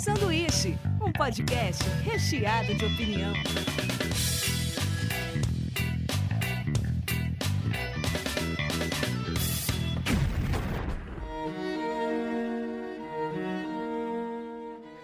[0.00, 3.34] Sanduíche, um podcast recheado de opinião.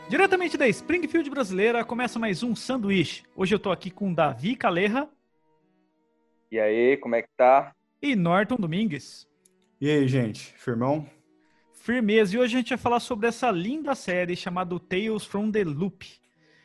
[0.09, 3.24] Diretamente da Springfield brasileira, começa mais um sanduíche.
[3.34, 5.08] Hoje eu tô aqui com Davi Calerra
[6.50, 7.72] E aí, como é que tá?
[8.00, 9.26] e Norton Domingues.
[9.80, 11.06] E aí, gente, firmão?
[11.86, 12.34] Firmeza.
[12.34, 16.04] E hoje a gente vai falar sobre essa linda série chamada Tales from the Loop.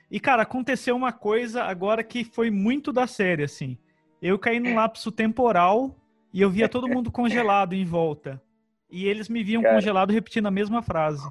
[0.09, 3.77] E, cara, aconteceu uma coisa agora que foi muito da série, assim.
[4.19, 5.95] Eu caí num lapso temporal
[6.33, 8.41] e eu via todo mundo congelado em volta.
[8.89, 9.75] E eles me viam Cara.
[9.75, 11.29] congelado repetindo a mesma frase.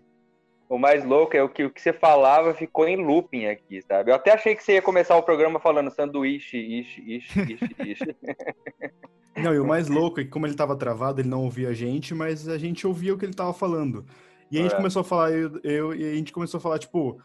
[0.71, 4.13] O mais louco é o que o que você falava ficou em looping aqui, sabe?
[4.13, 8.17] Eu até achei que você ia começar o programa falando sanduíche, ishi, ishi, ishi, ishi.
[9.43, 11.73] Não, e o mais louco é que como ele tava travado, ele não ouvia a
[11.75, 14.05] gente, mas a gente ouvia o que ele tava falando.
[14.51, 14.77] E a gente É.
[14.77, 17.21] começou a falar, eu, eu- e a gente começou a falar, tipo,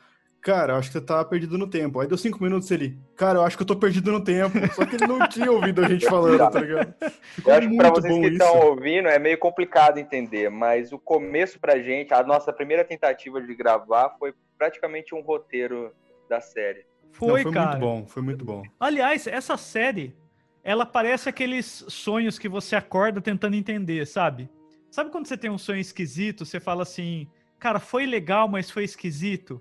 [0.45, 1.99] cara, eu acho que você tá perdido no tempo.
[1.99, 4.55] Aí deu cinco minutos ele, cara, eu acho que eu tô perdido no tempo.
[4.75, 6.93] Só que ele não tinha ouvido a gente falando, tá ligado?
[7.33, 8.43] Ficou Eu acho que pra muito vocês bom que isso.
[8.43, 13.41] estão ouvindo é meio complicado entender, mas o começo pra gente, a nossa primeira tentativa
[13.41, 15.91] de gravar foi praticamente um roteiro
[16.29, 16.85] da série.
[17.11, 17.69] Foi, Não, foi cara.
[17.71, 18.61] muito bom, foi muito bom.
[18.79, 20.15] Aliás, essa série,
[20.63, 24.47] ela parece aqueles sonhos que você acorda tentando entender, sabe?
[24.91, 28.83] Sabe quando você tem um sonho esquisito, você fala assim, cara, foi legal, mas foi
[28.83, 29.59] esquisito?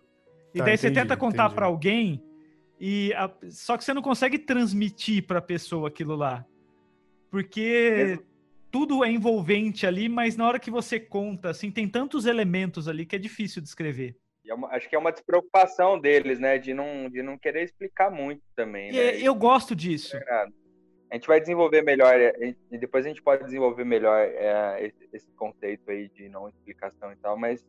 [0.55, 1.55] E Tá, daí você entendi, tenta contar entendi.
[1.57, 2.23] pra alguém
[2.81, 6.45] e a- só que você não consegue transmitir pra pessoa aquilo lá.
[7.31, 8.23] Porque Mesmo-
[8.71, 13.05] tudo é envolvente ali, mas na hora que você conta, assim, tem tantos elementos ali
[13.05, 14.17] que é difícil de escrever.
[14.45, 16.59] E é uma- acho que é uma despreocupação deles, né?
[16.59, 19.19] De não, de não querer explicar muito também, E né?
[19.21, 20.17] eu gosto disso.
[21.11, 25.09] A gente vai desenvolver melhor, é, e depois a gente pode desenvolver melhor é, esse,
[25.13, 27.65] esse conceito aí de não explicação e tal, mas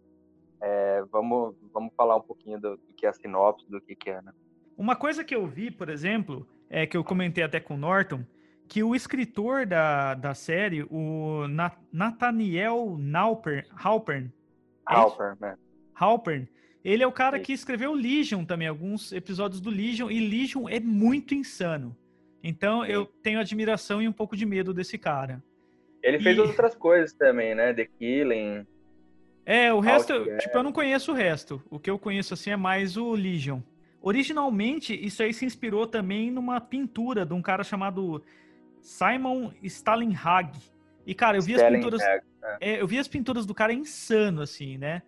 [0.61, 4.09] é, vamos, vamos falar um pouquinho do, do que é a sinopse, do que, que
[4.09, 4.31] é, né?
[4.77, 8.23] Uma coisa que eu vi, por exemplo, é que eu comentei até com o Norton,
[8.67, 14.25] que o escritor da, da série, o Na- Nathaniel Naupern, Halpern,
[14.89, 15.01] É isso?
[15.01, 15.55] Halper, né?
[15.93, 16.47] Halpern,
[16.83, 20.79] ele é o cara que escreveu Legion também, alguns episódios do Legion, e Legion é
[20.79, 21.95] muito insano.
[22.43, 25.41] Então eu tenho admiração e um pouco de medo desse cara.
[26.03, 27.73] Ele fez E- outras coisas também, né?
[27.73, 28.67] The Killing.
[29.45, 30.43] É, o resto, eu- Outcast.
[30.43, 31.61] tipo, eu não conheço o resto.
[31.69, 33.59] O que eu conheço, assim, é mais o Legion.
[34.01, 38.23] Originalmente, isso aí se inspirou também numa pintura de um cara chamado
[38.81, 40.57] Simon Stalenhag.
[41.05, 42.01] E, cara, eu vi as pinturas...
[42.01, 42.21] Hag,
[42.61, 45.01] é, eu vi as pinturas do cara insano, assim, né?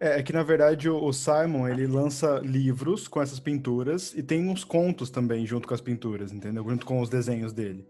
[0.00, 4.22] É, é que na verdade o, o Simon ele lança livros com essas pinturas e
[4.22, 6.64] tem uns contos também junto com as pinturas, entendeu?
[6.68, 7.86] Junto com os desenhos dele.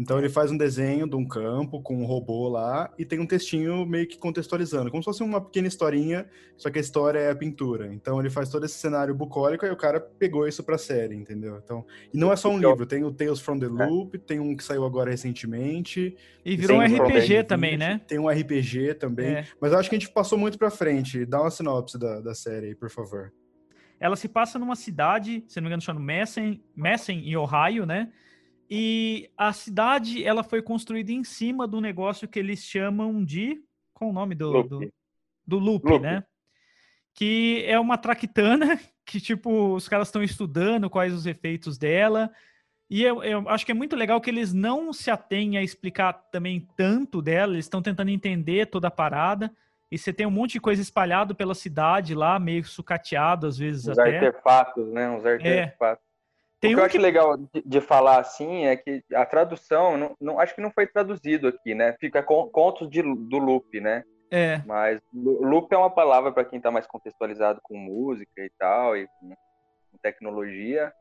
[0.00, 3.26] Então ele faz um desenho de um campo com um robô lá e tem um
[3.26, 7.30] textinho meio que contextualizando, como se fosse uma pequena historinha, só que a história é
[7.30, 7.92] a pintura.
[7.92, 11.60] Então ele faz todo esse cenário bucólico e o cara pegou isso pra série, entendeu?
[11.62, 11.84] Então,
[12.14, 14.56] e não é só um Então- livro, tem o Tales from the Loop, tem um
[14.56, 16.16] que saiu agora recentemente,
[16.46, 18.00] E virou um RPG também, né?
[18.06, 19.26] tem um RPG também.
[19.34, 19.44] É.
[19.60, 21.26] Mas eu acho que a gente passou muito pra frente.
[21.26, 23.32] Dá uma sinopse da, da série aí, por favor.
[24.00, 28.08] Ela se passa numa cidade, se não me engano, chama Messen, Messen, em Ohio, né?
[28.70, 33.60] E a cidade, ela foi construída em cima do negócio que eles chamam de...
[33.92, 34.52] Qual o nome do...
[34.52, 34.68] Loop.
[34.68, 34.92] do...
[35.44, 36.02] do loop, Loop.
[36.02, 36.24] né?
[37.12, 42.30] Que é uma traquitana que, tipo, os caras estão estudando quais os efeitos dela.
[42.88, 46.12] E eu, eu acho que é muito legal que eles não se atêm a explicar
[46.30, 49.52] também tanto dela, eles estão tentando entender toda a parada.
[49.90, 53.88] E você tem um monte de coisa espalhado pela cidade lá, meio sucateado às vezes
[53.88, 54.18] Uns até.
[54.18, 55.10] artefatos, né?
[55.10, 56.09] Uns artefatos.
[56.60, 59.24] Tem o que um eu acho que legal de, de falar assim é que a
[59.24, 61.96] tradução, não, não- acho que não foi traduzido aqui, né?
[61.98, 64.04] Fica con- contos de, do loop, né?
[64.30, 68.96] é, Mas loop é uma palavra para quem está mais contextualizado com música e tal,
[68.96, 70.92] e com, com tecnologia,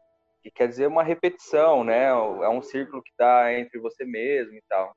[0.42, 2.06] que quer dizer uma repetição, né?
[2.06, 4.96] É um círculo que está entre você mesmo e tal.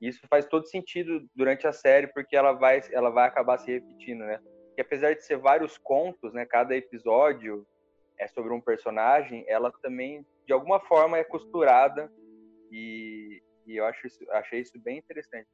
[0.00, 4.20] Isso faz todo sentido durante a série, porque ela vai, ela vai acabar se repetindo,
[4.24, 4.38] né?
[4.76, 6.44] E apesar de ser vários contos, né?
[6.44, 7.66] Cada episódio
[8.24, 12.10] é sobre um personagem, ela também, de alguma forma, é costurada
[12.72, 15.46] e, e eu acho isso, achei isso bem interessante.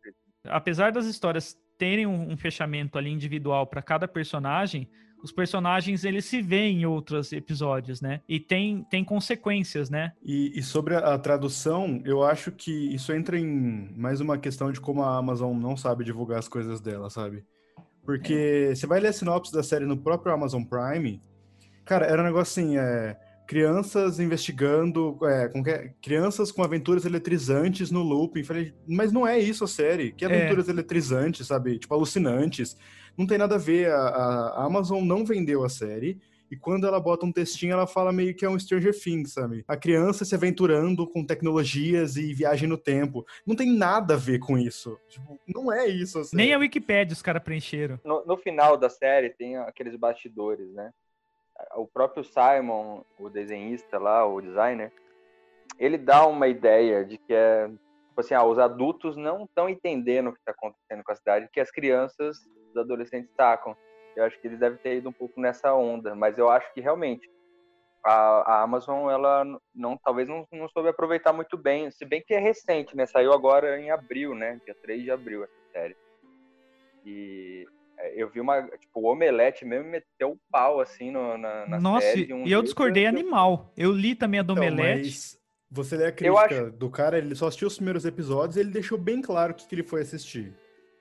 [0.46, 4.88] apesar das histórias terem um, um fechamento ali individual para cada personagem,
[5.22, 8.22] os personagens eles se veem em outros episódios, né?
[8.26, 10.12] E tem, tem consequências, né?
[10.22, 14.72] E, e sobre a, a tradução, eu acho que isso entra em mais uma questão
[14.72, 17.44] de como a Amazon não sabe divulgar as coisas dela, sabe?
[18.02, 21.22] Porque você vai ler a sinopse da série no próprio Amazon Prime,
[21.91, 23.17] cara, era um negócio assim, é,
[23.47, 28.45] crianças investigando, é, com que- crianças com aventuras eletrizantes no looping.
[28.45, 30.13] Falei, mas não é isso a série.
[30.13, 30.29] Que É.
[30.29, 31.79] aventuras eletrizantes, sabe?
[31.79, 32.77] Tipo, alucinantes.
[33.19, 33.91] Não tem nada a ver.
[33.91, 36.19] A, a Amazon não vendeu a série.
[36.49, 39.65] E quando ela bota um textinho, ela fala meio que é um Stranger Things, sabe?
[39.69, 43.25] A criança se aventurando com tecnologias e viagem no tempo.
[43.47, 44.97] Não tem nada a ver com isso.
[45.09, 46.37] Tipo, não é isso a série.
[46.43, 48.01] Nem a Wikipédia os caras preencheram.
[48.05, 50.91] No, no final da série tem aqueles bastidores, né?
[51.75, 54.93] O próprio Simon, o desenhista lá, o designer,
[55.79, 60.29] ele dá uma ideia de que é, tipo assim, ah, os adultos não estão entendendo
[60.29, 62.39] o que está acontecendo com a cidade, que as crianças,
[62.71, 63.77] os adolescentes sacam.
[64.17, 66.81] Eu acho que ele deve ter ido um pouco nessa onda, mas eu acho que
[66.81, 67.31] realmente
[68.05, 68.13] a,
[68.55, 72.39] a Amazon, ela não, talvez não, não soube aproveitar muito bem, se bem que é
[72.39, 73.06] recente, né?
[73.06, 74.61] Saiu agora em abril, né?
[74.65, 75.97] Dia 3 de abril essa série.
[77.05, 77.67] E
[78.14, 82.06] eu vi uma, tipo, o Omelete mesmo meteu o pau, assim, no, na, na Nossa,
[82.06, 82.23] série.
[82.23, 83.73] e de um e eu discordei que- animal.
[83.76, 85.02] Eu li também a do Então, Omelete.
[85.08, 85.38] mas
[85.70, 88.70] você lê a Eu crítica do cara, ele só assistiu os primeiros episódios e ele
[88.70, 90.55] deixou bem claro o que, que ele foi assistir.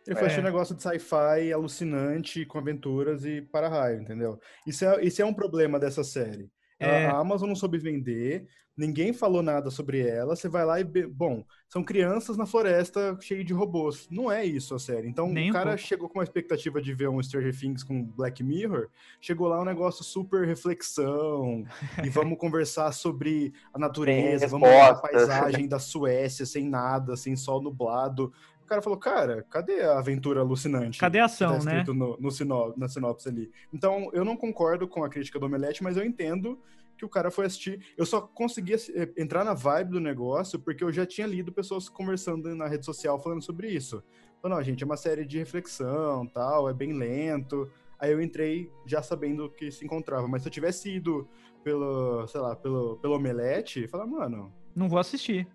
[0.07, 0.25] Ele foi É.
[0.27, 4.39] assistir um negócio de sci-fi alucinante, com aventuras e para-raio, entendeu?
[4.65, 6.49] Isso é, isso é um problema dessa série.
[6.79, 7.07] É.
[7.07, 10.83] A Amazon não soube vender, ninguém falou nada sobre ela, você vai lá e...
[10.83, 14.07] be- Bom, são crianças na floresta cheio de robôs.
[14.09, 15.07] Não é isso a série.
[15.09, 15.77] Então Nem o um cara pouco.
[15.77, 18.87] chegou com uma expectativa de ver um Stranger Things com Black Mirror,
[19.19, 21.65] chegou lá um negócio super reflexão,
[22.03, 27.35] e vamos conversar sobre a natureza, vamos ver a paisagem da Suécia sem nada, sem
[27.35, 28.31] sol nublado.
[28.69, 30.99] O cara falou, cara, cadê a aventura alucinante?
[30.99, 31.79] Cadê a que tá ação, né?
[31.79, 33.51] escrito no, no na sinopse ali.
[33.73, 36.61] Então, eu não concordo com a crítica do Omelete, mas eu entendo
[36.95, 37.83] que o cara foi assistir.
[37.97, 41.89] Eu só consegui eh, entrar na vibe do negócio porque eu já tinha lido pessoas
[41.89, 44.03] conversando na rede social falando sobre isso.
[44.37, 47.67] Então, não, gente, é uma série de reflexão, tal, é bem lento.
[47.97, 50.27] Aí eu entrei já sabendo que se encontrava.
[50.27, 51.27] Mas se eu tivesse ido
[51.63, 55.47] pelo, sei lá, pelo, pelo Omelete, falar, mano, Não vou assistir.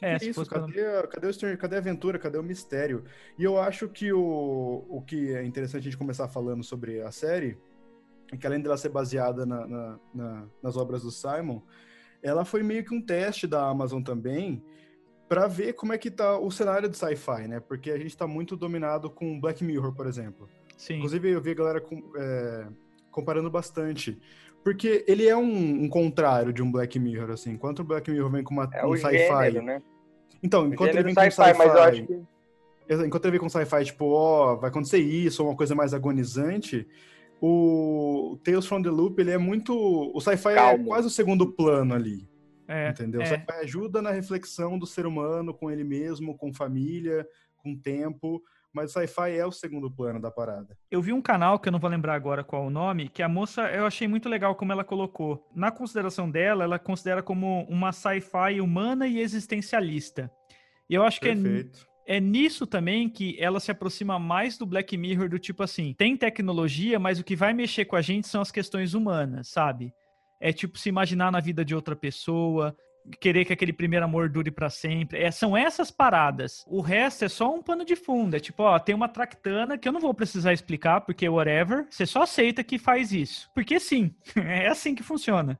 [0.00, 2.18] É, que se isso, fosse pelo- cadê, a- cadê, o cadê a aventura?
[2.18, 3.04] Cadê o mistério?
[3.38, 7.10] E eu acho que o, o que é interessante a gente começar falando sobre a
[7.10, 7.58] série
[8.32, 11.60] é que além dela ser baseada na- na- na- nas obras do Simon,
[12.22, 14.62] ela foi meio que um teste da Amazon também
[15.28, 17.60] para ver como é que tá o cenário de sci-fi, né?
[17.60, 20.48] Porque a gente tá muito dominado com Black Mirror, por exemplo.
[20.76, 20.94] Sim.
[20.96, 22.66] Inclusive, eu vi a galera com- é,
[23.10, 24.20] comparando bastante.
[24.62, 27.52] Porque ele é um, um contrário de um Black Mirror, assim.
[27.52, 29.82] Enquanto o Black Mirror vem com uma, É um o sci-fi né?
[30.42, 32.20] então, O enquanto ele vem com sci-fi, que
[33.06, 36.86] enquanto ele vem com sci-fi, tipo, ó, vai acontecer isso, ou uma coisa mais agonizante,
[37.40, 41.94] o Tales from the Loop, ele é muito, o sci-fi é quase o segundo plano
[41.94, 42.28] ali,
[42.68, 43.20] É, entendeu?
[43.20, 43.26] O é.
[43.26, 47.26] sci-fi ajuda na reflexão do ser humano com ele mesmo, com família,
[47.56, 48.42] com tempo,
[48.72, 50.76] mas o sci-fi é o segundo plano da parada.
[50.90, 53.28] Eu vi um canal, que eu não vou lembrar agora qual o nome, que a
[53.28, 55.48] moça, eu achei muito legal como ela colocou.
[55.54, 60.30] Na consideração dela, ela considera como uma sci-fi humana e existencialista.
[60.88, 61.86] E eu acho que é, Perfeito.
[62.06, 66.16] é nisso também que ela se aproxima mais do Black Mirror, do tipo assim, tem
[66.16, 69.92] tecnologia, mas o que vai mexer com a gente são as questões humanas, sabe?
[70.40, 72.74] É tipo se imaginar na vida de outra pessoa,
[73.20, 75.18] querer que aquele primeiro amor dure pra sempre.
[75.22, 76.64] É, são essas paradas.
[76.66, 78.36] O resto é só um pano de fundo.
[78.36, 81.86] É tipo, ó, tem uma tractana que eu não vou precisar explicar, porque whatever.
[81.90, 83.50] Você só aceita que faz isso.
[83.54, 85.58] Porque sim, é assim que funciona.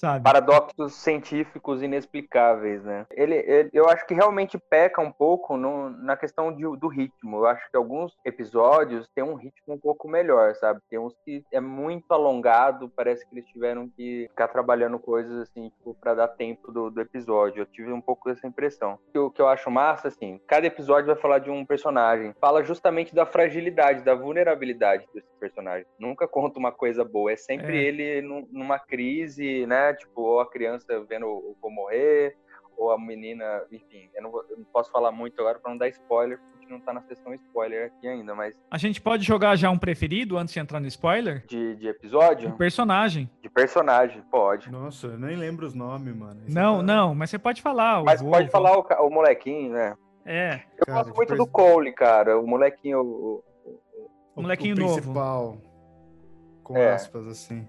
[0.00, 0.24] Sabe?
[0.24, 3.06] paradoxos científicos inexplicáveis, né?
[3.10, 7.36] Ele, ele- eu acho que realmente peca um pouco no- na questão de- do ritmo.
[7.36, 10.80] Eu acho que alguns episódios têm um ritmo um pouco melhor, sabe?
[10.88, 15.68] Tem uns que é muito alongado, parece que eles tiveram que ficar trabalhando coisas assim,
[15.68, 17.60] tipo, para dar tempo do, do episódio.
[17.60, 18.94] Eu tive um pouco essa impressão.
[18.94, 22.34] O que eu, que eu acho massa, assim, cada episódio vai falar de um personagem.
[22.40, 25.86] Fala justamente da fragilidade, da vulnerabilidade desse personagem.
[25.98, 27.32] Nunca conta uma coisa boa.
[27.32, 27.82] É sempre É.
[27.82, 29.89] ele num- numa crise, né?
[29.94, 32.36] Tipo, ou a criança vendo o vô morrer,
[32.76, 34.08] ou a menina, enfim.
[34.14, 36.60] Eu não, vou- eu não posso falar muito agora para não dar spoiler, porque a
[36.60, 39.78] gente não tá na sessão spoiler aqui ainda, mas A gente pode jogar já um
[39.78, 41.44] preferido antes de entrar no spoiler?
[41.46, 43.28] de, de episódio, personagem.
[43.42, 44.70] de personagem, pode.
[44.70, 46.40] Nossa, eu nem lembro os nomes, mano.
[46.46, 48.00] Isso Não, tá- não, mas você pode falar.
[48.00, 48.52] o Mas vô, pode vô.
[48.52, 49.94] falar o, o molequinho, né?
[50.24, 52.38] É, Eu Cara, gosto de muito pers- do Cole, cara.
[52.38, 53.00] O molequinho.
[53.00, 53.44] o-
[54.36, 54.94] o- molequinho o novo.
[54.94, 55.56] principal,
[56.62, 56.92] Com É.
[56.92, 57.66] aspas, assim.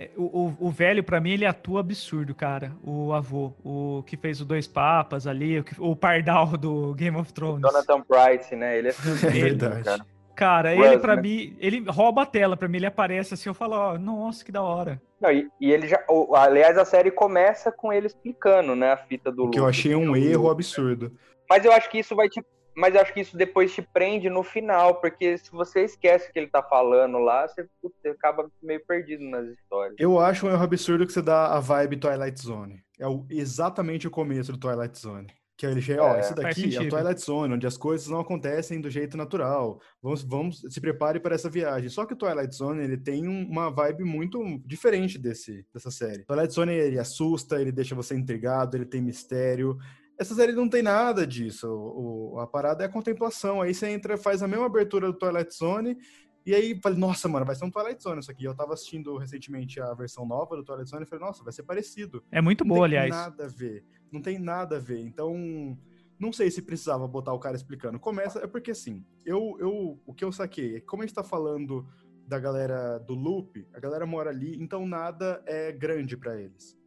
[0.00, 2.70] É, O, o, o velho, pra mim, ele atua absurdo, cara.
[2.84, 3.52] O avô.
[3.64, 7.62] O que fez o Dois Papas ali, o, que- o Pardal do Game of Thrones.
[7.62, 8.78] Jonathan Price, né?
[8.78, 8.92] Ele é
[9.26, 9.82] É verdade.
[9.82, 10.06] cara.
[10.36, 11.22] Cara, ele pra né?
[11.22, 14.52] mim, ele rouba a tela pra mim, ele aparece assim, eu falo, ó, nossa, que
[14.52, 15.02] da hora.
[15.20, 16.00] Não, e, e ele já.
[16.08, 18.92] o- aliás, a série começa com ele explicando, né?
[18.92, 21.10] A fita do O que eu achei um erro absurdo.
[21.50, 22.40] Mas eu acho que isso vai te.
[22.78, 26.32] Mas eu acho que isso depois te prende no final, porque se você esquece o
[26.32, 29.96] que ele tá falando lá, você, putz, você acaba meio perdido nas histórias.
[29.98, 32.82] Eu acho um erro absurdo que você dá a vibe Twilight Zone.
[32.98, 35.26] É o, exatamente o começo do Twilight Zone.
[35.56, 36.88] Que aí ele chega, ó, É, esse daqui é o.
[36.88, 39.80] Twilight Zone, onde as coisas não acontecem do jeito natural.
[40.00, 41.88] Vamos, vamos se prepare para essa viagem.
[41.88, 46.24] Só que o Twilight Zone, ele tem um- uma vibe muito diferente desse, dessa série.
[46.24, 49.76] Twilight Zone, ele assusta, ele deixa você intrigado, ele tem mistério.
[50.18, 51.68] Essa série não tem nada disso.
[51.68, 53.62] O, o- a parada é a contemplação.
[53.62, 55.96] Aí você entra, faz a mesma abertura do Twilight Zone,
[56.44, 58.44] e aí falei, nossa, mano, vai ser um Twilight Zone isso aqui.
[58.44, 61.62] Eu tava assistindo recentemente a versão nova do Twilight Zone e falei, nossa, vai ser
[61.62, 62.24] parecido.
[62.32, 63.14] É muito Não boa, tem aliás.
[63.14, 63.84] nada a ver.
[64.10, 65.00] Não tem nada a ver.
[65.00, 65.78] Então,
[66.18, 68.00] não sei se precisava botar o cara explicando.
[68.00, 71.14] Começa, é porque assim, eu, eu, o que eu saquei é que como a gente
[71.14, 71.86] tá falando
[72.26, 76.77] da galera do loop, a galera mora ali, então nada é grande pra eles.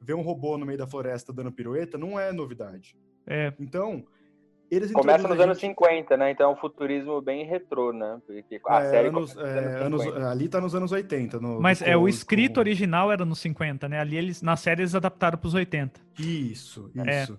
[0.00, 2.96] Ver um robô no meio da floresta dando pirueta não é novidade.
[3.26, 4.04] É, Então,
[4.70, 6.30] eles Começa nos a anos gente- 50, né?
[6.30, 8.20] Então é um futurismo bem retrô, né?
[8.26, 10.30] Porque a é, série anos, é, anos- 50.
[10.30, 11.40] ali tá nos anos 80.
[11.40, 13.98] No, mas no é o escrito com- original era nos 50, né?
[13.98, 16.00] Ali eles na série eles adaptaram pros 80.
[16.18, 17.22] Isso, É.
[17.22, 17.38] isso.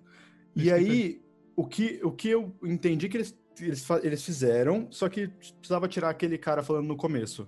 [0.56, 1.22] Isso E aí,
[1.56, 6.10] o que, o que eu entendi que eles, eles, eles fizeram, só que precisava tirar
[6.10, 7.48] aquele cara falando no começo.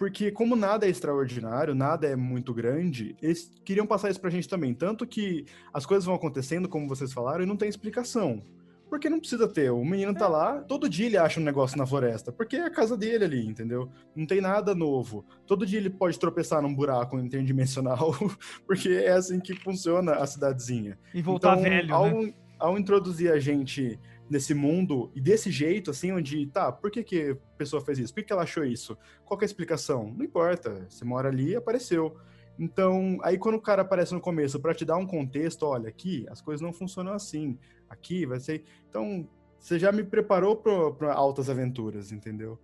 [0.00, 4.48] Porque como nada é extraordinário, nada é muito grande, eles queriam passar isso pra gente
[4.48, 4.72] também.
[4.72, 8.40] Tanto que as coisas vão acontecendo, como vocês falaram, e não tem explicação.
[8.88, 9.70] Porque não precisa ter.
[9.70, 12.70] O menino tá lá, todo dia ele acha um negócio na floresta, porque é a
[12.70, 13.90] casa dele ali, entendeu?
[14.16, 15.22] Não tem nada novo.
[15.46, 18.14] Todo dia ele pode tropeçar num buraco interdimensional,
[18.66, 20.98] porque é assim que funciona a cidadezinha.
[21.12, 22.32] E voltar Então, velho, ao, né?
[22.58, 24.00] ao introduzir a gente
[24.30, 28.14] nesse mundo e desse jeito, assim, onde, tá, por que, que a pessoa fez isso?
[28.14, 28.96] Por que, que ela achou isso?
[29.26, 30.14] Qual que é a explicação?
[30.16, 30.86] Não importa.
[30.88, 32.16] Você mora ali e apareceu.
[32.58, 36.26] Então, aí quando o cara aparece no começo pra te dar um contexto, olha, aqui
[36.30, 37.58] as coisas não funcionam assim.
[37.88, 38.64] Aqui vai ser.
[38.88, 42.60] Então, você já me preparou para altas aventuras, entendeu?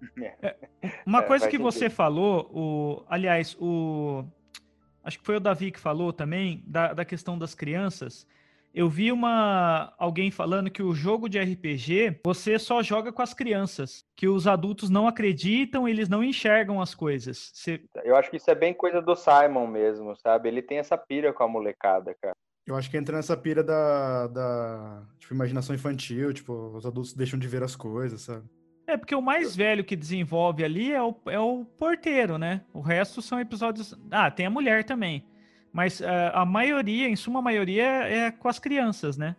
[1.06, 4.24] Uma É, coisa que você falou, o, aliás, o
[5.02, 8.26] acho que foi o Davi que falou também da, da questão das crianças.
[8.74, 13.32] Eu vi uma alguém falando que o jogo de RPG você só joga com as
[13.34, 17.50] crianças, que os adultos não acreditam, eles não enxergam as coisas.
[17.54, 20.48] Você- Eu acho que isso é bem coisa do Simon mesmo, sabe?
[20.48, 22.34] Ele tem essa pira com a molecada, cara.
[22.66, 27.38] Eu acho que entra nessa pira da, da tipo, imaginação infantil, tipo, os adultos deixam
[27.38, 28.44] de ver as coisas, sabe?
[28.86, 32.62] É porque o mais velho que desenvolve ali é o, é o porteiro, né?
[32.72, 33.94] O resto são episódios.
[34.10, 35.26] Ah, tem a mulher também.
[35.72, 39.36] Mas ah, a maioria, em suma maioria, é com as crianças, né?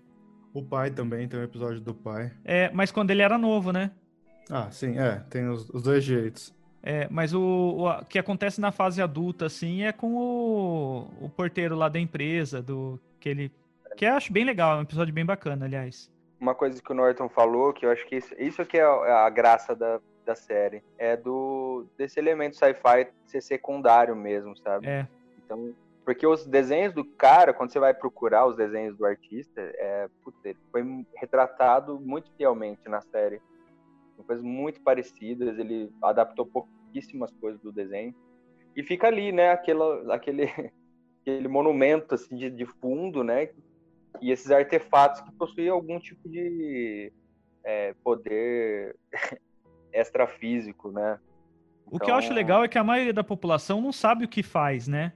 [0.53, 2.31] O pai também, tem um episódio do pai.
[2.43, 3.91] É, mas quando ele era novo, né?
[4.50, 6.53] Ah, sim, é, tem os, os dois jeitos.
[6.81, 7.41] É, mas o,
[7.79, 12.00] o a- que acontece na fase adulta, assim, é com o, o porteiro lá da
[12.00, 13.51] empresa, do que ele.
[13.95, 16.09] Que eu acho bem legal, é um episódio bem bacana, aliás.
[16.39, 19.25] Uma coisa que o Norton falou, que eu acho que isso, isso que é a
[19.25, 24.88] a graça da, da série, é do desse elemento sci-fi ser secundário mesmo, sabe?
[24.88, 25.05] É.
[25.45, 25.74] Então,
[26.10, 30.44] porque os desenhos do cara, quando você vai procurar os desenhos do artista, é, putz,
[30.44, 33.39] ele foi retratado muito fielmente na série.
[34.16, 38.16] São coisas muito parecidas, ele adaptou pouquíssimas coisas do desenho.
[38.75, 40.46] E fica ali, né, aquela, aquele,
[41.22, 43.50] aquele monumento assim, de, de fundo, né?
[44.20, 47.13] E esses artefatos que possuem algum tipo de
[47.63, 48.96] é, poder
[49.94, 51.20] extrafísico, né?
[51.86, 54.28] O que eu acho Então- legal é que a maioria da população não sabe o
[54.28, 55.13] que faz, né?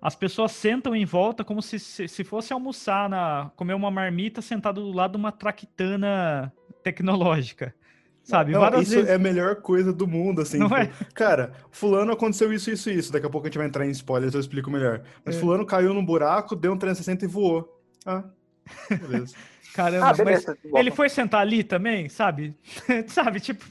[0.00, 4.40] As pessoas sentam em volta como se, se, se fosse almoçar, na, comer uma marmita
[4.42, 7.74] sentado do lado de uma traquitana tecnológica.
[8.22, 8.52] Sabe?
[8.52, 9.08] Não, Várias isso vezes.
[9.10, 10.58] é a melhor coisa do mundo, assim.
[10.58, 10.90] Não tipo, é?
[11.14, 13.12] Cara, fulano aconteceu isso, isso, isso.
[13.12, 15.02] Daqui a pouco a gente vai entrar em spoilers, eu explico melhor.
[15.24, 15.40] Mas É.
[15.40, 17.80] fulano caiu num buraco, deu um 360 e voou.
[18.04, 18.24] Ah,
[18.90, 19.34] beleza.
[19.74, 20.58] Caramba, Ah, mas beleza.
[20.74, 22.56] ele foi sentar ali também, sabe?
[23.08, 23.64] sabe, tipo,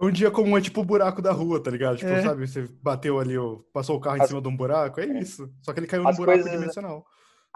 [0.00, 1.96] um dia comum é tipo o buraco da rua, tá ligado?
[1.96, 2.22] Tipo, É.
[2.22, 3.34] sabe, você bateu ali,
[3.72, 5.50] passou o carro em As- cima de um buraco, é isso.
[5.62, 7.04] Só que ele caiu num As buraco coisas- dimensional.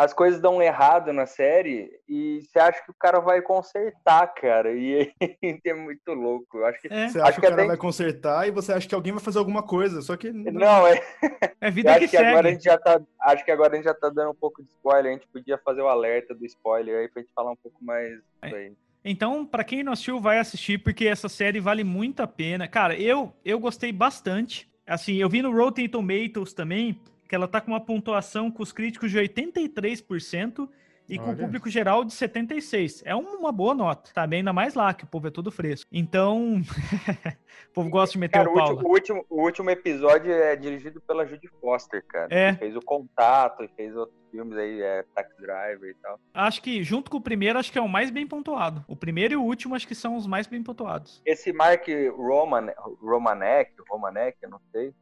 [0.00, 4.73] as coisas dão errado na série e você acha que o cara vai consertar, cara.
[4.73, 5.12] E aí
[5.66, 6.59] é muito louco.
[6.59, 6.87] Eu acho que.
[6.87, 8.95] é, Você Acho acha que que o cara até- vai consertar e você acha que
[8.95, 10.52] alguém vai fazer alguma coisa, só que não.
[10.52, 11.02] Não, é.
[11.61, 13.00] é vida que, acho que agora a gente já tá.
[13.23, 15.11] Acho que agora a gente já tá dando um pouco de spoiler.
[15.11, 18.09] A gente podia fazer o alerta do spoiler aí pra gente falar um pouco mais
[18.09, 18.73] disso aí.
[19.05, 22.67] Então, pra quem não assistiu, vai assistir, porque essa série vale muito a pena.
[22.67, 24.69] Cara, eu, eu gostei bastante.
[24.87, 28.73] Assim, eu vi no Rotten Tomatoes também, que ela tá com uma pontuação com os
[28.73, 30.69] críticos de 83%,
[31.08, 31.38] E com o Olha.
[31.38, 33.02] público geral de 76.
[33.04, 34.10] É uma boa nota.
[34.12, 35.88] Tá bem ainda mais lá, que o povo é todo fresco.
[35.90, 36.60] Então,
[37.70, 38.74] o povo gosta de meter Cara, o pau.
[38.76, 42.28] o, último, o último episódio é dirigido pela Judy Foster, cara.
[42.30, 42.52] É.
[42.52, 46.20] Que fez o Contato e fez outros filmes aí, é, Taxi Driver e tal.
[46.34, 48.84] Acho que, junto com o primeiro, acho que é o mais bem pontuado.
[48.86, 51.22] O primeiro e o último, acho que são os mais bem pontuados.
[51.24, 51.86] Esse Mark
[52.16, 52.66] Roman,
[53.00, 54.92] Romanek, Romanek, eu não sei,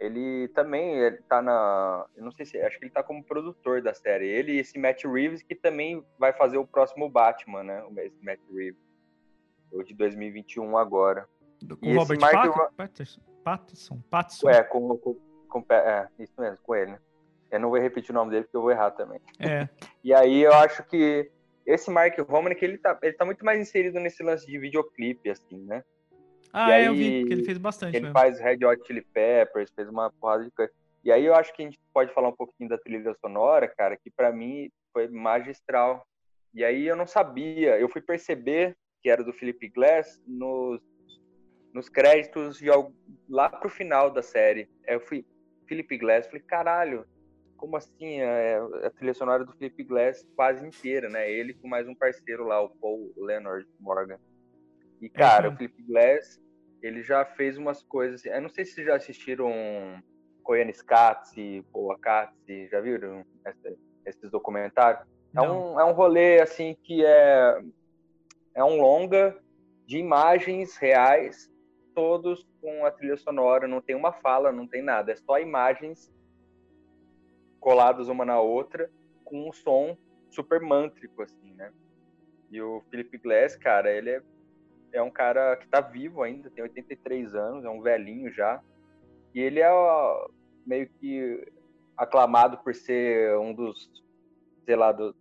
[0.00, 2.06] ele também ele tá na.
[2.16, 2.58] Eu não sei se.
[2.60, 4.26] Acho que ele tá como produtor da série.
[4.26, 7.84] Ele e esse Matt Reeves, que também vai fazer o próximo Batman, né?
[7.84, 8.80] o- Esse Matt Reeves.
[9.70, 11.28] O de 2021 agora.
[11.62, 13.20] E Com esse Robert Mark Ro- Patterson.
[13.44, 14.00] Patterson.
[14.10, 14.50] Patterson.
[14.50, 15.14] É, com, com,
[15.48, 16.96] com- é, isso mesmo, com ele.
[17.50, 19.20] Eu não vou repetir o nome dele porque eu vou errar também.
[19.38, 19.68] É.
[20.02, 21.30] E aí eu acho que
[21.66, 25.58] esse Mark Romanek, ele tá, ele tá muito mais inserido nesse lance de videoclipe, assim,
[25.66, 25.84] né?
[26.52, 28.18] Ah, é, eu aí, vi, porque ele fez bastante Ele mesmo.
[28.18, 30.72] faz Red Hot Chili Peppers, fez uma porrada de coisa.
[31.02, 33.96] E aí eu acho que a gente pode falar um pouquinho da trilha sonora, cara,
[33.96, 36.06] que pra mim foi magistral.
[36.52, 40.80] E aí eu não sabia, eu fui perceber que era do Philip Glass nos,
[41.72, 42.66] nos créditos de,
[43.28, 44.68] lá pro final da série.
[44.86, 45.24] Eu fui,
[45.66, 47.06] Philip Glass, falei, caralho,
[47.56, 48.20] como assim?
[48.20, 51.30] É a trilha sonora do Philip Glass quase inteira, né?
[51.30, 54.18] Ele com mais um parceiro lá, o Paul Leonard Morgan.
[55.00, 55.54] E, cara, sim.
[55.54, 56.40] o Philip Glass,
[56.82, 58.24] ele já fez umas coisas.
[58.24, 59.52] Eu não sei se vocês já assistiram
[60.42, 65.04] Koyaanisqatsi, Poakatsi, já viram essa- esses documentários?
[65.34, 67.62] É um, é um rolê, assim, que é,
[68.54, 69.38] é um longa
[69.86, 71.50] de imagens reais,
[71.94, 76.12] todos com a trilha sonora, não tem uma fala, não tem nada, é só imagens
[77.58, 78.90] coladas uma na outra,
[79.24, 79.96] com um som
[80.30, 81.72] super mântrico, assim, né?
[82.50, 84.22] E o Philip Glass, cara, ele é,
[84.92, 88.60] é um cara que tá vivo ainda, tem 83 anos, é um velhinho já,
[89.34, 89.70] e ele é
[90.66, 91.44] meio que
[91.96, 93.90] aclamado por ser um dos,
[94.64, 95.14] sei lá, do,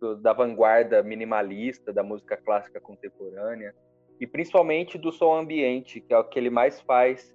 [0.00, 3.74] do- da vanguarda minimalista da música clássica contemporânea
[4.18, 7.34] e principalmente do som ambiente, que é o que ele mais faz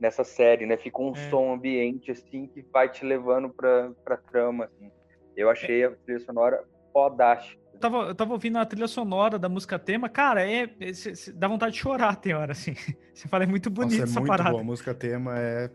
[0.00, 0.76] nessa série, né?
[0.76, 1.14] Fica um É.
[1.30, 4.90] som ambiente assim que vai te levando pra, pra trama, assim.
[5.36, 6.62] Eu achei a trilha sonora
[6.92, 7.61] fodástica.
[7.82, 11.16] Eu tava, eu tava ouvindo a trilha sonora da música tema, cara, é, é- cê-
[11.16, 12.74] cê- dá vontade de chorar, tem hora, assim.
[13.12, 14.50] Você fala, é muito bonito Nossa, é essa muito parada.
[14.50, 14.62] boa.
[14.62, 15.68] A música tema é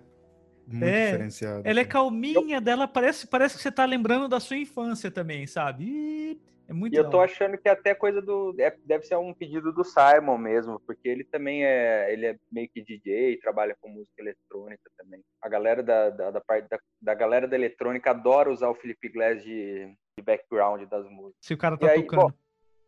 [0.65, 1.61] muito É, diferenciada.
[1.69, 1.93] Ela é cara.
[2.05, 6.39] calminha dela, parece, parece que você tá lembrando da sua infância também, sabe?
[6.69, 8.55] É muito E eu tô achando que até coisa do.
[8.57, 12.11] é- deve ser um pedido do Simon mesmo, porque ele também é.
[12.11, 15.19] Ele é meio que DJ, trabalha com música eletrônica também.
[15.41, 19.09] A galera da, da, da parte da, da galera da eletrônica adora usar o Felipe
[19.09, 21.35] Glass de, de background das músicas.
[21.41, 22.21] Se o cara E tá aí, tocando.
[22.23, 22.31] bom,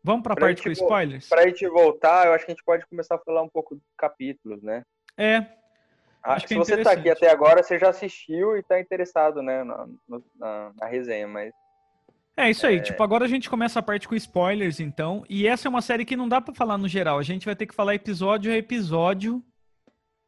[0.02, 1.28] Vamos pra pra parte com spoilers?
[1.28, 3.84] Pra gente voltar, eu acho que a gente pode começar a falar um pouco dos
[3.96, 4.82] capítulos, né?
[5.16, 5.36] É,
[6.22, 8.80] Ah, Acho que se é você tá aqui até agora, você já assistiu e tá
[8.80, 9.86] interessado, né, na,
[10.38, 11.52] na, na resenha, mas
[12.36, 12.80] é isso aí.
[12.80, 15.22] Tipo, agora a gente começa a parte com spoilers, então.
[15.28, 17.18] E essa é uma série que não dá pra falar no geral.
[17.18, 19.44] A gente vai ter que falar episódio a episódio,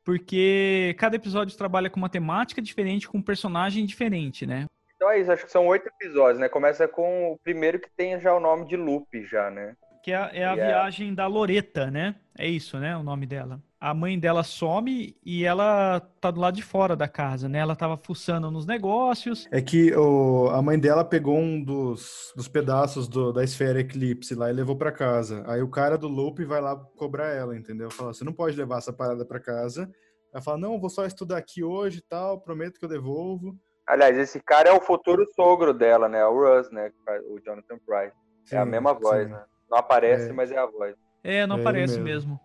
[0.05, 4.67] porque cada episódio trabalha com uma temática diferente, com um personagem diferente, né?
[5.03, 6.49] Então é isso, acho que são oito episódios, né?
[6.49, 9.75] Começa com o primeiro que tem já o nome de Lupe, já, né?
[10.01, 12.15] Que é, a- é a E é- viagem da Loreta, né?
[12.39, 12.97] É isso, né?
[12.97, 13.61] O nome dela.
[13.81, 17.59] A mãe dela some e ela tá do lado de fora da casa, né?
[17.59, 19.49] Ela tava fuçando nos negócios.
[19.51, 24.37] É que o, a mãe dela pegou um dos, dos pedaços do- da esfera eclipse
[24.37, 25.43] lá e levou pra casa.
[25.49, 27.91] Aí o cara do loop vai lá cobrar ela, entendeu?
[27.91, 29.91] Fala, você não pode levar essa parada pra casa.
[30.33, 33.57] Ela fala, não, vou só estudar aqui hoje e tal, prometo que eu devolvo.
[33.87, 36.25] Aliás, esse cara é o futuro sogro dela, né?
[36.25, 36.91] O Russ, né?
[37.29, 38.13] O Jonathan Price.
[38.51, 39.33] é a Sim, mesma voz, sim.
[39.33, 39.43] né?
[39.71, 40.33] Não aparece, É.
[40.33, 40.95] mas é a voz.
[41.25, 42.35] É, não É aparece mesmo.
[42.35, 42.41] mesmo.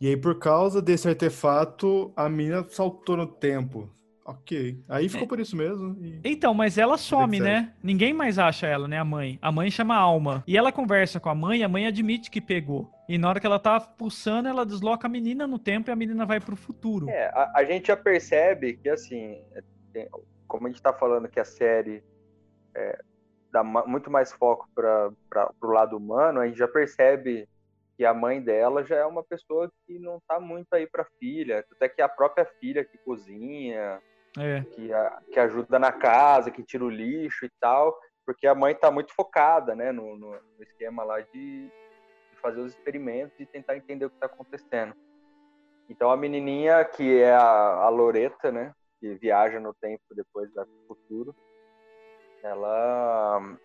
[0.00, 3.90] E aí, por causa desse artefato, a mina saltou no tempo.
[4.26, 4.82] Ok.
[4.88, 5.96] Aí ficou por isso mesmo.
[6.02, 7.74] e- Então, mas ela some, né?
[7.82, 8.98] Ninguém mais acha ela, né?
[8.98, 9.38] A mãe.
[9.42, 10.42] A mãe chama Alma.
[10.46, 12.90] E ela conversa com a mãe, a mãe admite que pegou.
[13.06, 15.96] E na hora que ela tá pulsando, ela desloca a menina no tempo e a
[15.96, 17.08] menina vai pro futuro.
[17.10, 20.08] É, a, a gente já percebe que, assim, é, tem-
[20.54, 22.00] como a gente tá falando que a série
[22.76, 22.96] é,
[23.50, 25.10] dá muito mais foco para
[25.60, 27.48] o lado humano, a gente já percebe
[27.96, 31.64] que a mãe dela já é uma pessoa que não tá muito aí pra filha.
[31.72, 34.00] Até que a própria filha que cozinha,
[34.38, 34.62] É.
[34.76, 38.76] que, a- que ajuda na casa, que tira o lixo e tal, porque a mãe
[38.76, 43.76] tá muito focada, né, no, no- esquema lá de, de fazer os experimentos e tentar
[43.76, 44.94] entender o que tá acontecendo.
[45.90, 48.72] Então a menininha, que é a, a Loreta, né,
[49.04, 51.36] que viaja no tempo depois vai pro futuro,
[52.42, 53.58] ela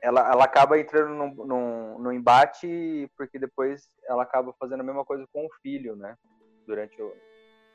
[0.00, 5.04] ela, ela acaba entrando num, num, num embate porque depois ela acaba fazendo a mesma
[5.04, 6.16] coisa com o filho, né,
[6.64, 7.12] durante o,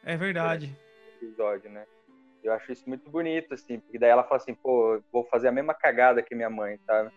[0.06, 0.74] É verdade.
[1.16, 1.86] episódio, né?
[2.42, 5.52] Eu acho isso muito bonito, assim, porque daí ela fala assim, pô, vou fazer a
[5.52, 7.12] mesma cagada que minha mãe, sabe?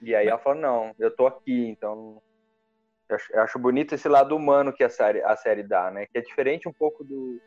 [0.00, 2.22] E aí ela fala, não, eu tô aqui, então.
[3.08, 6.06] Eu acho, eu acho bonito esse lado humano que a série, a série dá, né?
[6.06, 7.38] Que é diferente um pouco do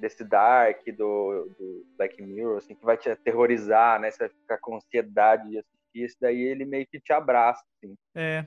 [0.00, 4.10] desse Dark, do, do Black Mirror, assim, que vai te aterrorizar, né?
[4.10, 7.94] Você vai ficar com ansiedade de assistir, esse daí ele meio que te abraça, assim.
[8.14, 8.46] É.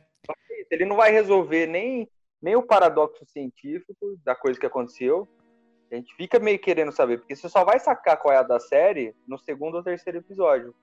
[0.67, 2.09] Que ele não vai resolver nem,
[2.41, 5.27] nem o paradoxo científico da coisa que aconteceu,
[5.91, 8.59] a gente fica meio querendo saber, porque você só vai sacar qual é a da
[8.59, 10.73] série no segundo ou terceiro episódio.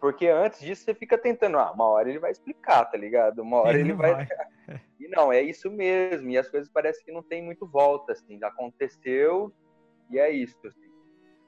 [0.00, 3.42] Porque antes disso você fica tentando, ah, uma hora ele vai explicar, tá ligado?
[3.42, 4.14] Uma hora ele, ele vai.
[4.14, 4.28] vai.
[4.98, 6.30] e não, é isso mesmo.
[6.30, 8.42] E as coisas parecem que não tem muito volta, assim.
[8.42, 9.52] Aconteceu
[10.10, 10.56] e é isso.
[10.66, 10.90] Assim.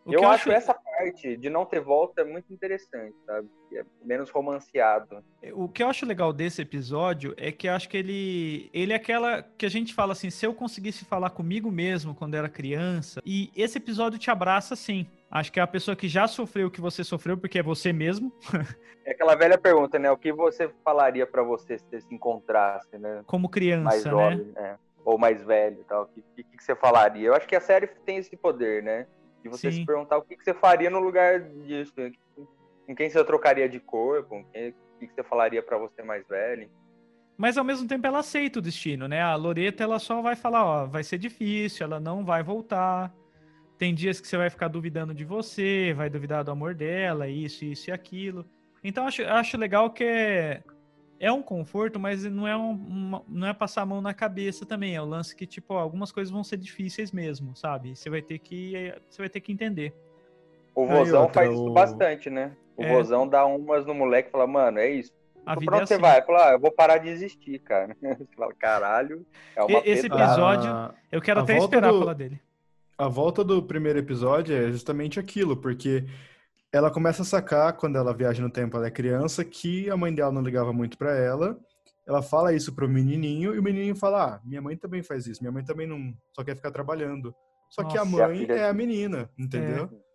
[0.06, 3.48] eu, eu acho, acho essa parte de não ter volta muito interessante, sabe?
[3.74, 5.24] É menos romanceado.
[5.54, 8.96] O que eu acho legal desse episódio é que eu acho que ele, ele é
[8.96, 13.22] aquela que a gente fala assim, se eu conseguisse falar comigo mesmo quando era criança,
[13.24, 15.06] e esse episódio te abraça sim.
[15.32, 17.90] Acho que é a pessoa que já sofreu o que você sofreu, porque é você
[17.90, 18.30] mesmo.
[19.02, 20.10] é aquela velha pergunta, né?
[20.10, 23.22] O que você falaria para você se você se encontrasse, né?
[23.26, 24.10] Como criança, mais né?
[24.10, 24.78] jovem, né?
[25.02, 26.02] Ou mais velho tal.
[26.02, 27.28] O que, que, que, você falaria?
[27.28, 29.06] Eu acho que a série tem esse poder, né?
[29.42, 29.80] De você Sim.
[29.80, 31.94] se perguntar o que, que você faria no lugar disso.
[32.86, 34.28] Com quem você trocaria de corpo?
[34.28, 36.68] Com quem, o que, que você falaria para você mais velho?
[37.38, 39.22] Mas ao mesmo tempo ela aceita o destino, né?
[39.22, 43.10] A Loreta ela só vai falar, ó, vai ser difícil, ela não vai voltar.
[43.78, 47.64] Tem dias que você vai ficar duvidando de você, vai duvidar do amor dela, isso,
[47.64, 48.46] isso e aquilo.
[48.84, 50.62] Então acho, acho legal que é,
[51.18, 54.66] é um conforto, mas não é, um, uma, não é passar a mão na cabeça
[54.66, 54.96] também.
[54.96, 57.94] É o lance que, tipo, ó, algumas coisas vão ser difíceis mesmo, sabe?
[57.94, 59.94] Você vai ter que, você vai ter que entender.
[60.74, 61.72] O Vozão outra, faz isso o...
[61.72, 62.56] bastante, né?
[62.76, 62.88] O é...
[62.88, 65.12] Vozão dá umas no moleque e fala, mano, é isso.
[65.44, 65.94] A vida pra onde é assim.
[65.94, 66.22] você vai?
[66.22, 67.96] Fala, ah, eu vou parar de existir, cara.
[68.00, 71.98] Você fala, caralho, é uma Esse episódio, ah, eu quero até esperar do...
[71.98, 72.40] falar dele.
[73.02, 76.06] A volta do primeiro episódio é justamente aquilo, porque
[76.72, 80.14] ela começa a sacar, quando ela viaja no tempo, ela é criança, que a mãe
[80.14, 81.58] dela não ligava muito para ela.
[82.06, 85.42] Ela fala isso pro menininho e o menininho fala: Ah, minha mãe também faz isso,
[85.42, 87.34] minha mãe também não só quer ficar trabalhando.
[87.68, 89.90] Só Nossa, que a mãe a é a menina, entendeu?
[89.92, 90.12] É.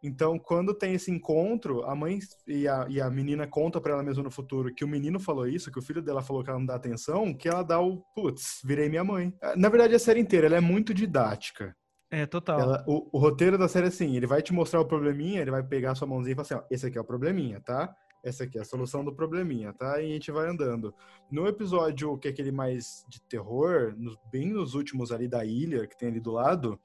[0.00, 4.04] Então, quando tem esse encontro, a mãe e a, e a menina conta para ela
[4.04, 6.60] mesma no futuro que o menino falou isso, que o filho dela falou que ela
[6.60, 9.34] não dá atenção, que ela dá o putz, virei minha mãe.
[9.56, 11.76] Na verdade, a série inteira ela é muito didática.
[12.10, 12.60] É, total.
[12.60, 15.50] Ela, o, o, roteiro da série é assim, ele vai te mostrar o probleminha, ele
[15.50, 17.94] vai pegar a sua mãozinha e falar assim, ó, esse aqui é o probleminha, tá?
[18.22, 20.00] Essa aqui é a solução do probleminha, tá?
[20.02, 20.92] E a gente vai andando.
[21.30, 25.86] No episódio que é aquele mais de terror, no, bem nos últimos ali da ilha,
[25.86, 26.78] que tem ali do lado,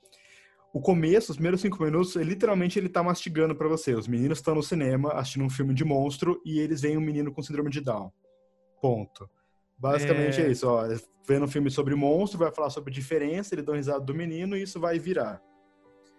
[0.72, 3.96] o começo, os primeiros cinco minutos, ele, literalmente ele tá mastigando para você.
[3.96, 7.32] Os meninos estão no cinema assistindo um filme de monstro e eles veem um menino
[7.32, 8.12] com síndrome de Down.
[8.80, 9.30] Ponto.
[9.78, 10.88] Basicamente é, é isso, ó.
[11.28, 14.56] Vendo um filme sobre monstro, vai falar sobre diferença, ele dá um risada do menino
[14.56, 15.42] e isso vai virar.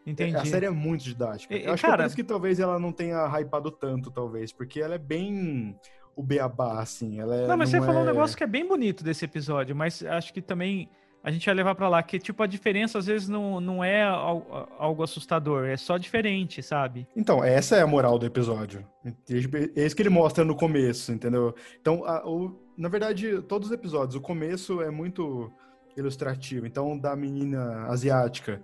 [0.05, 0.37] Entendi.
[0.37, 1.55] A série é muito didática.
[1.55, 1.97] Eu acho cara...
[1.97, 4.99] que é por isso que talvez ela não tenha hypado tanto, talvez, porque ela é
[4.99, 5.77] bem
[6.15, 7.21] o beabá, assim.
[7.21, 7.87] Ela é, não, mas não você é...
[7.87, 10.89] falou um negócio que é bem bonito desse episódio, mas acho que também
[11.27, 14.05] a gente vai levar para lá, que tipo, a diferença às vezes não, não é
[14.05, 17.05] algo assustador, é só diferente, sabe?
[17.17, 18.87] Então, essa é a moral do episódio.
[19.05, 21.53] É isso que ele mostra no começo, entendeu?
[21.81, 25.53] Então, a, o, na verdade, todos os episódios, o começo é muito
[25.97, 26.65] ilustrativo.
[26.65, 28.63] Então, da menina asiática,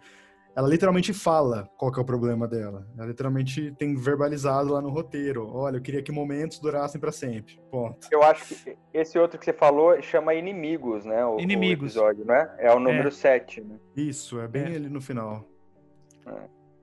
[0.54, 2.86] ela literalmente fala qual que é o problema dela.
[2.96, 5.48] Ela literalmente tem verbalizado lá no roteiro.
[5.50, 7.58] Olha, eu queria que momentos durassem para sempre.
[7.70, 8.06] Ponto.
[8.10, 11.24] Eu acho que esse outro que você falou chama Inimigos, né?
[11.24, 11.96] O, Inimigos.
[11.96, 12.54] O episódio, né?
[12.58, 13.12] É o número é.
[13.12, 13.78] 7, né?
[13.96, 14.76] Isso, é bem é.
[14.76, 15.44] ali no final.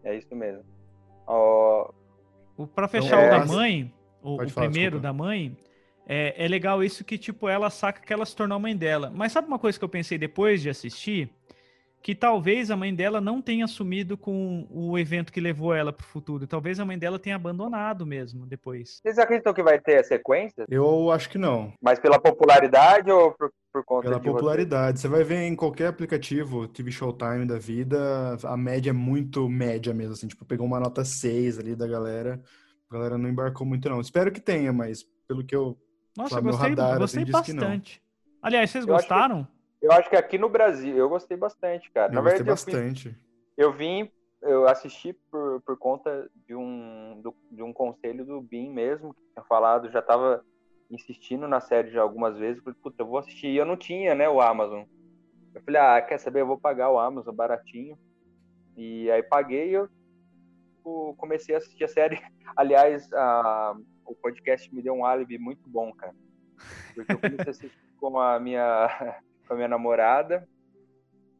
[0.03, 0.63] É, é isso mesmo.
[1.27, 1.93] Oh...
[2.75, 5.01] Para fechar então, o da mãe, o, o falar, primeiro desculpa.
[5.01, 5.58] da mãe,
[6.05, 9.12] é, é legal isso que, tipo, ela saca que ela se tornou mãe dela.
[9.15, 11.32] Mas sabe uma coisa que eu pensei depois de assistir?
[12.01, 16.05] Que talvez a mãe dela não tenha assumido com o evento que levou ela pro
[16.05, 16.47] futuro.
[16.47, 18.99] Talvez a mãe dela tenha abandonado mesmo depois.
[19.01, 20.65] Vocês acreditam que vai ter a sequência?
[20.69, 21.73] Eu acho que não.
[21.81, 24.99] Mas pela popularidade ou por, por conta Pela popularidade.
[24.99, 25.07] Você?
[25.07, 29.93] você vai ver em qualquer aplicativo, TV Showtime da vida, a média é muito média
[29.93, 30.27] mesmo, assim.
[30.27, 32.41] Tipo, pegou uma nota 6 ali da galera.
[32.89, 33.99] A galera não embarcou muito, não.
[33.99, 35.77] Espero que tenha, mas pelo que eu
[36.19, 38.01] nossa, eu gostei, radar, gostei assim, bastante.
[38.41, 39.47] Aliás, vocês eu gostaram?
[39.81, 42.11] Eu acho que aqui no Brasil, eu gostei bastante, cara.
[42.11, 43.17] Eu Na verdade, gostei bastante.
[43.57, 44.11] Eu vim, eu, vim,
[44.41, 49.21] eu assisti por, por conta de um, do, de um conselho do BIM mesmo, que
[49.33, 50.43] tinha falado, já tava
[50.89, 52.61] insistindo na série já algumas vezes.
[52.61, 53.47] Falei, puta, eu vou assistir.
[53.47, 54.83] E eu não tinha, né, o Amazon.
[55.53, 56.41] Eu falei, ah, quer saber?
[56.41, 57.97] Eu vou pagar o Amazon baratinho.
[58.75, 59.89] E aí paguei e eu
[60.89, 62.21] tipo, comecei a assistir a série.
[62.55, 66.15] Aliás, a, o podcast me deu um álibi muito bom, cara.
[66.93, 70.47] Porque eu comecei a assistir com a minha, com a minha namorada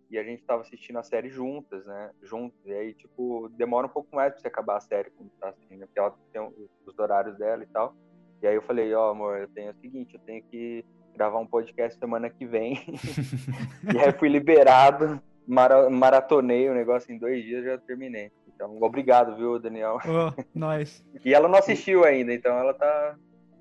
[0.10, 2.10] e a gente tava assistindo a série juntas, né?
[2.24, 2.60] Juntos.
[2.65, 5.86] E aí, tipo, demora um pouco mais pra você acabar a série quando tá assistindo,
[5.86, 6.41] porque ela tem
[6.86, 7.95] os horários dela e tal.
[8.41, 11.39] E aí eu falei, ó, oh, amor, eu tenho o seguinte, eu tenho que gravar
[11.39, 12.74] um podcast semana que vem.
[13.93, 18.32] e aí fui liberado, mara maratonei o negócio em dois dias já terminei.
[18.48, 20.00] Então, obrigado, viu, Daniel?
[20.06, 21.06] Oh, nós.
[21.24, 23.15] e ela não assistiu ainda, então ela tá.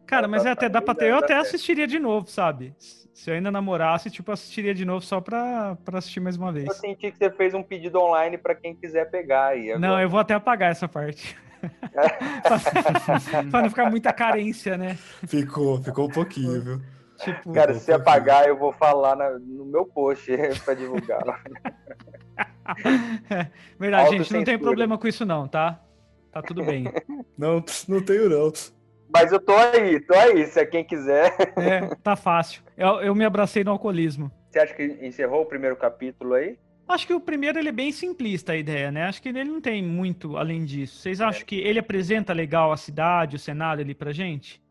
[0.08, 1.10] Cara, mas é até dá pra ter.
[1.10, 2.74] Eu até assistiria de novo, sabe?
[2.78, 6.52] Se eu ainda namorasse, tipo, assistiria de novo só pra, pra assistir mais uma Eu
[6.54, 6.76] vez.
[6.76, 9.76] senti que você fez um pedido online pra quem quiser pegar aí.
[9.78, 10.02] Não, agora.
[10.02, 11.36] eu vou até apagar essa parte.
[13.50, 14.96] pra não ficar muita carência, né?
[15.26, 16.80] Ficou, ficou um pouquinho, viu?
[17.18, 17.96] Tipo, Cara, se pouquinho.
[17.96, 20.30] apagar, eu vou falar na- no meu post
[20.64, 21.20] pra divulgar.
[23.78, 25.80] verdade, gente, não tem problema com isso não, tá?
[26.30, 26.84] Tá tudo bem.
[27.36, 28.52] Não, não tenho não.
[29.12, 30.46] Mas eu tô aí, tô aí.
[30.46, 31.34] Se é quem quiser.
[31.56, 32.62] É, tá fácil.
[32.76, 34.30] Eu, eu me abracei no alcoolismo.
[34.50, 36.58] Você acha que encerrou o primeiro capítulo aí?
[36.86, 39.04] Acho que o primeiro ele é bem simplista a ideia, né?
[39.04, 40.98] Acho que ele não tem muito além disso.
[40.98, 44.62] Vocês acham que ele apresenta legal a cidade, o cenário ali pra gente?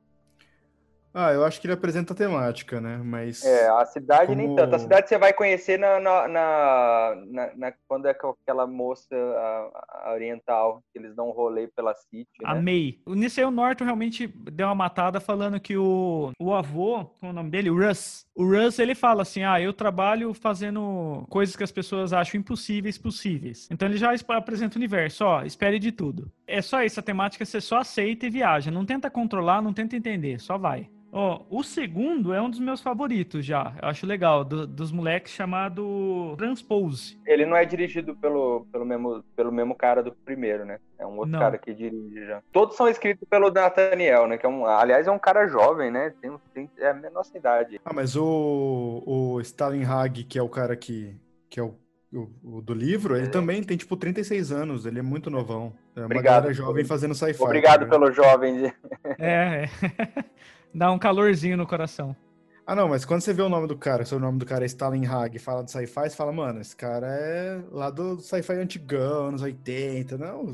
[1.19, 3.01] Ah, eu acho que ele apresenta a temática, né?
[3.03, 3.43] Mas.
[3.43, 4.75] É, a cidade nem Como- tanto.
[4.75, 9.15] A cidade você vai conhecer na, na, na- na- na- quando é com aquela moça
[9.15, 12.53] a- a oriental, que eles dão um rolê pela City, né?
[12.61, 12.99] May.
[13.07, 17.29] Nisso aí o Norton realmente deu uma matada falando que o, o avô, qual é
[17.29, 17.71] o nome dele?
[17.71, 18.27] O Russ.
[18.35, 22.95] O Russ, ele fala assim, ah, eu trabalho fazendo coisas que as pessoas acham impossíveis,
[22.95, 23.67] possíveis.
[23.71, 26.31] Então ele já apresenta o universo, ó, espere de tudo.
[26.45, 28.69] É só isso, a temática você só aceita e viaja.
[28.69, 30.87] Não tenta controlar, não tenta entender, só vai.
[31.17, 33.73] Ó, o segundo é um dos meus favoritos já.
[33.81, 37.17] Eu acho legal, do- dos moleques chamado Transpose.
[37.25, 40.77] Ele não é dirigido pelo, pelo, mesmo, pelo mesmo cara do primeiro, né?
[40.99, 41.39] É um outro Não.
[41.39, 42.41] cara que dirige já.
[42.51, 44.37] Todos são escritos pelo Nathaniel, né?
[44.37, 46.13] Que é um, aliás, é um cara jovem, né?
[46.21, 47.81] Tem, tem, é a nossa idade.
[47.83, 51.15] Ah, mas o, o Stalin Hag, que é o cara que,
[51.49, 51.73] que é o,
[52.13, 53.29] o- o do livro, ele É.
[53.29, 55.73] também tem tipo 36 anos, ele é muito novão.
[55.95, 57.41] É uma Obrigado galera jovem fazendo sci-fi.
[57.41, 57.89] Obrigado ligado?
[57.89, 58.55] pelo jovem.
[58.67, 58.73] de-
[59.17, 59.69] É, é.
[60.77, 62.15] Dá um calorzinho no coração.
[62.63, 64.63] Ah, não, mas quando você vê o nome do cara, se o nome do cara
[64.63, 68.19] é Stalin Hag e fala de sci-fi, você fala, mano, esse cara é lá do
[68.19, 70.51] sci-fi antigão, anos 80, não,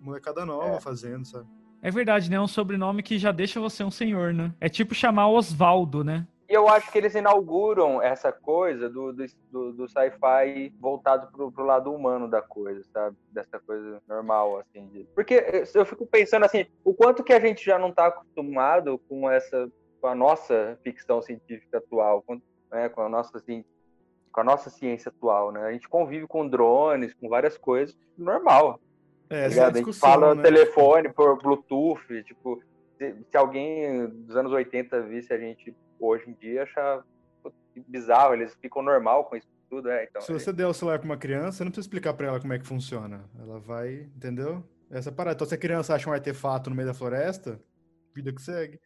[0.00, 0.80] molecada nova É.
[0.80, 1.46] fazendo, sabe?
[1.82, 2.36] É verdade, né?
[2.36, 4.54] É um sobrenome que já deixa você um senhor, né?
[4.58, 6.26] É tipo chamar Osvaldo, né?
[6.48, 9.12] E eu acho que eles inauguram essa coisa do,
[9.50, 13.16] do, do- sci-fi voltado pro, pro lado humano da coisa, sabe?
[13.30, 14.86] Dessa coisa normal, assim.
[14.88, 15.42] de- Porque
[15.74, 19.70] eu fico pensando assim, o quanto que a gente já não tá acostumado com essa,
[20.00, 22.38] com a nossa ficção científica atual, com,
[22.70, 23.64] né, com a nossa assim,
[24.30, 25.64] com a nossa ciência atual, né?
[25.64, 28.78] A gente convive com drones, com várias coisas, normal.
[29.30, 30.42] É, tá essa é a a gente fala né?
[30.42, 32.60] telefone por Bluetooth, tipo,
[32.98, 36.66] se, se alguém dos anos 80 visse a gente hoje em dia,
[37.72, 40.22] que bizarro, eles ficam normal com isso tudo, é, então...
[40.22, 42.52] Se você der o celular pra uma criança, você não precisa explicar pra ela como
[42.52, 43.24] é que funciona.
[43.38, 44.62] Ela vai, entendeu?
[44.90, 45.34] Essa é parada.
[45.34, 47.60] Então, se a criança acha um artefato no meio da floresta,
[48.14, 48.78] vida que segue.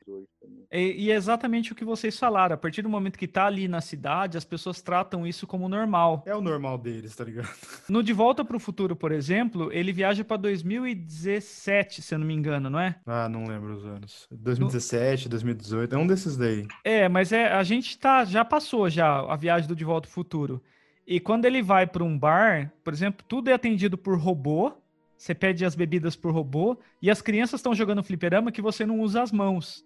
[0.72, 2.54] E, e é exatamente o que vocês falaram.
[2.54, 6.22] A partir do momento que tá ali na cidade, as pessoas tratam isso como normal.
[6.26, 7.48] É o normal deles, tá ligado?
[7.88, 12.26] No De Volta para o Futuro, por exemplo, ele viaja para 2017, se eu não
[12.26, 12.96] me engano, não é?
[13.06, 14.26] Ah, não lembro os anos.
[14.30, 16.66] 2017, 2018, é um desses daí.
[16.84, 20.12] É, mas é, a gente tá, já passou já a viagem do De Volta ao
[20.12, 20.62] Futuro.
[21.06, 24.74] E quando ele vai para um bar, por exemplo, tudo é atendido por robô.
[25.18, 29.00] Você pede as bebidas por robô e as crianças estão jogando fliperama que você não
[29.00, 29.84] usa as mãos.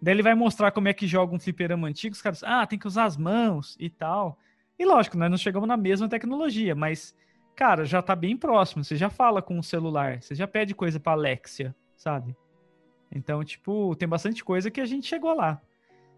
[0.00, 2.78] Daí ele vai mostrar como é que joga um fliperama antigo, os caras, ah, tem
[2.78, 4.38] que usar as mãos e tal.
[4.78, 7.12] E lógico, nós não chegamos na mesma tecnologia, mas,
[7.56, 8.84] cara, já tá bem próximo.
[8.84, 12.36] Você já fala com o celular, você já pede coisa pra Alexia, sabe?
[13.10, 15.60] Então, tipo, tem bastante coisa que a gente chegou lá.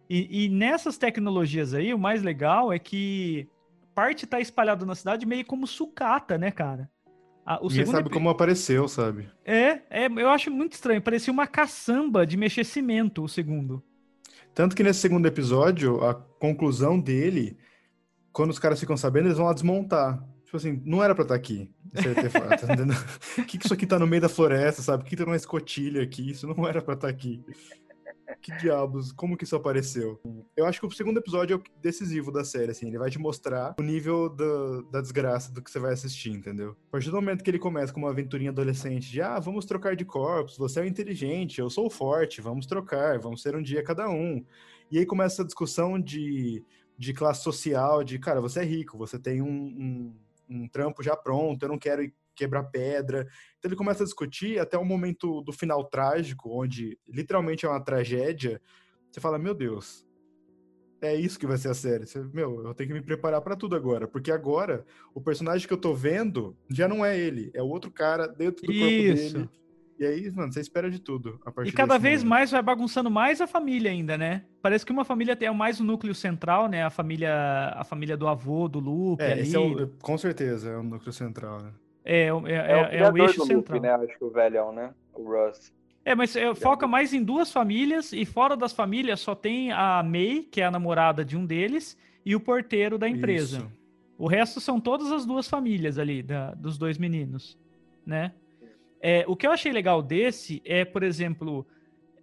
[0.09, 3.49] E, e nessas tecnologias aí, o mais legal é que
[3.95, 6.91] parte tá espalhado na cidade meio como sucata, né, cara?
[7.51, 9.29] Ah, o Ninguém sabe como apareceu, sabe?
[9.45, 11.03] É, é, eu acho muito estranho.
[11.03, 13.83] Parecia uma caçamba de mexer cimento, o segundo.
[14.55, 17.59] Tanto que nesse segundo episódio, a conclusão dele,
[18.33, 20.25] quando os caras ficam sabendo, eles vão lá desmontar.
[20.45, 23.43] Tipo assim, não era pra estar aqui, esse artefato, tá?
[23.43, 25.03] O que, que isso aqui tá no meio da floresta, sabe?
[25.03, 26.31] O que tem uma escotilha aqui?
[26.31, 27.45] Isso não era pra estar aqui.
[28.43, 30.21] Que diabos, como que isso apareceu?
[30.57, 33.19] Eu acho que o segundo episódio é o decisivo da série, assim, ele vai te
[33.19, 36.77] mostrar o nível da, da desgraça do que você vai assistir, entendeu?
[36.89, 39.97] A partir do momento que ele começa com uma aventurinha adolescente de, ah, vamos trocar
[39.97, 43.83] de corpos, você é o inteligente, eu sou forte, vamos trocar, vamos ser um dia
[43.83, 44.45] cada um.
[44.91, 46.65] E aí começa essa discussão de,
[46.99, 50.17] de classe social, de, cara, você é rico, você tem um, um,
[50.49, 53.27] um trampo já pronto, eu não quero ir quebrar pedra.
[53.59, 57.85] Então ele começa a discutir até o momento do final trágico, onde literalmente é uma
[57.85, 58.61] tragédia.
[59.11, 60.07] Você fala, meu Deus,
[61.03, 62.07] é isso que vai ser a série.
[62.07, 64.09] Você, meu, eu tenho que me preparar pra tudo agora.
[64.09, 67.51] Porque agora, o personagem que eu tô vendo já não é ele.
[67.55, 69.35] É o outro cara dentro do corpo Isso.
[69.35, 69.49] dele.
[69.99, 71.39] E aí, mano, você espera de tudo.
[71.63, 72.31] E cada vez momento.
[72.31, 74.47] mais vai bagunçando mais a família ainda, né?
[74.63, 76.83] Parece que uma família tem mais o núcleo central, né?
[76.83, 77.35] A família,
[77.77, 79.43] a família do avô, do Lupe É, ali.
[79.43, 81.73] esse é o, com certeza, é o núcleo central, né?
[82.05, 83.81] É, o- é, É, é- o é o criador eixo do Luke, central.
[83.81, 83.91] né?
[84.07, 84.91] Acho que o velhão, né?
[85.15, 85.73] O Russ.
[86.05, 90.03] É, mas é, foca mais em duas famílias, e fora das famílias só tem a
[90.03, 93.59] May, que é a namorada de um deles, e o porteiro da empresa.
[93.59, 93.73] Isso.
[94.19, 97.59] O resto são todas as duas famílias ali, da- dos dois meninos,
[98.05, 98.33] né?
[99.03, 101.67] É, o que eu achei legal desse é, por exemplo,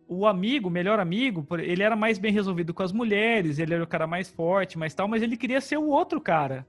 [0.07, 3.83] o amigo, o melhor amigo, ele era mais bem resolvido com as mulheres, ele era
[3.83, 6.65] o cara mais forte, mais tal, mas ele queria ser o outro cara.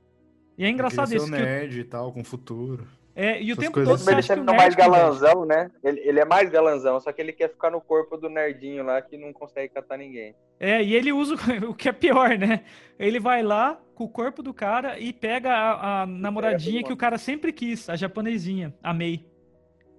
[0.57, 2.87] E é engraçado Ele queria isso, ser que o- nerd e tal, com futuro.
[3.21, 4.11] É, e o essas tempo todo assim.
[4.11, 5.71] ele acha que o sendo mais galanzão, né?
[5.83, 9.03] Ele, ele é mais galanzão, só que ele quer ficar no corpo do nerdinho lá
[9.03, 10.37] que não consegue catar ninguém.
[10.61, 11.35] É, e ele usa
[11.69, 12.63] o- que é pior, né?
[12.99, 16.97] Ele vai lá com o corpo do cara e pega a, a namoradinha que o
[16.97, 19.27] cara sempre quis, a japonesinha, a Mei.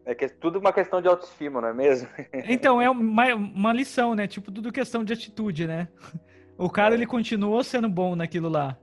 [0.06, 2.08] É que é tudo uma questão de autoestima, não é mesmo?
[2.48, 4.28] Então, é uma, uma lição, né?
[4.28, 5.88] Tipo, tudo questão de atitude, né?
[6.58, 8.78] O cara, ele continuou sendo bom naquilo lá.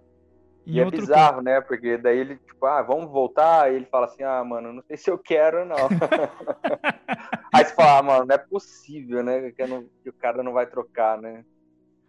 [0.66, 1.61] Em E é outro bizarro, né?
[1.61, 3.70] Porque daí ele, tipo, ah, vamos voltar.
[3.72, 5.76] E ele fala assim, ah, mano, não sei se eu quero, não.
[7.55, 9.50] Aí você fala, ah, mano, não é possível, né?
[9.52, 11.44] Que, não- que o cara não vai trocar, né?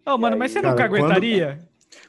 [0.04, 0.16] corpo.
[0.16, 1.60] Ô, mano, E mas você aí- nunca Cara, quando- aguentaria?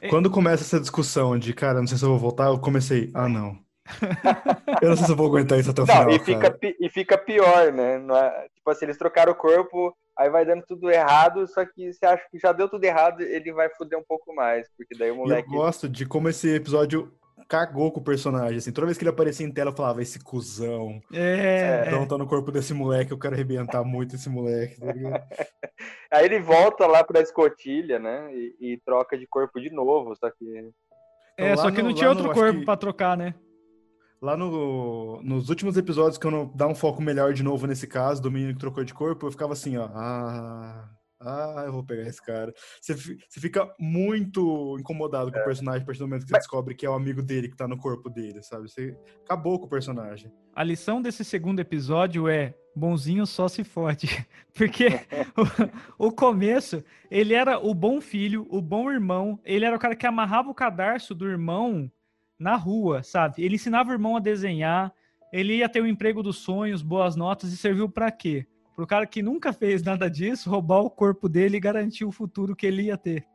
[0.01, 0.07] É.
[0.09, 3.29] Quando começa essa discussão de, cara, não sei se eu vou voltar, eu comecei, ah,
[3.29, 3.57] não.
[4.81, 6.77] eu não sei se eu vou aguentar isso até o Não, final, e, fica, pi-
[6.79, 7.97] e fica pior, né?
[7.97, 11.91] Não é- tipo assim, eles trocaram o corpo, aí vai dando tudo errado, só que
[11.93, 15.09] você acha que já deu tudo errado, ele vai foder um pouco mais, porque daí
[15.11, 15.49] o E eu moleque.
[15.49, 17.11] gosto de como esse episódio
[17.47, 18.71] cagou com o personagem, assim.
[18.71, 21.01] Toda vez que ele aparecia em tela, eu falava, esse cuzão.
[21.11, 24.85] É, Então tá no corpo desse moleque, eu quero arrebentar muito esse moleque, tá?
[26.11, 28.29] Aí ele volta lá pra escotilha, né?
[28.33, 30.69] E, e troca de corpo de novo, só que.
[31.37, 33.33] é, Então, só que no- não tinha lá outro no- corpo que- pra trocar, né?
[34.21, 37.87] Lá no, nos últimos episódios, que eu não dá um foco melhor de novo nesse
[37.87, 39.89] caso, do menino que trocou de corpo, eu ficava assim, ó.
[39.93, 40.89] Ah,
[41.21, 42.53] ah eu vou pegar esse cara.
[42.81, 46.43] Você, você fica muito incomodado com o personagem a partir do momento que você Mas-
[46.43, 48.69] descobre que é o amigo dele que tá no corpo dele, sabe?
[48.69, 50.29] Você acabou com o personagem.
[50.53, 54.27] A lição desse segundo episódio é bonzinho só se fode.
[54.53, 54.99] Porque
[55.97, 59.95] o, o começo, ele era o bom filho, o bom irmão, ele era o cara
[59.95, 61.89] que amarrava o cadarço do irmão
[62.39, 63.43] na rua, sabe?
[63.43, 64.93] Ele ensinava o irmão a desenhar,
[65.31, 68.47] ele ia ter o emprego dos sonhos, boas notas, e serviu pra quê?
[68.75, 72.55] Pro cara que nunca fez nada disso, roubar o corpo dele e garantir o futuro
[72.55, 73.27] que ele ia ter.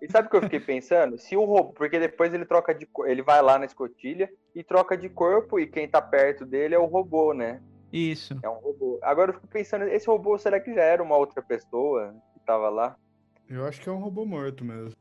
[0.00, 1.18] E sabe o que eu fiquei pensando?
[1.18, 1.72] Se o robô.
[1.72, 3.10] Porque depois ele troca de cor.
[3.10, 6.78] Ele vai lá na escotilha e troca de corpo, e quem tá perto dele é
[6.78, 7.60] o robô, né?
[7.92, 8.38] Isso.
[8.42, 9.00] É um robô.
[9.02, 12.68] Agora eu fico pensando, esse robô será que já era uma outra pessoa que tava
[12.68, 12.96] lá?
[13.48, 14.94] Eu acho que é um robô morto mesmo.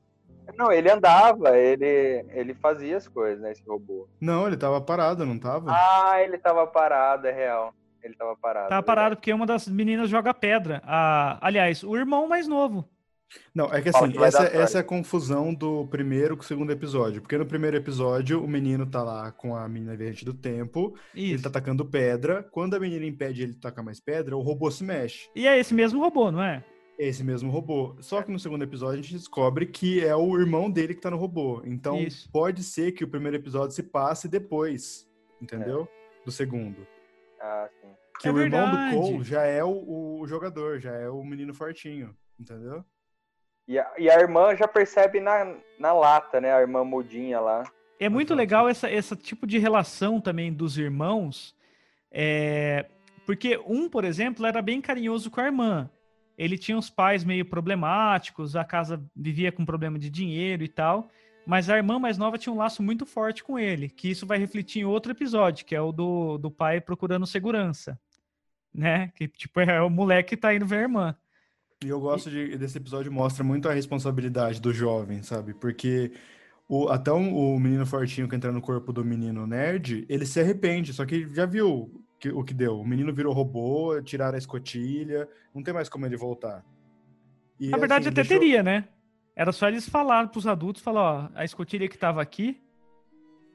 [0.55, 3.51] Não, ele andava, ele, ele fazia as coisas, né?
[3.51, 4.07] Esse robô.
[4.19, 5.71] Não, ele tava parado, não tava?
[5.71, 7.73] Ah, ele tava parado, é real.
[8.03, 8.69] Ele tava parado.
[8.69, 10.81] Tava é parado porque uma das meninas joga pedra.
[10.85, 12.87] A, aliás, o irmão mais novo.
[13.53, 16.71] Não, é que assim, que essa, essa é a confusão do primeiro com o segundo
[16.71, 17.21] episódio.
[17.21, 21.33] Porque no primeiro episódio, o menino tá lá com a menina viajante do tempo, ele
[21.33, 21.43] Isso.
[21.43, 22.43] tá atacando pedra.
[22.51, 25.29] Quando a menina impede ele de tacar mais pedra, o robô se mexe.
[25.35, 26.63] E é esse mesmo robô, não é?
[26.99, 27.95] É esse mesmo robô.
[27.99, 31.11] Só que no segundo episódio a gente descobre que é o irmão dele que tá
[31.11, 31.61] no robô.
[31.63, 32.29] Então Isso.
[32.31, 35.07] pode ser que o primeiro episódio se passe depois,
[35.41, 35.87] entendeu?
[36.25, 36.87] Do segundo.
[37.39, 37.87] Ah, sim.
[38.19, 38.95] Que É o irmão verdade.
[38.95, 42.83] do Cole já é o, o jogador, já é o menino fortinho, entendeu?
[43.67, 46.51] E a, e a irmã já percebe na, na lata, né?
[46.51, 47.63] A irmã mudinha lá.
[47.99, 51.55] É muito legal essa, esse tipo de relação também dos irmãos,
[52.11, 52.85] é,
[53.25, 55.89] porque um, por exemplo, era bem carinhoso com a irmã.
[56.37, 61.09] Ele tinha os pais meio problemáticos, a casa vivia com problema de dinheiro e tal,
[61.45, 64.37] mas a irmã mais nova tinha um laço muito forte com ele, que isso vai
[64.37, 67.99] refletir em outro episódio, que é o do, do pai procurando segurança,
[68.73, 69.11] né?
[69.15, 71.15] Que tipo é o moleque que tá indo ver a irmã.
[71.83, 75.53] E eu gosto de, desse episódio, mostra muito a responsabilidade do jovem, sabe?
[75.53, 76.11] Porque
[76.67, 80.39] o, até o, o menino fortinho que entra no corpo do menino nerd, ele se
[80.39, 82.79] arrepende, só que já viu que- o que deu.
[82.79, 86.63] O menino virou robô, tiraram a escotilha, não tem mais como ele voltar.
[87.59, 88.87] E, Na verdade, assim, até deixou- teria, né?
[89.35, 92.61] Era só eles falarem pros adultos, falar, ó, a escotilha que tava aqui,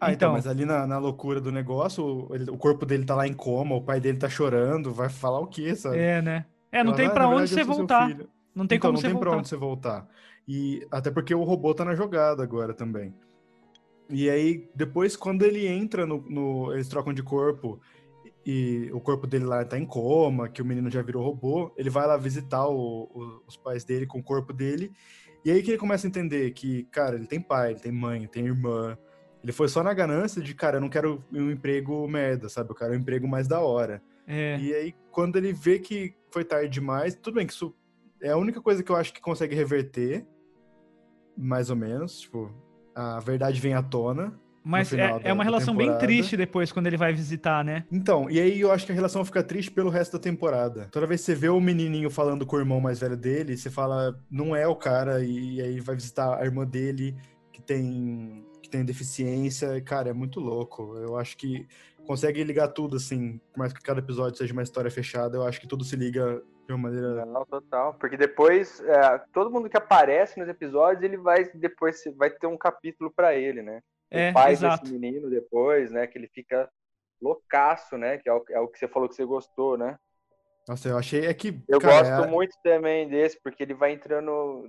[0.04, 0.32] Ah, então, Então.
[0.32, 3.32] mas ali na, na loucura do negócio, o, ele- o corpo dele tá lá em
[3.32, 5.96] coma, o pai dele tá chorando, vai falar o quê, sabe?
[5.96, 6.44] é, né?
[6.72, 8.08] É, não Ela, tem "Ah, pra na onde você voltar.
[8.08, 9.38] filho." Não tem então, como não você tem pra voltar.
[9.38, 10.08] onde você voltar.
[10.48, 13.14] E até porque o robô tá na jogada agora também.
[14.10, 16.20] E aí, depois, quando ele entra no.
[16.28, 17.80] no- eles trocam de corpo
[18.44, 21.88] e o corpo dele lá tá em coma, que o menino já virou robô, ele
[21.90, 24.90] vai lá visitar o- o- os pais dele com o corpo dele.
[25.44, 28.26] E aí que ele começa a entender que, cara, ele tem pai, ele tem mãe,
[28.26, 28.96] tem irmã.
[29.42, 32.70] Ele foi só na ganância de, cara, eu não quero um emprego merda, sabe?
[32.70, 34.00] Eu quero um emprego mais da hora.
[34.26, 34.56] É.
[34.60, 37.74] E aí, quando ele vê que foi tarde demais, tudo bem que isso
[38.22, 40.24] é a única coisa que eu acho que consegue reverter,
[41.36, 42.20] mais ou menos.
[42.20, 42.52] Tipo,
[42.94, 44.38] a verdade vem à tona.
[44.64, 46.06] Mas é, da- é uma relação bem temporada.
[46.06, 47.84] triste depois, quando ele vai visitar, né?
[47.90, 50.88] Então, e aí eu acho que a relação fica triste pelo resto da temporada.
[50.92, 53.70] Toda vez que você vê o menininho falando com o irmão mais velho dele, você
[53.70, 57.16] fala, não é o cara, e aí vai visitar a irmã dele
[57.52, 59.76] que tem, que tem deficiência.
[59.76, 60.96] E, cara, é muito louco.
[60.96, 61.66] Eu acho que
[62.06, 65.60] consegue ligar tudo, assim, por mais que cada episódio seja uma história fechada, eu acho
[65.60, 67.24] que tudo se liga de uma maneira.
[67.26, 67.94] Não, total.
[67.94, 72.56] Porque depois, é, todo mundo que aparece nos episódios, ele vai depois vai ter um
[72.56, 73.80] capítulo pra ele, né?
[74.12, 74.84] É, o pai exato.
[74.84, 76.06] desse menino depois, né?
[76.06, 76.70] Que ele fica
[77.20, 78.18] loucaço, né?
[78.18, 79.98] Que é o, é o que você falou que você gostou, né?
[80.68, 81.26] Nossa, eu achei.
[81.26, 81.60] É que.
[81.68, 84.68] Eu cara, gosto é- muito também desse, porque ele vai entrando.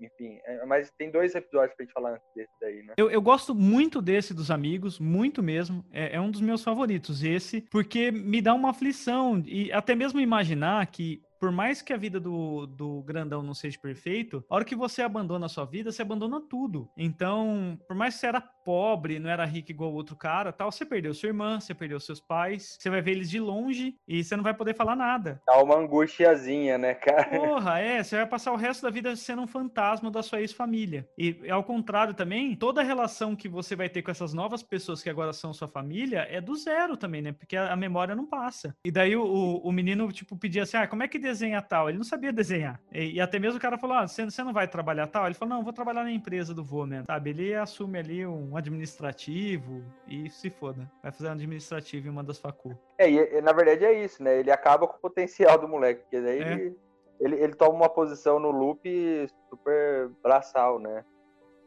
[0.00, 2.94] Enfim, é, mas tem dois episódios pra gente falar antes desse daí, né?
[2.96, 5.84] Eu, eu gosto muito desse dos amigos, muito mesmo.
[5.90, 9.42] É, é um dos meus favoritos, esse, porque me dá uma aflição.
[9.46, 13.78] E até mesmo imaginar que, por mais que a vida do, do grandão não seja
[13.80, 16.90] perfeito, a hora que você abandona a sua vida, você abandona tudo.
[16.98, 20.72] Então, por mais que você era pobre, não era rico igual o outro cara, tal,
[20.72, 24.24] você perdeu sua irmã, você perdeu seus pais, você vai ver eles de longe e
[24.24, 25.40] você não vai poder falar nada.
[25.46, 27.24] Dá uma angustiazinha, né, cara?
[27.38, 31.08] Porra, é, você vai passar o resto da vida sendo um fantasma da sua ex-família.
[31.18, 35.02] E ao contrário também, toda a relação que você vai ter com essas novas pessoas
[35.02, 37.32] que agora são sua família é do zero também, né?
[37.32, 38.74] Porque a, a memória não passa.
[38.84, 41.88] E daí o, o, o menino, tipo, pedia assim: ah, como é que desenha tal?
[41.88, 42.80] Ele não sabia desenhar.
[42.92, 45.26] E, e até mesmo o cara falou: ah, você, você não vai trabalhar tal?
[45.26, 47.30] Ele falou: não, vou trabalhar na empresa do vô mesmo, sabe?
[47.30, 50.90] Ele assume ali um administrativo e se foda.
[51.02, 52.76] Vai fazer um administrativo em uma das facu.
[52.98, 54.38] É, e, e, na verdade é isso, né?
[54.38, 56.52] Ele acaba com o potencial do moleque, porque daí É.
[56.52, 56.76] ele,
[57.20, 61.04] ele, ele toma uma posição no loop super braçal, né?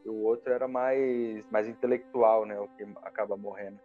[0.04, 2.58] E o outro era mais, mais intelectual, né?
[2.58, 3.78] O que acaba morrendo.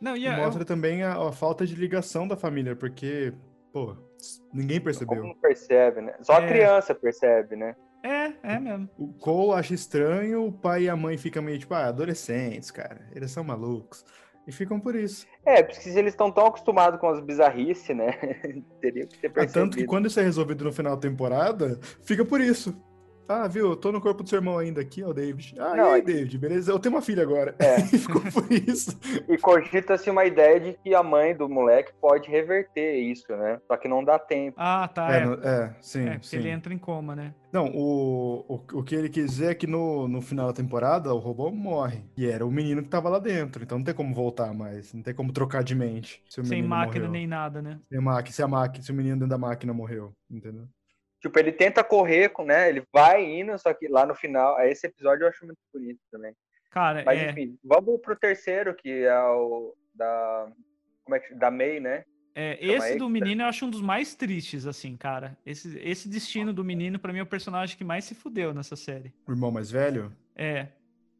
[0.00, 3.32] Não, e E é- mostra também a, a falta de ligação da família, porque,
[3.72, 3.96] pô,
[4.52, 5.22] ninguém Como percebeu.
[5.24, 6.14] não percebe, né?
[6.20, 6.48] Só a É.
[6.48, 7.74] criança percebe, né?
[8.06, 8.88] É, é mesmo.
[8.98, 13.08] O Cole acha estranho, o pai e a mãe ficam meio tipo, ah, adolescentes, cara,
[13.14, 14.04] eles são malucos.
[14.46, 15.26] E ficam por isso.
[15.44, 18.12] É, porque se eles estão tão acostumados com as bizarrices, né?
[18.80, 19.52] Teria que ter Ah, percebido.
[19.52, 22.80] tanto que quando isso é resolvido no final da temporada, fica por isso.
[23.28, 23.70] Ah, viu?
[23.70, 25.54] Eu tô no corpo do seu irmão ainda aqui, ó, David.
[25.58, 26.70] Ah, Não, e aí, é- David, beleza?
[26.70, 27.56] Eu tenho uma filha agora.
[27.58, 27.80] É.
[27.80, 28.96] E ficou por isso.
[29.28, 33.60] E cogita-se uma ideia de que a mãe do moleque pode reverter isso, né?
[33.66, 34.56] Só que não dá tempo.
[34.58, 35.12] Ah, tá.
[35.12, 36.36] É, É, no- é, sim, é, porque sim.
[36.36, 37.34] ele entra em coma, né?
[37.52, 41.12] Não, o, o, o que ele quis dizer é que no, no final da temporada
[41.12, 42.04] o robô morre.
[42.16, 43.62] E era o menino que tava lá dentro.
[43.62, 44.92] Então não tem como voltar mais.
[44.92, 46.22] Não tem como trocar de mente.
[46.28, 47.12] Se o Sem menino máquina morreu.
[47.12, 47.80] nem nada, né?
[47.88, 50.12] Sem máquina, se a máquina, se o menino dentro da máquina morreu.
[50.30, 50.68] Entendeu?
[51.20, 52.68] Tipo, ele tenta correr, com, né?
[52.68, 56.34] Ele vai indo, só que lá no final, esse episódio eu acho muito bonito também.
[56.70, 60.46] Cara, Mas é, enfim, vamos pro terceiro, que é o da.
[61.04, 62.04] Como é que da May, né?
[62.34, 65.38] é, esse do menino eu acho um dos mais tristes, assim, cara.
[65.46, 68.76] Esse, esse destino do menino, pra mim, é o personagem que mais se fudeu nessa
[68.76, 69.14] série.
[69.26, 70.14] O irmão mais velho?
[70.34, 70.68] É,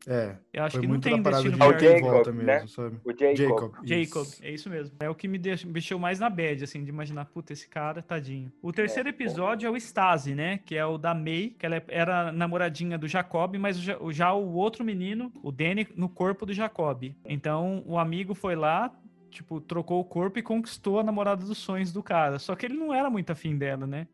[0.09, 0.37] É.
[0.53, 2.45] eu acho que não muito tem destino de É o Jacob, volta né?
[2.55, 2.97] mesmo, sabe?
[3.05, 3.37] O Jacob.
[3.37, 3.73] Jacob.
[3.85, 4.45] Jacob, isso.
[4.45, 4.97] é isso mesmo.
[5.01, 8.53] É o que me deixou, mais na bad, assim, de imaginar, puta, esse cara, tadinho.
[8.63, 10.59] O terceiro episódio é o Stasi, né?
[10.65, 14.55] Que é o da May, que ela era namoradinha do Jacob, mas o- já o
[14.55, 17.13] outro menino, o Danny, no corpo do Jacob.
[17.25, 18.95] Então, o amigo foi lá,
[19.29, 22.39] tipo, trocou o corpo e conquistou a namorada dos sonhos do cara.
[22.39, 24.07] Só que ele não era muito afim dela, né?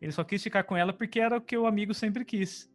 [0.00, 2.69] Ele só quis ficar com ela porque era o que o amigo sempre quis.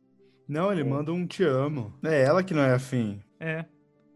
[0.47, 0.83] Não, ele É.
[0.83, 1.93] manda um te amo.
[2.03, 3.19] É ela que não é afim.
[3.39, 3.65] É.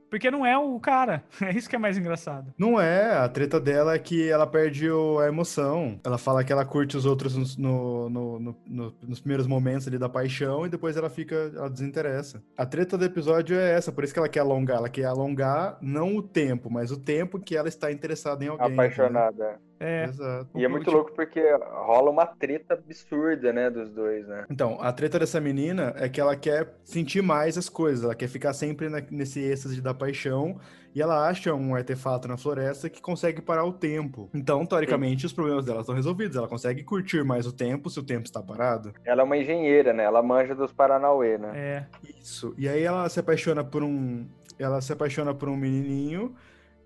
[0.10, 1.24] Porque não é o cara.
[1.42, 2.52] É isso que é mais engraçado.
[2.58, 6.00] Não é, a treta dela é que ela perde o- a emoção.
[6.04, 9.88] Ela fala que ela curte os outros nos, no- no- no- no- nos primeiros momentos
[9.88, 12.42] ali da paixão e depois ela fica, ela desinteressa.
[12.58, 14.78] A treta do episódio é essa, por isso que ela quer alongar.
[14.78, 18.66] Ela quer alongar não o tempo, mas o tempo que ela está interessada em alguém.
[18.66, 18.86] entendeu?
[18.86, 19.60] Apaixonada.
[19.80, 20.06] É.
[20.06, 20.50] Exato.
[20.56, 24.46] E é muito louco porque rola uma treta absurda, né, dos dois, né?
[24.50, 28.28] Então, a treta dessa menina é que ela quer sentir mais as coisas, ela quer
[28.28, 30.60] ficar sempre na- nesse êxtase da paixão
[30.94, 34.30] e ela acha um artefato na floresta que consegue parar o tempo.
[34.34, 38.04] Então, teoricamente, os problemas dela estão resolvidos, ela consegue curtir mais o tempo se o
[38.04, 38.94] tempo está parado.
[39.06, 40.04] Ela é uma engenheira, né?
[40.04, 41.52] Ela manja dos Paranauê, né?
[41.56, 41.86] É.
[42.20, 42.54] Isso.
[42.58, 44.28] E aí ela se apaixona por um,
[44.58, 46.36] ela se apaixona por um menininho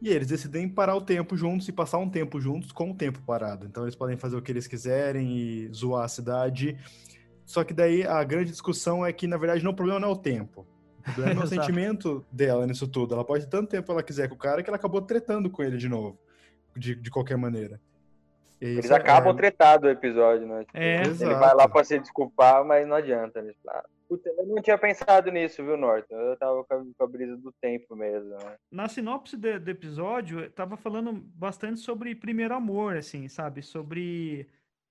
[0.04, 3.22] e eles decidem parar o tempo juntos e passar um tempo juntos com o tempo
[3.26, 3.66] parado.
[3.66, 6.78] Então eles podem fazer o que eles quiserem e zoar a cidade.
[7.46, 10.12] Só que daí a grande discussão é que, na verdade, não, o problema não é
[10.12, 10.68] o tempo.
[11.08, 13.14] O problema é o sentimento dela nisso tudo.
[13.16, 15.64] Ela pode ter tanto tempo ela quiser com o cara que ela acabou tretando com
[15.64, 16.20] ele de novo.
[16.76, 17.80] De, de qualquer maneira.
[18.60, 20.66] E Eles isso é- acabam tretados o episódio, né?
[20.66, 21.02] Tipo, É.
[21.02, 21.40] Ele Exato.
[21.40, 23.42] vai lá pra se desculpar, mas não adianta.
[23.42, 23.54] Né?
[24.10, 26.16] Eu não tinha pensado nisso, viu, Norton?
[26.16, 28.30] Eu tava com a, com a brisa do tempo mesmo.
[28.30, 28.56] Né?
[28.72, 33.62] Na sinopse do episódio, tava falando bastante sobre primeiro amor, assim, sabe?
[33.62, 34.48] Sobre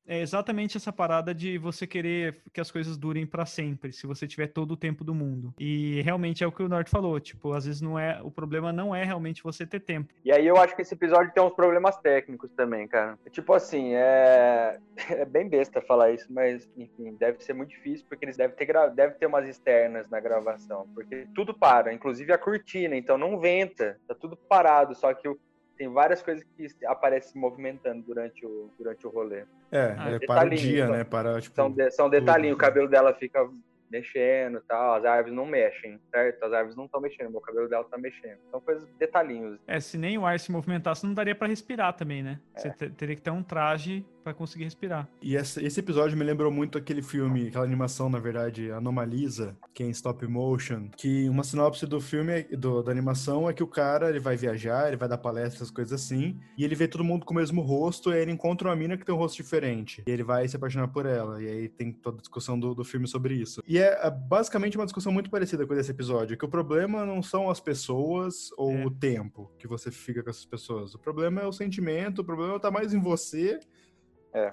[0.06, 4.26] é, exatamente essa parada de você querer que as coisas durem pra sempre, se você
[4.26, 5.54] tiver todo o tempo do mundo.
[5.58, 8.72] E realmente é o que o Norte falou, tipo, às vezes não é, o problema
[8.72, 10.12] não é realmente você ter tempo.
[10.24, 13.18] E aí eu acho que esse episódio tem uns problemas técnicos também, cara.
[13.30, 14.78] Tipo assim, é,
[15.10, 18.66] é bem besta falar isso, mas enfim, deve ser muito difícil porque eles devem ter
[18.66, 18.88] gra...
[18.88, 23.98] deve ter umas externas na gravação, porque tudo para, inclusive a cortina, então não venta,
[24.06, 25.38] tá tudo parado, só que o-
[25.82, 29.44] tem várias coisas que aparecem se movimentando durante o durante o rolê.
[29.72, 31.04] É, Ah, é para o detalhinho, dia, só- né?
[31.04, 32.64] Para, tipo, São, de- são detalhinhos, o tudo.
[32.66, 33.48] cabelo dela fica
[33.90, 36.42] mexendo e tal, as árvores não mexem, certo?
[36.44, 38.38] As árvores não estão mexendo, meu cabelo dela tá mexendo.
[38.50, 39.58] São coisas detalhinhos.
[39.66, 42.38] É, se nem o ar se movimentasse, não daria pra respirar também, né?
[42.54, 42.60] É.
[42.60, 45.08] Você te- teria que ter um traje pra conseguir respirar.
[45.20, 49.86] E esse episódio me lembrou muito aquele filme, aquela animação, na verdade, Anomalisa, que é
[49.86, 54.08] em stop motion, que uma sinopse do filme, do- da animação, é que o cara,
[54.08, 57.32] ele vai viajar, ele vai dar palestras, coisas assim, e ele vê todo mundo com
[57.34, 60.10] o mesmo rosto, e aí ele encontra uma mina que tem um rosto diferente, e
[60.10, 63.06] ele vai se apaixonar por ela, e aí tem toda a discussão do, do filme
[63.08, 63.62] sobre isso.
[63.66, 67.22] E é é basicamente uma discussão muito parecida com esse episódio, que o problema não
[67.22, 68.86] são as pessoas ou É.
[68.86, 72.58] o tempo que você fica com essas pessoas, o problema é o sentimento, o problema
[72.58, 73.58] tá mais em você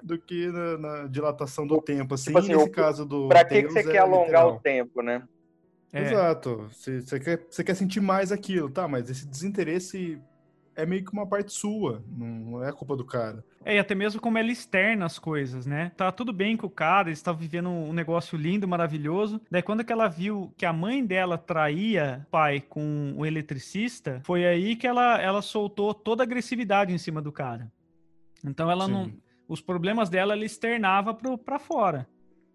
[0.03, 3.63] do que na, na dilatação do tempo, assim, assim, nesse o- caso do Pra que,
[3.63, 4.55] que você é quer alongar literal.
[4.55, 5.23] o tempo, né?
[5.91, 6.01] É.
[6.01, 6.67] Exato.
[6.71, 8.87] Você, você quer, você quer sentir mais aquilo, tá?
[8.87, 10.19] Mas esse desinteresse
[10.75, 13.43] é meio que uma parte sua, não é culpa do cara.
[13.65, 15.91] É, e até mesmo como ela externa as coisas, né?
[15.97, 19.41] Tá tudo bem com o cara, eles estavam vivendo um negócio lindo, maravilhoso.
[19.51, 24.21] Daí quando que ela viu que a mãe dela traía o pai com o eletricista,
[24.23, 27.69] foi aí que ela, ela soltou toda a agressividade em cima do cara.
[28.45, 29.11] Então ela não...
[29.49, 32.07] Os problemas dela, ela externava pro, pra fora.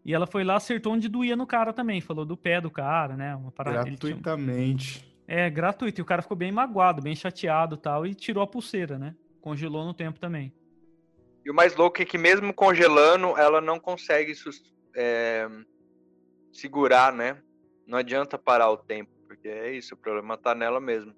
[0.04, 2.00] E ela foi lá, acertou onde doía no cara também.
[2.00, 3.34] Falou do pé do cara, né?
[3.34, 3.88] Uma parada...
[3.88, 5.04] ele tinha- Gratuitamente.
[5.26, 6.00] É, gratuito.
[6.00, 8.06] E o cara ficou bem magoado, bem chateado e tal.
[8.06, 9.16] E tirou a pulseira, né?
[9.40, 10.54] Congelou no tempo também.
[11.44, 14.32] E o mais louco é que mesmo congelando, ela não consegue
[14.94, 15.48] é,
[16.52, 17.38] segurar, né?
[17.86, 21.12] Não adianta parar o tempo, porque é isso, o problema tá nela mesmo.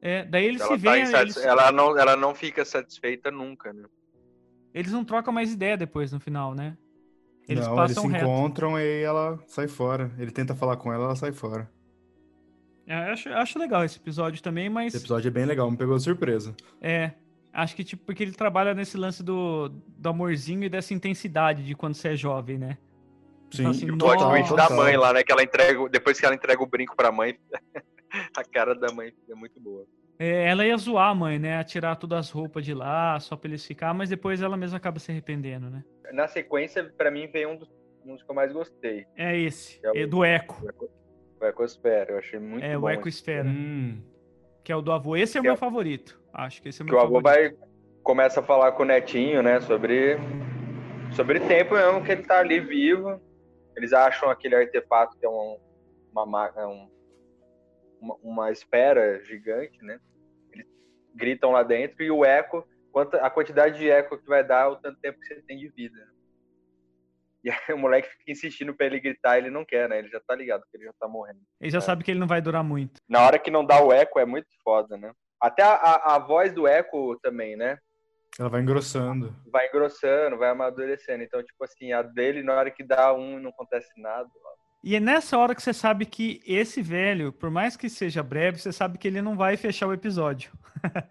[0.00, 3.84] É, daí Ela, se tá insatis- eles, ela, não, ela não fica satisfeita nunca, né?
[4.76, 6.76] Eles não trocam mais ideia depois no final, né?
[7.48, 8.24] Eles não, eles passam se reto.
[8.24, 10.12] encontram e aí ela sai fora.
[10.18, 11.70] Ele tenta falar com ela, ela sai fora.
[12.86, 15.70] É, eu acho, eu acho legal esse episódio também, mas Esse episódio é bem legal,
[15.70, 16.54] me pegou de surpresa.
[16.80, 17.12] é.
[17.52, 21.74] Acho que, tipo, porque ele trabalha nesse lance do, do amorzinho e dessa intensidade de
[21.74, 22.76] quando você é jovem, né?
[23.50, 25.22] Sim, assim, E o plot twist da mãe lá, né?
[25.22, 27.38] Que ela entrega, depois que ela entrega o brinco pra mãe,
[28.36, 29.86] a cara da mãe é muito boa.
[30.18, 31.58] É, ela ia zoar a mãe, né?
[31.58, 34.78] A tirar todas as roupas de lá, só pra eles ficar, mas depois ela mesma
[34.78, 35.84] acaba se arrependendo, né?
[36.12, 37.68] Na sequência, pra mim, veio um dos,
[38.04, 39.04] um dos que eu mais gostei.
[39.16, 40.64] É esse, É o- é do Eco.
[41.40, 42.86] O Ecosfera, eu achei muito é bom.
[42.86, 44.00] o Eco Esfera, Hum,
[44.64, 45.16] que é o do avô.
[45.16, 46.18] Esse é o Que meu é- favorito.
[46.32, 47.58] Acho que esse é o que meu o avô favorito.
[47.58, 47.68] vai
[48.02, 50.16] começa a falar com o netinho, né, sobre
[51.12, 53.20] sobre tempo mesmo que ele tá ali vivo.
[53.76, 55.58] Eles acham aquele artefato que é um,
[56.12, 56.88] uma ma- é um-
[58.00, 59.98] uma, uma esfera gigante, né?
[60.52, 60.66] Eles
[61.14, 64.68] gritam lá dentro e o eco, quanta, a quantidade de eco que vai dar é
[64.68, 66.08] o tanto tempo que você tem de vida.
[67.44, 69.98] E aí o moleque fica insistindo pra ele gritar, ele não quer, né?
[69.98, 71.40] Ele já tá ligado que ele já tá morrendo.
[71.60, 71.80] Ele já É.
[71.80, 73.00] sabe que ele não vai durar muito.
[73.08, 75.12] Na hora que não dá o eco é muito foda, né?
[75.40, 77.78] Até a, a, a voz do eco também, né?
[78.38, 79.34] ela vai engrossando.
[79.50, 81.22] vai engrossando, vai amadurecendo.
[81.24, 84.28] Então, tipo assim, a dele, na hora que dá um, não acontece nada.
[84.86, 88.58] E é nessa hora que você sabe que esse velho, por mais que seja breve,
[88.60, 90.52] você sabe que ele não vai fechar o episódio.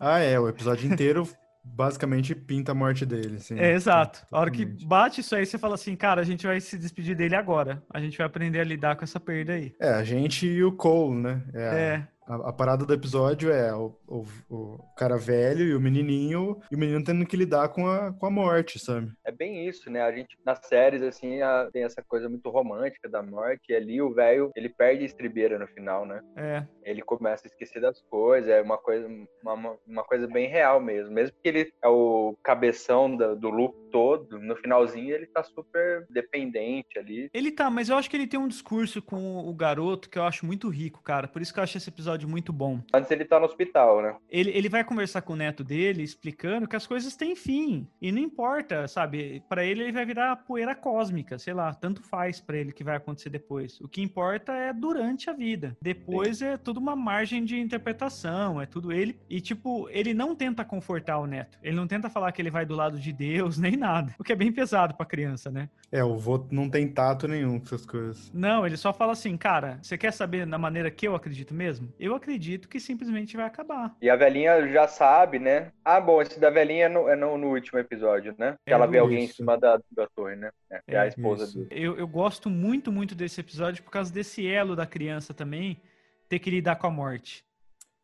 [0.00, 1.28] Ah, é, o episódio inteiro
[1.64, 3.38] basicamente pinta a morte dele.
[3.38, 4.26] Sim, É, exato.
[4.32, 4.86] A hora que totalmente.
[4.86, 7.82] bate isso aí, você fala assim, cara, a gente vai se despedir dele agora.
[7.90, 9.72] A gente vai aprender a lidar com essa perda aí.
[9.80, 11.42] É, a gente e o Cole, né?
[11.54, 15.74] É, a- É, A, a parada do episódio é o, o, o cara velho e
[15.74, 19.10] o menininho, e o menino tendo que lidar com a, com a morte, sabe?
[19.24, 20.00] É bem isso, né?
[20.02, 23.62] A gente, nas séries, assim, a- tem essa coisa muito romântica da morte.
[23.70, 26.20] E ali o velho, ele perde a estribeira no final, né?
[26.36, 26.66] é.
[26.84, 28.48] Ele começa a esquecer das coisas.
[28.50, 29.08] É uma coisa,
[29.42, 31.12] uma, uma coisa bem real mesmo.
[31.12, 36.06] Mesmo que ele é o cabeção da- do loop todo, no finalzinho ele tá super
[36.08, 37.28] dependente ali.
[37.32, 40.24] Ele tá, mas eu acho que ele tem um discurso com o garoto que eu
[40.24, 41.28] acho muito rico, cara.
[41.28, 42.80] Por isso que eu acho esse episódio muito bom.
[42.92, 44.16] Antes ele tá no hospital, né?
[44.30, 47.86] Ele, ele vai conversar com o neto dele, explicando que as coisas têm fim.
[48.00, 49.42] E não importa, sabe?
[49.48, 51.74] Pra ele, ele vai virar poeira cósmica, sei lá.
[51.74, 53.78] Tanto faz pra ele o que vai acontecer depois.
[53.80, 55.76] O que importa é durante a vida.
[55.82, 59.20] Depois é tudo uma margem de interpretação, é tudo ele.
[59.28, 61.58] E, tipo, ele não tenta confortar o neto.
[61.62, 64.14] Ele não tenta falar que ele vai do lado de Deus, nem nada.
[64.18, 65.68] O que é bem pesado pra criança, né?
[65.90, 68.30] É, o vô não tem tato nenhum com essas coisas.
[68.32, 71.92] Não, ele só fala assim, cara, você quer saber na maneira que eu acredito mesmo?
[72.00, 73.94] Eu acredito que simplesmente vai acabar.
[74.00, 75.70] E a velhinha já sabe, né?
[75.84, 78.56] Ah, bom, esse da velhinha é no, é no, no último episódio, né?
[78.64, 79.34] Que É, ela vê no- alguém em isso.
[79.36, 80.50] cima da, da torre, né?
[80.70, 81.58] É, é a É, esposa isso.
[81.58, 81.68] dele.
[81.70, 85.80] Eu, eu gosto muito, muito desse episódio por causa desse elo da criança também
[86.28, 87.44] ter que lidar com a morte.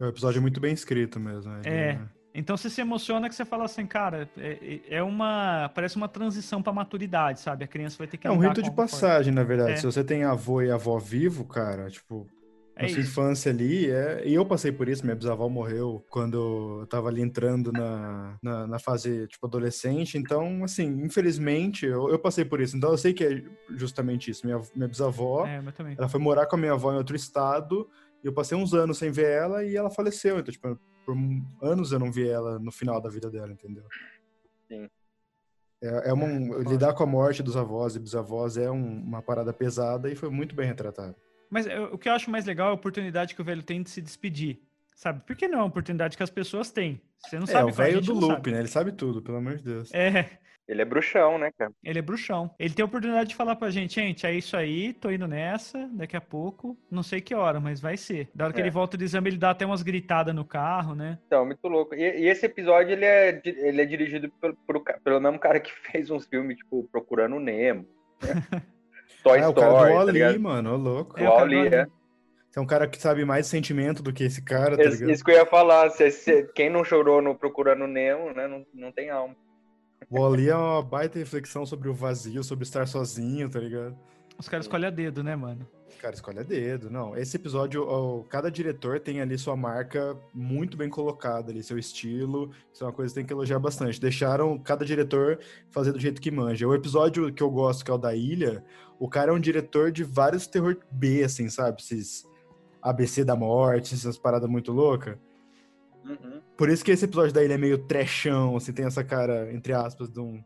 [0.01, 1.53] É um episódio muito bem escrito mesmo.
[1.65, 1.99] ele É.
[2.35, 5.71] Então você se emociona que você fala assim, cara, é, é uma.
[5.75, 7.65] Parece uma transição pra maturidade, sabe?
[7.65, 9.73] A criança vai ter que É um rito de passagem, na verdade.
[9.73, 9.77] É.
[9.77, 12.29] Se você tem avô e avó vivo, cara, tipo,
[12.77, 13.11] É na sua isso.
[13.11, 14.23] infância ali, é...
[14.25, 18.67] e eu passei por isso, minha bisavó morreu quando eu tava ali entrando na, na,
[18.69, 23.13] na fase, tipo, adolescente, então, assim, infelizmente, eu, eu passei por isso, então eu sei
[23.13, 23.43] que é
[23.75, 25.61] justamente isso, minha, minha bisavó, É,
[25.97, 27.89] ela foi morar com a minha avó em outro estado,
[28.23, 30.79] e eu passei uns anos sem ver ela, e ela faleceu, então, tipo,
[31.09, 33.85] por um- anos eu não vi ela no final da vida dela, entendeu?
[34.69, 34.87] Sim.
[35.83, 36.71] É, é uma, É, foda.
[36.71, 40.29] lidar com a morte dos avós e bisavós é um- uma parada pesada e foi
[40.29, 41.17] muito bem retratado.
[41.49, 43.83] Mas eu- o que eu acho mais legal é a oportunidade que o velho tem
[43.83, 44.61] de se despedir.
[44.95, 45.23] Sabe?
[45.27, 47.01] Porque não é uma oportunidade que as pessoas têm.
[47.25, 48.51] Você não É, sabe o qual, a velho do loop, sabe.
[48.53, 48.59] né?
[48.59, 49.95] Ele sabe tudo, pelo amor de Deus.
[49.95, 50.39] É,
[50.69, 51.73] Ele é bruxão, né, cara?
[51.83, 52.51] ele é bruxão.
[52.59, 55.89] Ele tem a oportunidade de falar pra gente, gente, é isso aí, tô indo nessa,
[55.95, 58.29] daqui a pouco, não sei que hora, mas vai ser.
[58.35, 58.63] Da hora que É.
[58.65, 61.19] ele volta do exame, ele dá até umas gritadas no carro, né?
[61.27, 61.95] Então, muito louco.
[61.95, 65.73] E, e esse episódio, ele é, ele é dirigido pelo, pelo, pelo mesmo cara que
[65.91, 67.87] fez uns filmes, tipo, Procurando o Nemo.
[68.23, 68.29] né?
[69.25, 70.41] Toy ah, o cara Story, do tá Ali, ligado?
[70.41, 71.19] mano, ô louco.
[71.19, 71.87] É, O do é.
[72.51, 75.11] Você é um cara que sabe mais sentimento do que esse cara, tá Isso, ligado?
[75.11, 75.91] isso que eu ia falar.
[75.91, 79.35] se- se- quem não chorou no Procurando o Nemo, né, não, não tem alma.
[80.11, 83.97] O Ali é uma baita reflexão sobre o vazio, sobre estar sozinho, tá ligado?
[84.39, 85.69] Os caras escolhem a dedo, né, mano?
[86.01, 86.89] Cara, escolhe a dedo.
[86.89, 91.77] Não, esse episódio, ó, cada diretor tem ali sua marca muito bem colocada ali, seu
[91.77, 92.53] estilo.
[92.73, 94.01] Isso é uma coisa que tem que elogiar bastante.
[94.01, 95.41] Deixaram cada diretor
[95.71, 96.69] fazer do jeito que manja.
[96.69, 98.65] O episódio que eu gosto, que é o da Ilha,
[98.99, 101.83] o cara é um diretor de vários terror B, assim, sabe?
[101.83, 102.25] Esses
[102.81, 105.19] ABC da morte, essas paradas muito loucas.
[106.09, 106.41] Uhum.
[106.57, 109.73] Por isso que esse episódio da Ilha é meio trechão, assim, tem essa cara, entre
[109.73, 110.43] aspas, de um,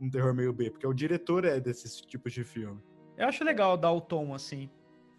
[0.00, 0.70] um terror meio B.
[0.70, 2.80] Porque o diretor é desses tipos de filme.
[3.16, 4.68] Eu acho legal dar o tom, assim.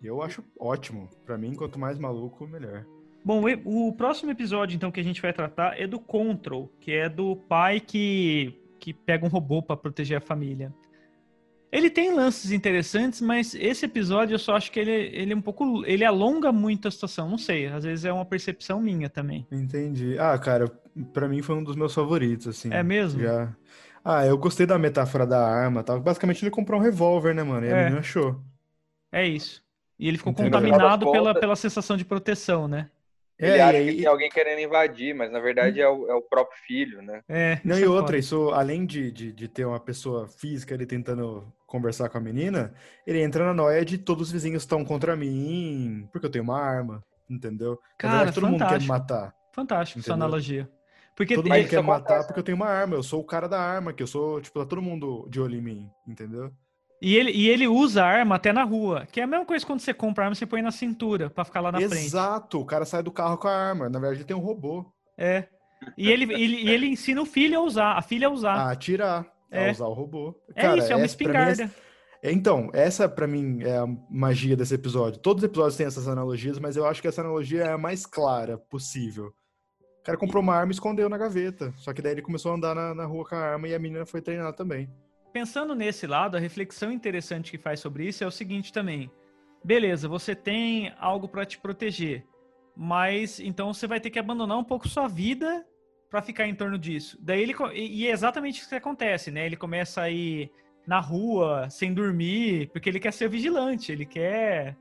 [0.03, 1.09] Eu acho ótimo.
[1.25, 2.85] Pra mim, quanto mais maluco, melhor.
[3.25, 7.09] Bom, o próximo episódio, então, que a gente vai tratar é do Control, que é
[7.09, 10.73] do pai que, que pega um robô pra proteger a família.
[11.71, 15.41] Ele tem lances interessantes, mas esse episódio eu só acho que ele, ele é um
[15.41, 15.85] pouco.
[15.85, 17.29] Ele alonga muito a situação.
[17.29, 19.45] Não sei, às vezes é uma percepção minha também.
[19.51, 20.17] Entendi.
[20.17, 20.67] Ah, cara,
[21.13, 22.69] pra mim foi um dos meus favoritos, assim.
[22.71, 23.21] É mesmo?
[23.21, 23.55] Já.
[24.03, 25.99] Ah, eu gostei da metáfora da arma, tal.
[25.99, 27.65] Basicamente ele comprou um revólver, né, mano?
[27.65, 27.83] E a É.
[27.83, 28.41] menina achou.
[29.11, 29.63] É isso.
[29.99, 30.51] E ele ficou Entendeu?
[30.51, 32.89] contaminado pela, pela sensação de proteção, né?
[33.39, 36.13] Ele É, acha e que tem alguém querendo invadir, mas na verdade é o, é
[36.15, 37.21] o próprio filho, né?
[37.29, 37.59] É.
[37.63, 41.51] Não, e é outra, isso, além de, de, de ter uma pessoa física ali tentando
[41.65, 42.73] conversar com a menina,
[43.05, 46.59] ele entra na noia de todos os vizinhos estão contra mim, porque eu tenho uma
[46.59, 47.71] arma, entendeu?
[47.71, 49.35] Na Cara, verdade, todo mundo quer me matar.
[49.53, 50.25] Fantástico essa Entendeu?
[50.27, 50.69] analogia.
[51.15, 53.19] Porque Todo ele- mundo quer me matar acontece, porque eu tenho uma arma, eu sou
[53.21, 55.89] o cara da arma, que eu sou, tipo, tá todo mundo de olho em mim,
[56.07, 56.51] entendeu?
[57.01, 59.65] E ele, e ele usa a arma até na rua, que é a mesma coisa
[59.65, 61.93] quando você compra a arma, você põe na cintura pra ficar lá na frente.
[62.05, 64.85] Exato, o cara sai do carro com a arma, na verdade ele tem um robô.
[65.17, 65.45] É.
[65.95, 68.53] E ele, ele, ele ensina o filho a usar, a filha a usar.
[68.55, 69.67] a atirar, É.
[69.69, 70.35] a usar o robô.
[70.55, 71.71] é Cara, isso, é uma mim é- espingarda.
[72.23, 75.19] é- Então, essa pra mim é a magia desse episódio.
[75.19, 78.07] Todos os episódios têm essas analogias, mas eu acho que essa analogia é a mais
[78.07, 79.27] clara possível.
[79.99, 81.71] O cara comprou uma arma e escondeu na gaveta.
[81.77, 83.79] Só que daí ele começou a andar na, na rua com a arma e a
[83.79, 84.89] menina foi treinar também.
[85.33, 89.11] Pensando nesse lado, a reflexão interessante que faz sobre isso é o seguinte também.
[89.63, 92.25] Beleza, você tem algo pra te proteger,
[92.75, 95.65] mas então você vai ter que abandonar um pouco sua vida
[96.09, 97.17] pra ficar em torno disso.
[97.19, 99.45] Daí ele e é exatamente isso que acontece, né?
[99.45, 100.51] Ele começa a ir
[100.87, 104.77] na rua sem dormir, porque ele quer ser vigilante, ele quer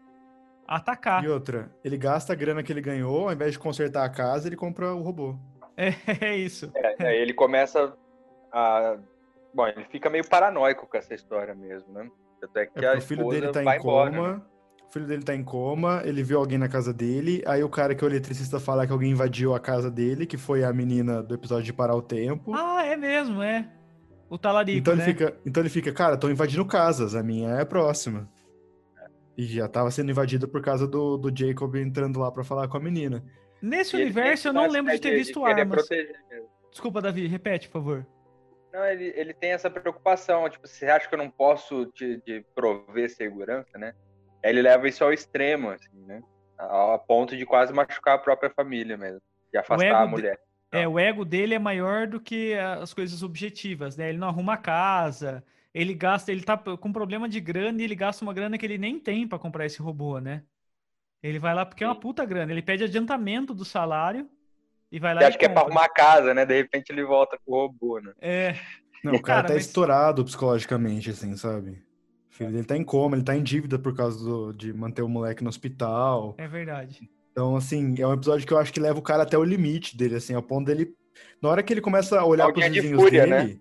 [0.66, 1.24] atacar.
[1.24, 4.49] E outra, ele gasta a grana que ele ganhou, ao invés de consertar a casa,
[4.49, 5.36] ele compra o robô.
[5.76, 6.70] É isso.
[6.74, 7.92] É, aí ele começa
[8.53, 8.97] a.
[9.57, 12.11] Bom, ele fica meio paranoico com essa história mesmo, né?
[12.40, 14.32] Tanto é que É a o filho dele tá em embora, coma.
[14.34, 14.42] né?
[14.86, 17.94] O filho dele tá em coma, ele viu alguém na casa dele, aí o cara
[17.94, 21.22] que é o eletricista fala que alguém invadiu a casa dele, que foi a menina
[21.22, 22.54] do episódio de Parar o Tempo.
[22.54, 23.66] Ah, é mesmo, é.
[24.28, 25.07] O talarico, então, ele né?
[25.09, 28.28] fica, então ele fica, cara, estão invadindo casas, a minha é a próxima.
[29.36, 32.76] E já tava sendo invadido por causa do, do Jacob entrando lá pra falar com
[32.76, 33.24] a menina.
[33.62, 35.68] Nesse E universo eu não lembro de ter visto armas.
[35.86, 36.48] proteger mesmo.
[36.70, 38.07] Desculpa, Davi, repete, por favor.
[38.77, 42.45] Não, ele, ele tem essa preocupação, tipo, você acha que eu não posso te, te
[42.55, 43.95] prover segurança, né?
[44.45, 46.22] Aí ele leva isso ao extremo, assim, né?
[46.59, 49.22] A, a ponto de quase machucar a própria família mesmo.
[49.51, 50.39] De afastar a de- mulher.
[50.70, 54.11] É, o ego dele é maior do que as coisas objetivas, né?
[54.11, 57.95] Ele não arruma a casa, ele gasta, ele tá com problema de grana e ele
[57.95, 60.43] gasta uma grana que ele nem tem para comprar esse robô, né?
[61.22, 64.29] Ele vai lá porque é uma puta grana, ele pede adiantamento do salário
[64.91, 66.45] e vai lá acha que é pra arrumar a casa, né?
[66.47, 68.12] De repente ele volta com o robô, né?
[68.20, 68.55] É,
[69.05, 71.82] Não, o cara, Cara, tá mas- estourado psicologicamente, assim, sabe?
[72.30, 75.03] O filho dele tá em coma, ele tá em dívida por causa do- de manter
[75.03, 76.34] o moleque no hospital.
[76.39, 77.09] é verdade.
[77.32, 79.97] Então, assim, é um episódio que eu acho que leva o cara até o limite
[79.97, 80.95] dele, assim, ao ponto dele.
[81.43, 83.55] Na hora que ele começa a olhar pros Alguém de vizinhos fúria, dele.
[83.55, 83.61] né?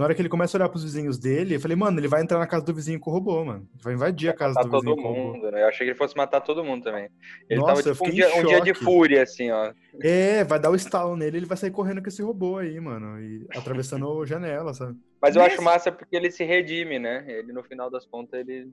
[0.00, 2.22] Na hora que ele começa a olhar pros vizinhos dele, eu falei, mano, ele vai
[2.22, 3.68] entrar na casa do vizinho com o robô, mano.
[3.74, 5.34] Ele vai invadir a casa Matar do vizinho todo com o robô.
[5.34, 5.60] mundo, né?
[5.60, 7.10] Eu achei que ele fosse matar todo mundo também.
[7.50, 9.74] Ele Nossa, tava tipo um dia, um dia de fúria, assim, ó.
[10.00, 13.20] É, vai dar o estalo nele, ele vai sair correndo com esse robô aí, mano.
[13.20, 14.98] E atravessando janela, sabe?
[15.20, 17.22] Mas eu acho massa porque ele se redime, né?
[17.28, 18.72] Ele, no final das contas, ele.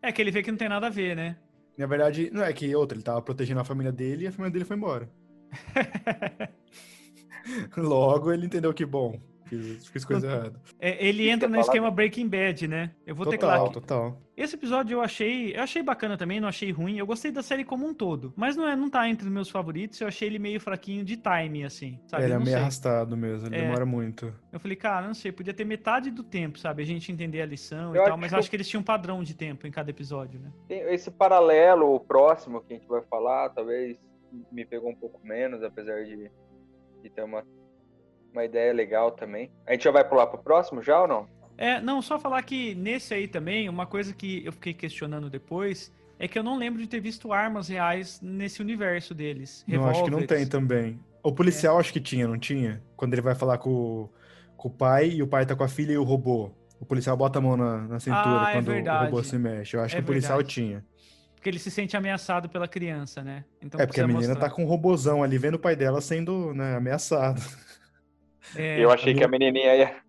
[0.00, 1.36] É que ele vê que não tem nada a ver, né?
[1.76, 4.52] Na verdade, não é que outra, ele tava protegendo a família dele e a família
[4.52, 5.10] dele foi embora.
[7.76, 9.18] Logo ele entendeu que, bom,
[9.48, 10.60] fiz, fiz coisa errada.
[10.78, 12.92] É, ele entra no esquema Breaking Bad, né?
[13.06, 13.74] Eu vou teclar Total, aqui.
[13.80, 14.22] total.
[14.36, 16.96] Esse episódio eu achei, eu achei bacana também, não achei ruim.
[16.96, 19.48] Eu gostei da série como um todo, mas não é, não tá entre os meus
[19.50, 20.00] favoritos.
[20.00, 22.22] Eu achei ele meio fraquinho de timing assim, sabe?
[22.24, 22.56] ele Eu é meio sei.
[22.60, 23.62] arrastado mesmo, ele É.
[23.62, 24.32] demora muito.
[24.52, 26.82] Eu falei, cara, não sei, podia ter metade do tempo, sabe?
[26.84, 28.68] A gente entender a lição e Eu tal, acho mas que eu acho que eles
[28.68, 30.52] tinham um padrão de tempo em cada episódio, né?
[30.68, 33.98] Tem esse paralelo, o próximo que a gente vai falar, talvez
[34.52, 36.30] me pegou um pouco menos, apesar de,
[37.02, 37.42] de ter uma,
[38.32, 39.50] uma ideia legal também.
[39.66, 41.28] A gente já vai pular pro próximo já ou não?
[41.56, 45.92] É, não, só falar que nesse aí também, uma coisa que eu fiquei questionando depois
[46.18, 49.64] é que eu não lembro de ter visto armas reais nesse universo deles.
[49.66, 51.00] Não, acho que não tem também.
[51.22, 52.80] O policial acho que tinha, não tinha?
[52.96, 54.10] Quando ele vai falar com, o-
[54.56, 56.50] com o pai e o pai tá com a filha e o robô.
[56.80, 59.04] O policial bota a mão na, na cintura Ah, é quando o verdade.
[59.04, 59.76] robô se mexe.
[59.76, 60.54] Eu acho É que o policial verdade.
[60.54, 60.84] tinha.
[61.34, 63.44] Porque ele se sente ameaçado pela criança, né?
[63.62, 64.48] Então é porque a menina mostrar.
[64.48, 67.40] tá com um robozão ali, vendo o pai dela sendo né, ameaçado.
[68.56, 70.02] É, eu achei a que a menininha ia.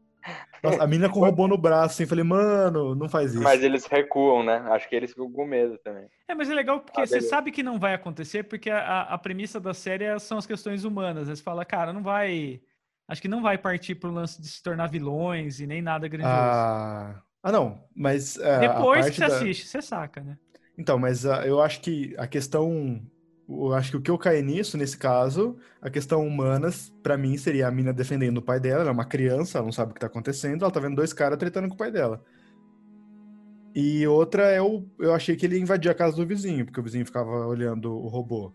[0.64, 3.44] Nossa, a menina com o robô no braço, assim, falei, mano, não faz isso.
[3.44, 4.58] Mas eles recuam, né?
[4.70, 6.08] Acho que eles ficam com medo também.
[6.28, 7.30] É, mas é legal porque Ah, você beleza.
[7.30, 10.84] sabe que não vai acontecer, porque a, a premissa da série é- são as questões
[10.84, 11.28] humanas.
[11.28, 12.62] Você fala, cara, não vai.
[13.08, 16.36] Acho que não vai partir pro lance de se tornar vilões e nem nada grandioso.
[16.36, 20.38] Ah, ah não, mas é, a Depois parte que você da- assiste, você saca, né?
[20.78, 23.02] Então, mas ah, eu acho que a questão.
[23.50, 27.36] Eu acho que o que eu caí nisso, nesse caso, a questão humanas, pra mim,
[27.36, 29.94] seria a mina defendendo o pai dela, ela é uma criança, ela não sabe o
[29.96, 32.24] que tá acontecendo, ela tá vendo dois caras tretando com o pai dela.
[33.74, 34.86] E outra é o.
[35.00, 37.92] Eu achei que ele ia invadir a casa do vizinho, porque o vizinho ficava olhando
[37.96, 38.52] o robô.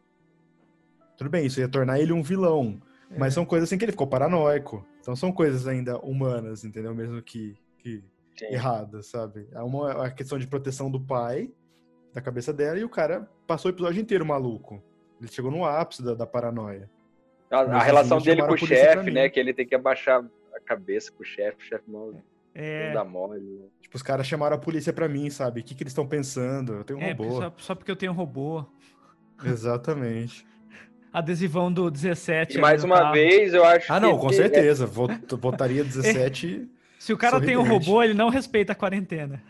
[1.17, 2.81] Tudo bem, isso ia tornar ele um vilão.
[3.17, 3.35] Mas É.
[3.37, 4.85] são coisas assim que ele ficou paranoico.
[5.01, 6.95] Então são coisas ainda humanas, entendeu?
[6.95, 8.03] Mesmo que, que
[8.51, 9.47] erradas, sabe?
[9.53, 11.51] É uma a questão de proteção do pai,
[12.15, 14.83] da cabeça dela, e o cara passou o episódio inteiro maluco.
[15.21, 16.89] Ele chegou no ápice da, da paranoia.
[17.51, 19.29] A, a relação dele com o chefe, né?
[19.29, 22.13] Que ele tem que abaixar a cabeça com o chefe, o chefe mal
[22.55, 23.41] É, não dá mole.
[23.41, 23.67] né?
[23.83, 25.61] Tipo, os caras chamaram a polícia pra mim, sabe?
[25.61, 26.75] O que, que eles estão pensando?
[26.75, 27.41] Eu tenho um é, robô.
[27.43, 28.65] só, só porque eu tenho um robô.
[29.45, 30.47] Exatamente.
[31.13, 32.57] Adesivão do 17.
[32.57, 33.13] E mais uma carro.
[33.15, 34.87] vez, eu acho Ah, não, que com ele- certeza.
[34.87, 37.87] Vot- Votaria 17, Se o cara tem um Sorridente.
[37.89, 39.43] robô, ele não respeita a quarentena.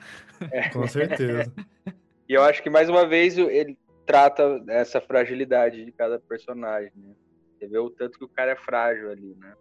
[0.72, 1.50] com certeza.
[2.28, 7.14] E eu acho que mais uma vez ele trata essa fragilidade de cada personagem, né?
[7.58, 9.54] Você vê o tanto que o cara é frágil ali, né?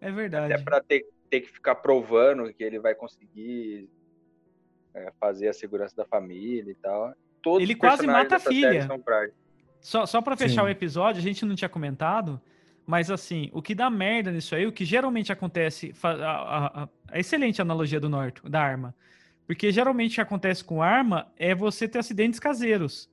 [0.00, 0.52] É verdade.
[0.52, 3.88] Até pra ter, ter que ficar provando que ele vai conseguir
[4.94, 7.14] é, fazer a segurança da família e tal.
[7.42, 8.86] Todos Ele quase mata a filha.
[9.80, 10.66] Só, só para fechar Sim.
[10.66, 12.38] o episódio, a gente não tinha comentado,
[12.86, 16.88] mas assim, o que dá merda nisso aí, o que geralmente acontece, a, a- a-
[17.12, 18.94] a excelente analogia do norte, da arma,
[19.50, 23.10] porque geralmente o que acontece com arma é você ter acidentes caseiros,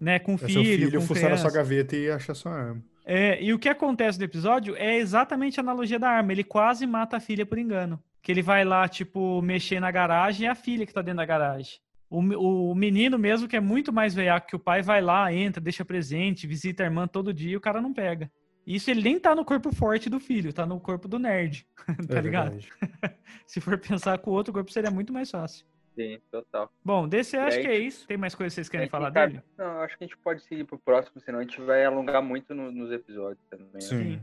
[0.00, 2.82] né, com É seu filho, filho com fuçar na sua gaveta e achar sua arma.
[3.04, 6.86] É, e o que acontece no episódio é exatamente a analogia da arma, ele quase
[6.86, 10.50] mata a filha por engano, que ele vai lá, tipo, mexer na garagem e é
[10.50, 11.74] a filha que tá dentro da garagem.
[12.08, 15.60] O, o menino mesmo, que é muito mais veiaco que o pai, vai lá, entra,
[15.60, 18.32] deixa presente, visita a irmã todo dia e o cara não pega.
[18.66, 21.66] Isso ele nem tá no corpo forte do filho, tá no corpo do nerd,
[22.08, 22.58] tá É ligado?
[23.46, 25.66] Se for pensar com o outro corpo, seria muito mais fácil.
[25.96, 26.70] Sim, total.
[26.84, 28.06] Bom, desse eu acho aí, que é isso.
[28.06, 29.42] Tem mais coisas que vocês querem É que, falar cara, dele?
[29.58, 32.54] Não, acho que a gente pode seguir pro próximo, senão a gente vai alongar muito
[32.54, 33.66] no- nos episódios também.
[33.74, 33.80] né?
[33.80, 34.20] Sim.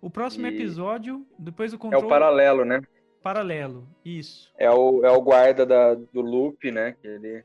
[0.00, 2.80] O próximo E- episódio, depois do É controle o paralelo, né?
[3.22, 3.86] paralelo.
[4.02, 4.50] Isso.
[4.56, 6.92] É o, é o guarda da, do loop, né?
[7.00, 7.44] Que ele.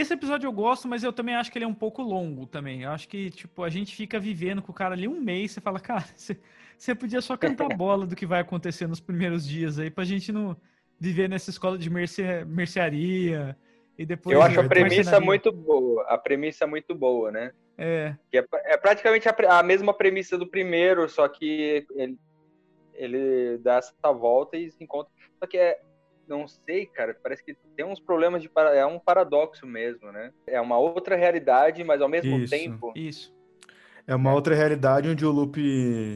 [0.00, 2.84] Esse episódio eu gosto, mas eu também acho que ele é um pouco longo também.
[2.84, 5.60] Eu acho que, tipo, a gente fica vivendo com o cara ali um mês, você
[5.60, 6.38] fala, cara, você,
[6.78, 10.32] você podia só cantar bola do que vai acontecer nos primeiros dias aí, pra gente
[10.32, 10.56] não
[10.98, 13.56] viver nessa escola de merce, mercearia
[13.98, 16.02] E depois Eu acho a premissa muito boa.
[16.04, 17.52] A premissa muito boa, né?
[17.76, 22.18] É, Que é, é praticamente a, a mesma premissa do primeiro, só que ele,
[22.94, 25.12] ele dá essa volta e se encontra.
[25.38, 25.78] Só que é.
[26.30, 27.16] Não sei, cara.
[27.20, 28.48] Parece que tem uns problemas de.
[28.48, 30.32] para- É um paradoxo mesmo, né?
[30.46, 32.50] É uma outra realidade, mas ao mesmo Isso.
[32.50, 32.92] tempo.
[32.94, 33.34] isso.
[34.06, 35.60] É uma outra realidade onde o loop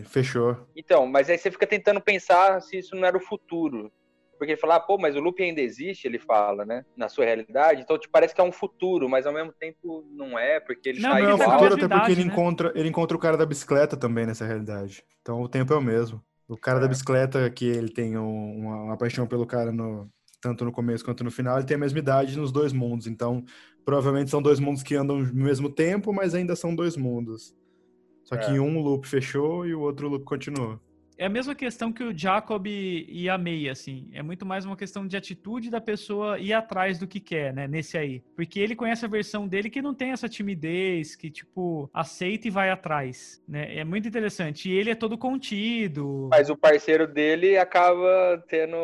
[0.06, 0.56] fechou.
[0.74, 3.92] Então, mas aí você fica tentando pensar se isso não era o futuro.
[4.38, 6.84] Porque ele fala, ah, pô, mas o loop ainda existe, ele fala, né?
[6.96, 7.82] Na sua realidade.
[7.82, 11.00] Então, te parece que é um futuro, mas ao mesmo tempo não é, porque ele
[11.00, 11.50] Não, tá mas Não é igual.
[11.52, 12.32] futuro, até porque ele né?
[12.32, 15.04] encontra, ele encontra o cara da bicicleta também nessa realidade.
[15.22, 16.20] Então o tempo é o mesmo.
[16.48, 16.88] O cara da É.
[16.88, 20.08] bicicleta, que ele tem um- uma, uma paixão pelo cara no,
[20.40, 23.06] tanto no começo quanto no final, ele tem a mesma idade nos dois mundos.
[23.06, 23.42] Então,
[23.84, 27.54] provavelmente são dois mundos que andam no mesmo tempo, mas ainda são dois mundos.
[28.24, 28.54] Só que É.
[28.56, 30.78] em um loop fechou e o outro loop continuou.
[31.16, 34.08] É a mesma questão que o Jacob e a May, assim.
[34.12, 37.68] É muito mais uma questão de atitude da pessoa ir atrás do que quer, né?
[37.68, 38.22] Nesse aí.
[38.34, 42.50] Porque ele conhece a versão dele que não tem essa timidez, que, tipo, aceita e
[42.50, 43.76] vai atrás, né?
[43.76, 44.68] É muito interessante.
[44.68, 46.28] E ele é todo contido.
[46.30, 48.76] Mas o parceiro dele acaba tendo.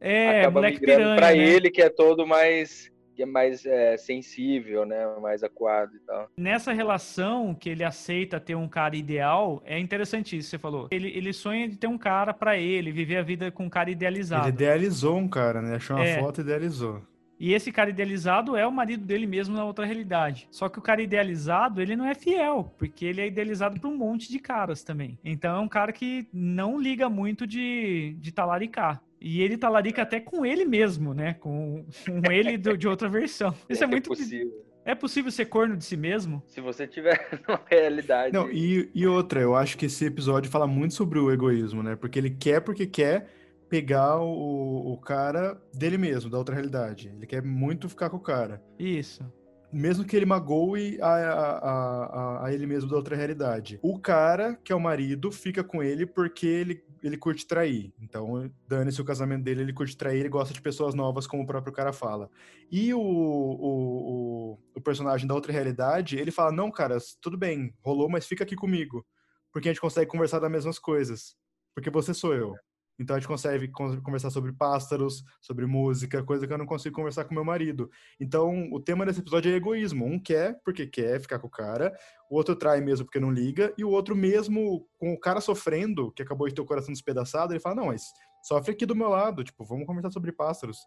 [0.00, 1.38] É, acaba migrando piranha, pra né?
[1.38, 2.90] ele, que é todo mais.
[3.14, 5.06] Que é mais é, sensível, né?
[5.20, 6.28] Mais acuado e tal.
[6.36, 10.88] Nessa relação que ele aceita ter um cara ideal, é interessante isso que você falou.
[10.90, 13.90] Ele, ele sonha de ter um cara pra ele, viver a vida com um cara
[13.90, 14.44] idealizado.
[14.48, 15.76] Ele idealizou um cara, né?
[15.76, 16.18] Achou uma É.
[16.20, 17.02] foto e idealizou.
[17.38, 20.46] E esse cara idealizado é o marido dele mesmo na outra realidade.
[20.50, 23.96] Só que o cara idealizado, ele não é fiel, porque ele é idealizado por um
[23.96, 25.18] monte de caras também.
[25.24, 29.02] Então é um cara que não liga muito de, de talaricar.
[29.26, 31.32] E ele talarica até com ele mesmo, né?
[31.32, 33.54] Com, com ele do- de outra versão.
[33.70, 34.08] Isso é, que muito.
[34.08, 34.64] possível.
[34.84, 36.42] É possível ser corno de si mesmo?
[36.46, 38.34] Se você tiver uma realidade.
[38.34, 41.96] Não, e, e outra, eu acho que esse episódio fala muito sobre o egoísmo, né?
[41.96, 43.26] Porque ele quer porque quer
[43.66, 47.10] pegar o, o cara dele mesmo, da outra realidade.
[47.16, 48.62] Ele quer muito ficar com o cara.
[48.78, 49.24] Isso.
[49.72, 53.80] Mesmo que ele magoe a, a, a, a ele mesmo da outra realidade.
[53.82, 57.92] O cara, que é o marido, fica com ele porque ele, ele curte trair.
[58.00, 61.46] Então, dane-se o casamento dele, ele curte trair, ele gosta de pessoas novas, como o
[61.46, 62.30] próprio cara fala.
[62.70, 68.08] E o, o, o, personagem da outra realidade, ele fala: Não, cara, tudo bem, rolou,
[68.08, 69.06] mas fica aqui comigo.
[69.52, 71.36] Porque a gente consegue conversar das mesmas coisas.
[71.74, 72.54] Porque você sou eu.
[72.98, 76.94] Então a gente consegue con- conversar sobre pássaros, sobre música, coisa que eu não consigo
[76.94, 77.90] conversar com meu marido.
[78.20, 80.04] Então o tema desse episódio é egoísmo.
[80.06, 81.92] Um quer porque quer ficar com o cara,
[82.30, 86.12] o outro trai mesmo porque não liga, e o outro mesmo com o cara sofrendo,
[86.12, 88.02] que acabou de ter o coração despedaçado, ele fala: Não, mas
[88.42, 90.78] sofre aqui do meu lado, tipo, vamos conversar sobre pássaros.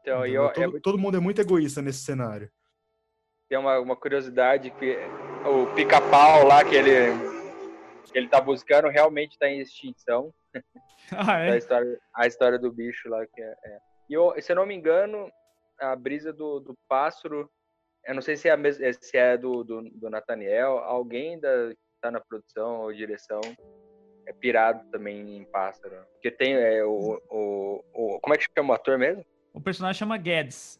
[0.00, 2.50] Então, eu, é todo, todo mundo é muito egoísta nesse cenário.
[3.48, 4.96] tem uma, uma curiosidade que
[5.44, 7.12] o pica-pau lá que ele,
[8.04, 10.32] que ele tá buscando realmente tá em extinção.
[11.10, 11.56] Ah, A, é?
[11.56, 13.24] história, a história do bicho lá.
[13.26, 13.78] Que é, é.
[14.10, 15.30] E eu, se eu não me engano,
[15.80, 17.48] a brisa do, do pássaro,
[18.06, 21.70] eu não sei se é, a mes- se é do, do, do Nathaniel, alguém da,
[21.70, 23.40] que tá na produção ou direção
[24.26, 25.94] é pirado também em pássaro.
[26.12, 28.20] Porque tem é, o, o, o.
[28.20, 29.24] Como é que chama o ator mesmo?
[29.54, 30.78] O personagem chama Guedes.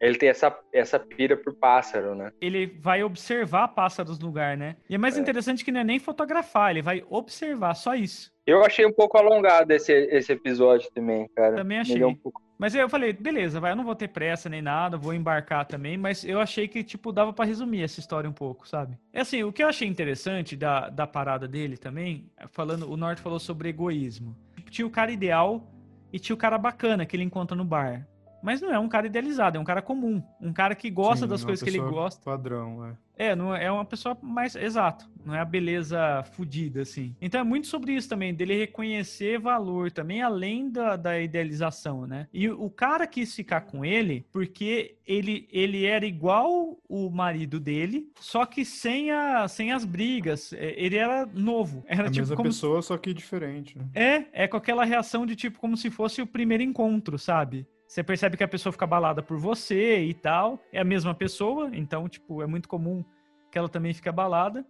[0.00, 2.30] Ele tem essa, essa pira por pássaro, né?
[2.40, 4.76] Ele vai observar pássaros no lugar, né?
[4.90, 5.20] E é mais É.
[5.20, 8.34] interessante que não é nem fotografar, ele vai observar, só isso.
[8.46, 11.56] Eu achei um pouco alongado esse, esse episódio também, cara.
[11.56, 12.04] Também achei.
[12.04, 12.16] um
[12.56, 15.98] Mas eu falei, beleza, vai, eu não vou ter pressa nem nada, vou embarcar também,
[15.98, 18.96] mas eu achei que, tipo, dava pra resumir essa história um pouco, sabe?
[19.12, 23.20] É assim, o que eu achei interessante da, da parada dele também, falando, o Norte
[23.20, 24.36] falou sobre egoísmo.
[24.70, 25.68] Tinha o cara ideal
[26.12, 28.06] e tinha o cara bacana que ele encontra no bar.
[28.46, 30.22] Mas não é um cara idealizado, é um cara comum.
[30.40, 32.22] Um cara que gosta Sim, das uma coisas que ele gosta.
[32.22, 32.92] Padrão, é.
[33.18, 34.54] É, não é é uma pessoa mais.
[34.54, 35.10] Exato.
[35.24, 37.16] Não é a beleza fodida, assim.
[37.20, 42.28] Então é muito sobre isso também, dele reconhecer valor também, além da, da idealização, né?
[42.32, 48.08] E o cara quis ficar com ele porque ele, ele era igual o marido dele,
[48.20, 50.52] só que sem, a, sem as brigas.
[50.52, 51.84] É, Ele era novo.
[51.88, 53.76] Era a tipo mesma como pessoa, só que diferente.
[53.76, 53.86] Né?
[53.92, 57.66] é, é com aquela reação de tipo como se fosse o primeiro encontro, sabe?
[57.86, 60.60] Você percebe que a pessoa fica abalada por você e tal.
[60.72, 63.04] É a mesma pessoa, então, tipo, é muito comum
[63.50, 64.66] que ela também fique abalada.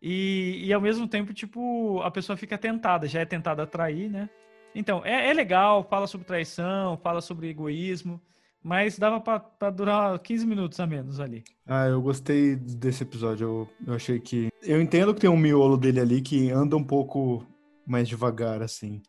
[0.00, 4.10] E, e ao mesmo tempo, tipo, a pessoa fica tentada, já é tentada a trair,
[4.10, 4.28] né?
[4.74, 8.20] Então, é, é legal, fala sobre traição, fala sobre egoísmo,
[8.62, 11.42] mas dava pra durar 15 minutos a menos ali.
[11.66, 13.46] Ah, eu gostei desse episódio.
[13.46, 14.48] Eu, eu achei que.
[14.62, 17.46] Eu entendo que tem um miolo dele ali que anda um pouco
[17.86, 19.00] mais devagar, assim.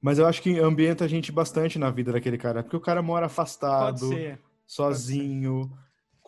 [0.00, 2.62] Mas eu acho que ambienta a gente bastante na vida daquele cara.
[2.62, 4.10] Porque o cara mora afastado,
[4.66, 5.70] sozinho,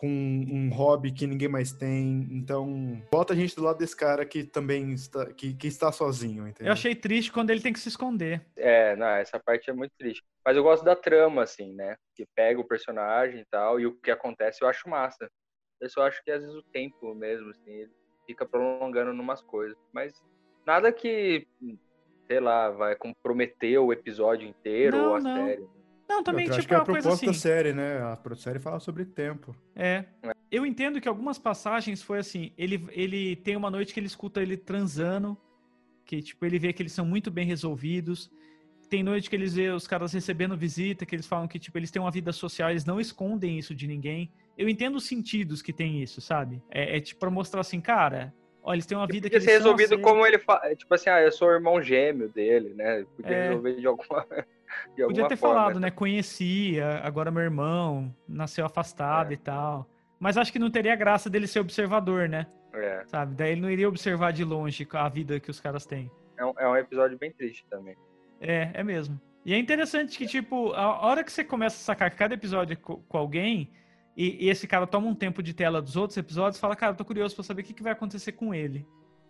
[0.01, 2.27] com um hobby que ninguém mais tem.
[2.31, 6.47] Então, bota a gente do lado desse cara que também está, que, que está sozinho,
[6.47, 6.69] entendeu?
[6.69, 8.43] Eu achei triste quando ele tem que se esconder.
[8.57, 10.23] É, não, essa parte é muito triste.
[10.43, 11.95] Mas eu gosto da trama, assim, né?
[12.15, 15.29] Que pega o personagem e tal, e o que acontece eu acho massa.
[15.79, 17.91] Eu só acho que às vezes o tempo mesmo, assim, ele
[18.25, 19.77] fica prolongando numas coisas.
[19.93, 20.13] Mas
[20.65, 21.47] nada que,
[22.31, 25.45] sei lá, vai comprometer o episódio inteiro Não, ou a não.
[25.47, 25.67] série.
[26.07, 27.25] Não, também, eu acho tipo, que é é a proposta assim.
[27.25, 27.99] da série, né?
[27.99, 29.55] A série fala sobre tempo.
[29.75, 30.05] É.
[30.49, 34.41] Eu entendo que algumas passagens foi assim, ele, ele tem uma noite que ele escuta
[34.41, 35.37] ele transando,
[36.05, 38.31] que tipo, ele vê que eles são muito bem resolvidos.
[38.89, 41.91] Tem noite que eles vê os caras recebendo visita, que eles falam que tipo, eles
[41.91, 44.31] têm uma vida social, eles não escondem isso de ninguém.
[44.57, 46.61] Eu entendo os sentidos que tem isso, sabe?
[46.69, 49.57] É, é tipo pra mostrar assim, cara, ó, eles têm uma vida que Podia ser
[49.57, 50.05] resolvido aceitos.
[50.05, 50.75] como ele fala.
[50.75, 53.05] Tipo assim, ah, eu sou o irmão gêmeo dele, né?
[53.15, 53.47] Podia É.
[53.49, 54.25] resolver de alguma.
[54.95, 55.55] De Podia ter forma.
[55.59, 55.91] falado, né?
[55.91, 59.33] Conhecia, agora meu irmão, nasceu afastado É.
[59.33, 59.85] e tal.
[60.17, 62.47] Mas acho que não teria graça dele ser observador, né?
[62.73, 63.03] É.
[63.07, 63.35] Sabe?
[63.35, 66.09] Daí ele não iria observar de longe a vida que os caras têm.
[66.37, 67.95] É um, é um episódio bem triste também.
[68.39, 69.19] É, é mesmo.
[69.45, 72.75] E é interessante que, tipo, a hora que você começa a sacar cada episódio é
[72.77, 73.69] co- com alguém,
[74.15, 76.97] e, e esse cara toma um tempo de tela dos outros episódios, fala, cara, eu
[76.97, 78.85] tô curioso pra saber o que, que vai acontecer com ele.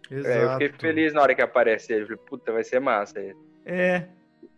[0.09, 0.29] Exato.
[0.29, 2.05] É, eu fiquei feliz na hora que aparece ele.
[2.05, 3.19] Falei, puta, vai ser massa.
[3.21, 3.39] esse.
[3.65, 4.07] É.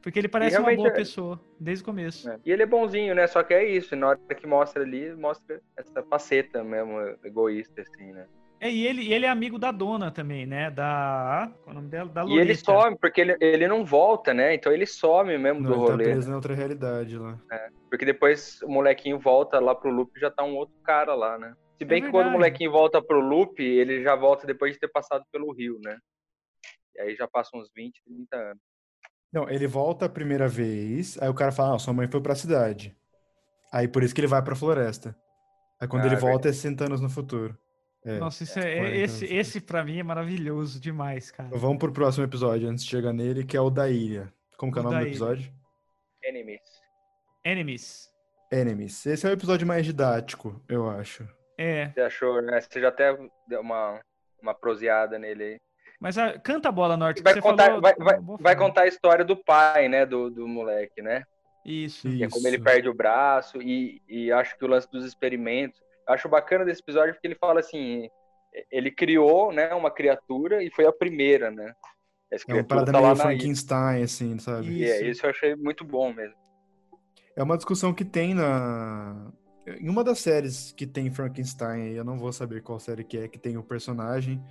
[0.01, 2.30] Porque ele parece uma boa é- pessoa, desde o começo.
[2.30, 2.38] É.
[2.45, 3.26] E ele é bonzinho, né?
[3.28, 3.95] Só que é isso.
[3.95, 8.26] Na hora que mostra ali, mostra essa faceta mesmo, egoísta, assim, né?
[8.64, 10.72] É, e ele, ele é amigo da dona também, né?
[10.72, 11.51] Da.
[11.64, 12.09] Qual é o nome dela?
[12.09, 12.64] Da E ele Lolita.
[12.64, 14.53] some, porque ele, ele não volta, né?
[14.53, 16.03] Então ele some mesmo Não, do ele tá rolê.
[16.05, 17.38] preso em outra realidade lá.
[17.89, 21.38] Porque depois o molequinho volta lá pro loop e já tá um outro cara lá,
[21.38, 21.53] né?
[21.78, 24.80] Se bem que quando o É molequinho volta pro loop, ele já volta depois de
[24.80, 25.97] ter passado pelo rio, né?
[26.95, 28.61] E aí já passa uns 20, 30 anos.
[29.34, 32.34] Não, ele volta a primeira vez, aí o cara fala, ah, sua mãe foi pra
[32.36, 32.95] cidade.
[33.74, 35.14] Aí por isso que ele vai pra floresta.
[35.82, 37.57] Aí quando Ah, ele é volta é 60 anos no futuro.
[38.06, 38.18] É.
[38.20, 39.38] Nossa, isso é, 40 esse, anos.
[39.38, 41.47] esse pra mim é maravilhoso demais, cara.
[41.47, 44.32] Então Vamos pro próximo episódio antes de chegar nele, que é o da ilha.
[44.58, 45.51] Como que é o O nome do episódio?
[46.24, 46.62] Enemies.
[47.45, 48.10] Enemies.
[48.51, 49.06] Enemies.
[49.06, 51.28] Esse é o episódio mais didático, eu acho.
[51.58, 51.89] É.
[51.89, 52.60] Você achou, né?
[52.62, 53.99] Você já até deu uma,
[54.41, 55.60] uma proseada nele aí.
[55.99, 57.82] Mas a- canta a bola, Norte, que Vai você contar, falou.
[57.82, 60.06] vai, tá vai, vai contar a história do pai, né?
[60.06, 61.24] Do, do moleque, né?
[61.66, 62.10] Isso.
[62.10, 62.66] Que é como ele Isso.
[62.66, 65.82] perde o braço e, e acho que o lance dos experimentos.
[66.08, 68.10] Acho bacana desse episódio porque ele fala assim,
[68.72, 71.74] ele criou, né, uma criatura e foi a primeira, né?
[72.32, 73.16] Essa É uma parada tá meio.
[73.16, 74.70] Frankenstein, assim, sabe?
[74.70, 75.06] E é, Isso.
[75.06, 76.36] isso eu achei muito bom mesmo.
[77.36, 79.32] É uma discussão que tem na.
[79.66, 83.28] Em uma das séries que tem Frankenstein, eu não vou saber qual série que é,
[83.28, 84.43] que tem o personagem,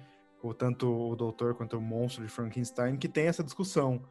[0.42, 4.02] ou tanto o doutor quanto o monstro de Frankenstein, que tem essa discussão.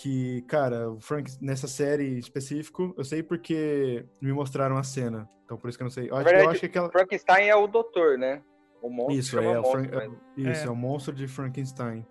[0.00, 5.28] Que, cara, o Frank, nessa série específico, eu sei porque me mostraram a cena.
[5.44, 6.08] Então por isso que eu não sei.
[6.08, 6.88] Eu acho, eu verdade, acho que aquela.
[6.88, 8.40] Frankenstein é o doutor, né?
[8.80, 10.68] O monstro Isso, é, o monstro, Frank- mas isso, É.
[10.68, 12.06] é o monstro de Frankenstein.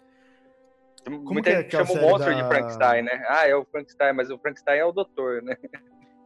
[1.09, 3.25] Muita que é gente chama o monstro da- de Frankenstein, né?
[3.29, 5.55] Ah, é o Frankenstein, mas o Frankenstein é o doutor, né?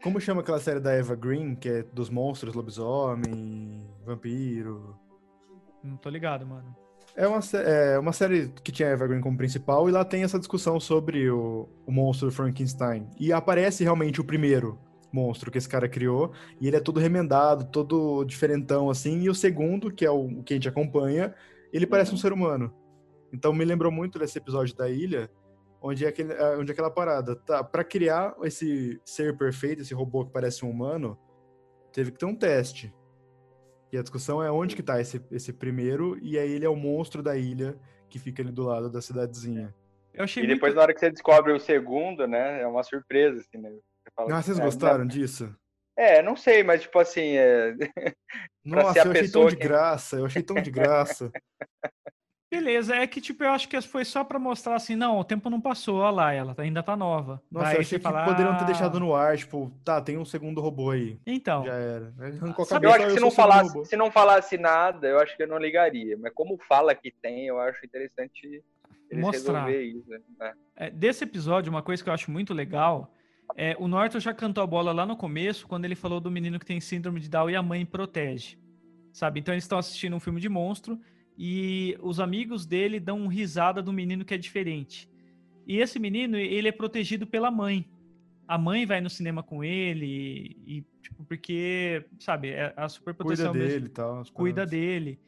[0.01, 4.97] Como chama aquela série da Eva Green, que é dos monstros, lobisomem, vampiro?
[5.83, 6.75] Não tô ligado, mano.
[7.15, 10.23] É uma, é uma série que tinha a Eva Green como principal e lá tem
[10.23, 13.07] essa discussão sobre o, o monstro Frankenstein.
[13.19, 14.79] E aparece realmente o primeiro
[15.11, 19.35] monstro que esse cara criou, e ele é todo remendado, todo diferentão assim, e o
[19.35, 21.35] segundo, que é o, o que a gente acompanha,
[21.73, 22.73] ele parece um ser humano.
[23.33, 25.29] Então me lembrou muito desse episódio da ilha,
[25.81, 27.35] onde é, aquele, ah, onde é aquela parada.
[27.35, 31.17] Tá, para criar esse ser perfeito, esse robô que parece um humano,
[31.91, 32.93] teve que ter um teste.
[33.91, 36.75] E a discussão é onde que tá esse, esse primeiro, e aí ele é o
[36.75, 37.77] monstro da ilha
[38.09, 39.73] que fica ali do lado da cidadezinha.
[40.13, 40.75] Eu achei E depois, muito...
[40.75, 42.61] na hora que você descobre o segundo, né?
[42.61, 43.69] É uma surpresa, assim, né?
[43.69, 45.53] Você fala, Ah, vocês é, gostaram disso?
[45.97, 47.75] É, não sei, mas tipo assim, é...
[48.63, 51.31] Nossa, eu achei tão de graça, eu achei tão de graça.
[52.51, 55.49] Beleza, é que tipo, eu acho que foi só pra mostrar assim, não, o tempo
[55.49, 57.41] não passou, olha lá, ela ainda tá nova.
[57.49, 60.17] Nossa, Daí eu achei que fala, poderiam ter "Ah, deixado no ar, tipo, tá, tem
[60.17, 61.17] um segundo robô aí.
[61.25, 62.13] Então, Já era.
[62.19, 65.07] Arrancou a Sabe- Eu cabeça, acho que se sou não, falasse, se não falasse nada,
[65.07, 66.17] eu acho que eu não ligaria.
[66.17, 68.61] Mas como fala que tem, eu acho interessante
[69.09, 69.65] eles Mostrar.
[69.67, 70.09] resolver isso.
[70.37, 70.53] Né?
[70.75, 73.13] é, desse episódio, uma coisa que eu acho muito legal
[73.55, 76.59] é o Norton já cantou a bola lá no começo, quando ele falou do menino
[76.59, 78.57] que tem síndrome de Down e a mãe protege.
[79.13, 79.39] Sabe?
[79.39, 80.99] Então eles estão assistindo um filme de monstro
[81.43, 85.09] e os amigos dele dão risada do menino que é diferente.
[85.65, 87.89] E esse menino, ele é protegido pela mãe.
[88.47, 93.25] A mãe vai no cinema com ele e, tipo, porque, sabe, é a super Cuida
[93.25, 94.23] proteção mesmo dele e tal.
[94.31, 95.19] cuida dele.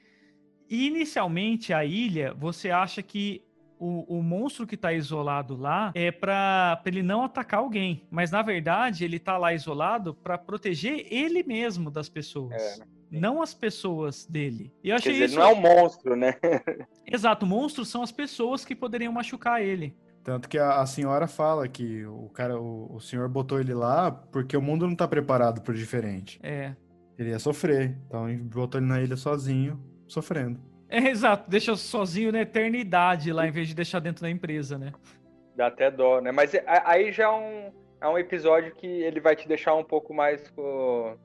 [0.70, 3.44] E inicialmente a ilha, você acha que
[3.80, 8.30] o, o monstro que tá isolado lá é pra pra ele não atacar alguém, mas
[8.30, 12.54] na verdade ele tá lá isolado pra proteger ele mesmo das pessoas.
[12.54, 12.93] É.
[13.20, 14.74] não as pessoas dele.
[14.84, 15.36] E eu Quer achei dizer, isso.
[15.36, 16.34] ele não é um monstro, né?
[17.06, 19.96] Exato, monstros são as pessoas que poderiam machucar ele.
[20.24, 24.10] Tanto que a, a senhora fala que o cara, o, o senhor botou ele lá
[24.10, 26.40] porque o mundo não tá preparado pro diferente.
[26.42, 26.74] É.
[27.20, 27.98] Ele ia sofrer.
[28.08, 30.60] Então ele botou ele na ilha sozinho, sofrendo.
[30.90, 34.94] É, exato, deixa sozinho na eternidade lá, em vez de deixar dentro da empresa, né?
[35.56, 36.32] Dá até dó, né?
[36.32, 39.84] Mas é- aí já é um, é um episódio que ele vai te deixar um
[39.84, 41.18] pouco mais com,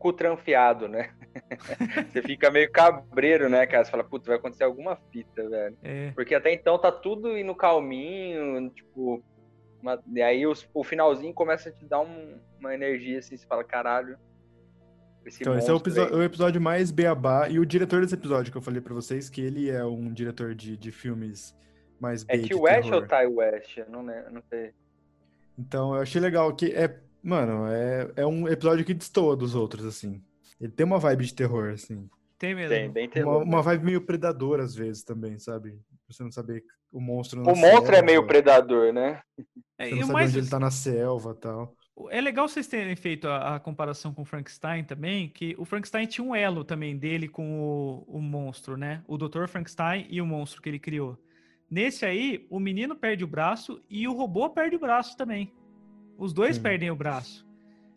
[0.00, 1.10] com o tranfiado, né?
[2.10, 3.84] Você fica meio cabreiro, né, cara?
[3.84, 5.76] Você fala, putz, vai acontecer alguma fita, velho.
[5.82, 6.10] É.
[6.12, 9.22] Porque até então tá tudo indo calminho, tipo.
[9.82, 13.46] uma- e aí os- o finalzinho começa a te dar um- uma energia assim, você
[13.46, 14.18] fala, caralho.
[15.24, 17.48] Esse Então, esse é o, aí." o episódio mais beabá.
[17.48, 20.54] E o diretor desse episódio que eu falei pra vocês, que ele é um diretor
[20.54, 21.54] de, de filmes
[22.00, 23.02] mais É B de T West terror.
[23.02, 23.76] ou Ty West?
[23.78, 24.72] Eu não, lembro, não sei.
[25.58, 29.84] Então, eu achei legal que é, mano, é, é um episódio que destoa dos outros,
[29.84, 30.22] assim.
[30.60, 32.08] Ele tem uma vibe de terror, assim.
[32.38, 32.68] Tem mesmo.
[32.68, 33.42] Tem, bem Uma, terror.
[33.42, 35.78] uma vibe meio predador, às vezes, também, sabe?
[36.08, 39.22] Você não saber o monstro na O monstro é meio predador, né?
[39.78, 41.76] É, Você não o sabe mais, onde ele tá na selva e tal.
[42.10, 46.06] é legal vocês terem feito a, a comparação com o Frankenstein também, que o Frankenstein
[46.06, 49.02] tinha um elo também dele com o, o monstro, né?
[49.06, 49.46] O Dr.
[49.48, 51.18] Frankenstein e o monstro que ele criou.
[51.70, 55.52] Nesse aí, o menino perde o braço e o robô perde o braço também.
[56.20, 56.62] Os dois Sim.
[56.62, 57.48] perdem o braço.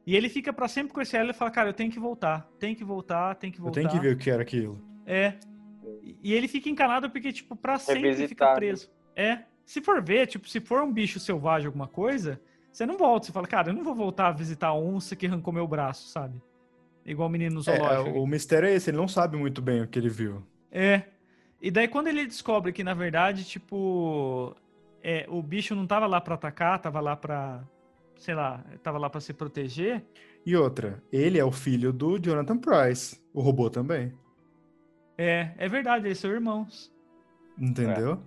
[0.07, 2.49] E ele fica pra sempre com esse elo e fala, cara, eu tenho que voltar,
[2.59, 3.81] tem que voltar, tem que Eu voltar.
[3.81, 4.81] tenho que ver o que era aquilo.
[5.05, 5.33] É.
[6.23, 8.55] E- ele fica encanado porque, tipo, pra sempre fica Revisitar, né?
[8.55, 8.89] preso.
[9.15, 9.39] É.
[9.65, 12.39] Se for ver, tipo, se for um bicho selvagem, alguma coisa,
[12.71, 13.27] você não volta.
[13.27, 16.07] Você fala, cara, eu não vou voltar a visitar a onça que arrancou meu braço,
[16.09, 16.41] sabe?
[17.05, 18.19] Igual o menino no É, zoológico.
[18.19, 20.41] o mistério é esse, ele não sabe muito bem o que ele viu.
[20.71, 21.03] É.
[21.61, 24.55] E daí quando ele descobre que, na verdade, tipo,
[25.01, 27.63] é, o bicho não tava lá pra atacar, tava lá pra,
[28.17, 30.05] sei lá, tava lá pra se proteger.
[30.45, 34.13] E outra, ele é o filho do Jonathan Price, o robô também.
[35.17, 36.91] É, é verdade, eles são irmãos.
[37.57, 38.21] Entendeu?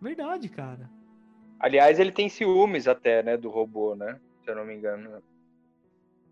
[0.00, 0.90] Verdade, cara.
[1.60, 4.20] Aliás, ele tem ciúmes até, né, do robô, né?
[4.44, 5.22] Se eu não me engano.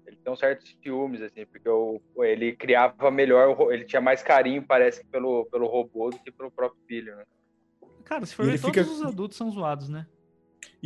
[0.07, 4.65] Ele tem um certo ciúmes, assim, porque o, ele criava melhor, ele tinha mais carinho,
[4.65, 7.25] parece que pelo, pelo robô do que pelo próprio filho, né?
[8.05, 10.07] Cara, se for ver, ele todos fica- os adultos são zoados, né?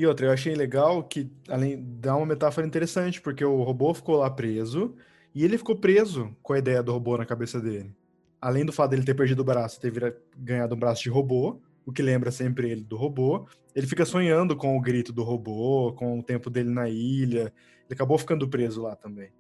[0.01, 4.16] E outra, eu achei legal que, além, dá uma metáfora interessante, porque o robô ficou
[4.16, 4.96] lá preso,
[5.34, 7.94] e ele ficou preso com a ideia do robô na cabeça dele.
[8.40, 11.61] Além do fato dele ter perdido o braço, ter vira- ganhado um braço de robô,
[11.84, 15.92] o que lembra sempre ele do robô, ele fica sonhando com o grito do robô,
[15.92, 17.53] com o tempo dele na ilha.
[17.84, 19.30] Ele acabou ficando preso lá também.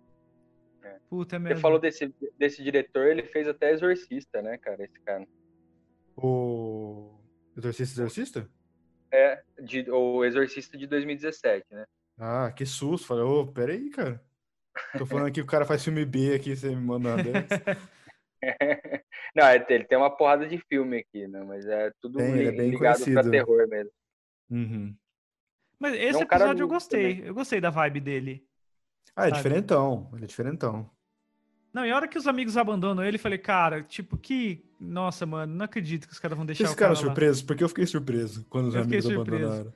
[1.08, 1.60] Puta, é Você mesmo.
[1.62, 5.26] falou desse, desse diretor, ele fez até Exorcista, né, cara, esse cara.
[6.14, 7.14] O.
[7.56, 8.46] Exorcista Exorcista?
[9.12, 11.84] É, de, o Exorcista de 2017, né?
[12.18, 13.06] Ah, que susto.
[13.06, 14.22] Falei, ô, peraí, cara.
[14.96, 17.14] Tô falando aqui que o cara faz filme B aqui, você me manda.
[19.34, 21.42] Não, é- ele tem uma porrada de filme aqui, né?
[21.44, 23.30] Mas é tudo Tem, é li- bem ligado pra conhecido.
[23.30, 23.90] terror mesmo.
[24.50, 24.96] Uhum.
[25.78, 27.22] Mas esse um cara episódio eu gostei.
[27.28, 28.46] Eu gostei da vibe dele.
[29.16, 29.36] Ah, é Sabe?
[29.38, 30.10] diferentão.
[30.14, 30.90] Ele é diferentão.
[31.72, 34.64] Não, e a hora que os amigos abandonam ele, eu falei, cara, tipo, que.
[34.80, 37.14] Nossa, mano, não acredito que os caras vão deixar Vocês o cara ficaram lá.
[37.14, 37.42] surpresos?
[37.42, 39.44] Porque eu fiquei surpreso quando os Eu fiquei amigos surpreso.
[39.44, 39.72] abandonaram.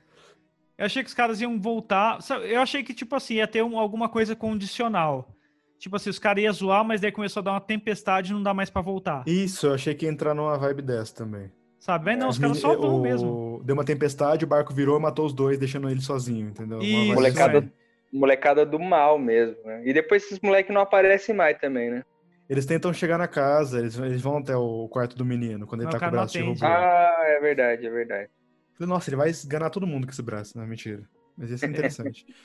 [0.77, 2.21] Eu achei que os caras iam voltar.
[2.21, 5.29] sabe, Eu achei que, tipo assim, ia ter um- alguma coisa condicional.
[5.77, 8.41] Tipo assim, os caras iam zoar, mas daí começou a dar uma tempestade e não
[8.43, 9.23] dá mais pra voltar.
[9.27, 11.51] Isso, eu achei que ia entrar numa vibe dessa também.
[11.79, 12.05] Sabe?
[12.05, 13.61] Mas não, os Os caras só vão o- mesmo.
[13.63, 16.79] Deu uma tempestade, o barco virou e matou os dois, deixando ele sozinho, entendeu?
[16.81, 17.71] Isso, Molecada, assim.
[18.15, 19.81] Molecada do mal mesmo, né?
[19.85, 22.03] E depois esses moleques não aparecem mais também, né?
[22.47, 25.85] Eles tentam chegar na casa, eles, eles vão até o quarto do menino, quando ele
[25.91, 26.61] Mas tá com o não braço de atende.
[26.61, 26.73] robô.
[26.73, 28.29] Ah, é verdade, é verdade.
[28.77, 30.57] Falei, Nossa, ele vai esganar todo mundo com esse braço.
[30.57, 31.03] Não, mentira.
[31.37, 32.25] Mas isso é interessante.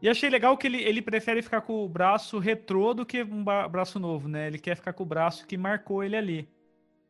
[0.00, 3.44] E achei legal que ele, ele prefere ficar com o braço retrô do que um
[3.44, 4.46] braço novo, né?
[4.46, 6.48] Ele quer ficar com o braço que marcou ele ali.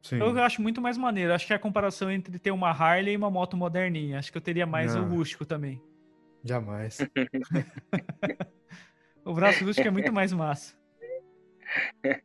[0.03, 0.19] Sim.
[0.19, 1.33] Eu acho muito mais maneiro.
[1.33, 4.19] Acho que é a comparação entre ter uma Harley e uma moto moderninha.
[4.19, 5.09] Acho que eu teria mais o Não.
[5.09, 5.81] rústico também.
[6.45, 6.99] Jamais.
[9.25, 10.75] O braço rústico é muito mais massa.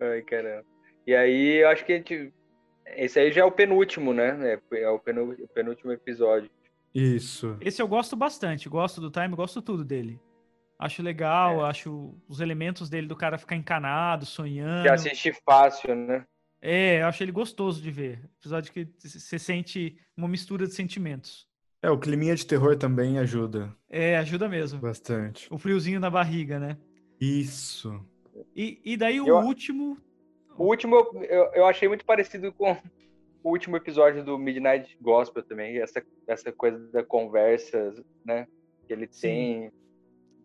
[0.00, 0.66] Ai, caramba.
[1.06, 2.34] E aí, eu acho que a gente...
[2.96, 4.54] esse aí já é o penúltimo, né?
[4.72, 6.50] É, é o penú- o penúltimo episódio.
[6.92, 7.56] Isso.
[7.60, 8.68] Esse eu gosto bastante.
[8.68, 10.20] Gosto do time, gosto tudo dele.
[10.80, 14.82] Acho legal, acho os elementos dele do cara ficar encanado, sonhando.
[14.82, 16.26] Que assiste fácil, né?
[16.60, 18.28] É, eu acho ele gostoso de ver.
[18.40, 21.48] Episódio que você sente uma mistura de sentimentos.
[21.82, 24.80] É, o climinha de terror também ajuda É, ajuda mesmo.
[24.80, 25.52] bastante.
[25.52, 26.78] O friozinho na barriga, né?
[27.20, 28.00] Isso.
[28.54, 29.98] E, e daí o Eu- último.
[30.56, 32.76] O último eu, eu, eu achei muito parecido com
[33.42, 35.78] o último episódio do Midnight Gospel também.
[35.78, 37.92] Essa, essa coisa da conversa,
[38.24, 38.46] né?
[38.86, 39.20] Que ele Sim.
[39.28, 39.72] tem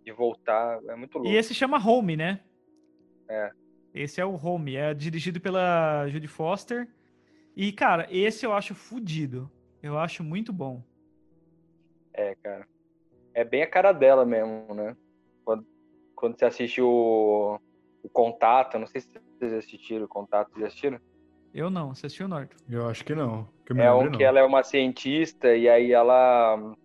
[0.06, 0.80] de voltar.
[0.88, 1.30] É muito louco.
[1.30, 2.40] E esse chama Home, né?
[3.94, 6.88] Esse é o Home, é dirigido pela Judy Foster.
[7.56, 9.52] E, cara, esse eu acho fudido.
[9.84, 10.84] Eu acho muito bom.
[12.18, 12.68] É, cara.
[13.34, 14.98] É bem a cara dela mesmo, né?
[15.45, 15.65] Quando,
[16.15, 17.60] quando você assiste o,
[18.03, 20.99] o Contato, não sei se vocês assistiram o Contato, já assistiram?
[21.53, 22.57] Eu não, você assistiu o Norton?
[22.68, 23.48] Eu acho que não.
[23.65, 26.76] Que é um que ela é uma cientista e aí ela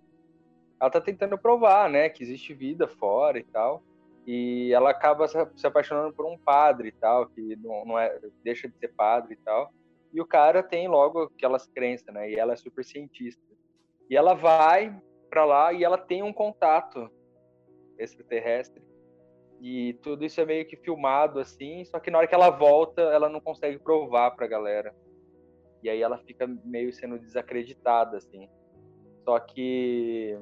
[0.78, 3.82] ela tá tentando provar, né, que existe vida fora e tal.
[4.26, 8.68] E ela acaba se apaixonando por um padre e tal, que não, não é, deixa
[8.68, 9.72] de ser padre e tal.
[10.12, 12.30] E o cara tem logo aquelas crenças, né?
[12.30, 13.42] E ela é super cientista.
[14.10, 14.94] E ela vai
[15.32, 17.10] para lá e ela tem um contato
[17.98, 18.82] extraterrestre.
[19.62, 23.00] E tudo isso é meio que filmado assim, só que na hora que ela volta,
[23.00, 24.94] ela não consegue provar pra galera.
[25.82, 28.46] E aí ela fica meio sendo desacreditada assim.
[29.24, 30.38] Só que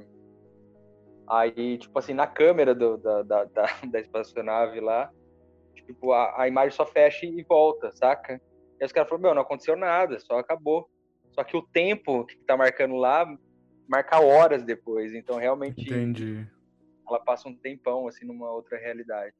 [1.28, 5.08] aí, tipo assim, na câmera do, da, da, da, da espaçonave lá,
[5.72, 8.42] tipo, a, a imagem só fecha e volta, saca?
[8.80, 10.90] E os caras falaram, meu, não aconteceu nada, só acabou.
[11.30, 13.24] Só que o tempo que tá marcando lá
[13.90, 15.12] marca horas depois.
[15.12, 15.82] Então, realmente.
[15.82, 16.46] Entendi.
[17.08, 19.34] Ela passa um tempão, assim, numa outra realidade.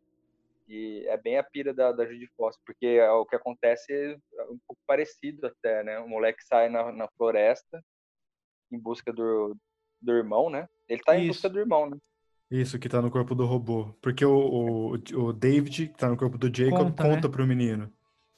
[0.68, 4.42] E é bem a pira da, da Judy Foster, porque é o que acontece é
[4.44, 5.98] um pouco parecido até, né?
[5.98, 7.82] O moleque sai na, na floresta
[8.70, 9.56] em busca do,
[10.00, 10.68] do irmão, né?
[10.88, 11.96] Ele tá em busca do irmão, né?
[12.50, 13.94] Isso, que tá no corpo do robô.
[14.00, 17.32] Porque o, o, o David, que tá no corpo do Jacob, conta, conta né?
[17.32, 17.92] pro menino.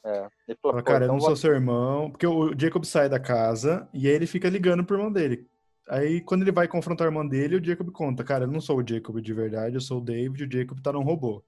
[0.04, 0.28] É.
[0.48, 2.10] Ele falou, fala, cara, então eu não sou seu irmão.
[2.10, 5.46] Porque o Jacob sai da casa e aí ele fica ligando pro irmão dele.
[5.92, 8.78] Aí, quando ele vai confrontar o irmão dele, o Jacob conta, cara, eu não sou
[8.78, 11.44] o Jacob de verdade, eu sou o David, o Jacob tá num robô.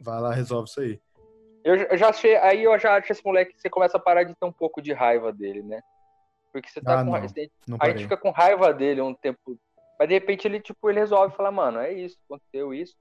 [0.00, 1.00] Vai lá, resolve isso aí.
[1.64, 4.46] Eu já achei, aí eu já acho esse moleque, você começa a parar de ter
[4.46, 5.80] um pouco de raiva dele, né?
[6.52, 7.34] Porque você tá ah, com não, raiva.
[7.66, 9.58] Não a gente fica com raiva dele um tempo.
[9.98, 12.94] Mas de repente ele, tipo, ele resolve falar, mano, é isso, aconteceu isso.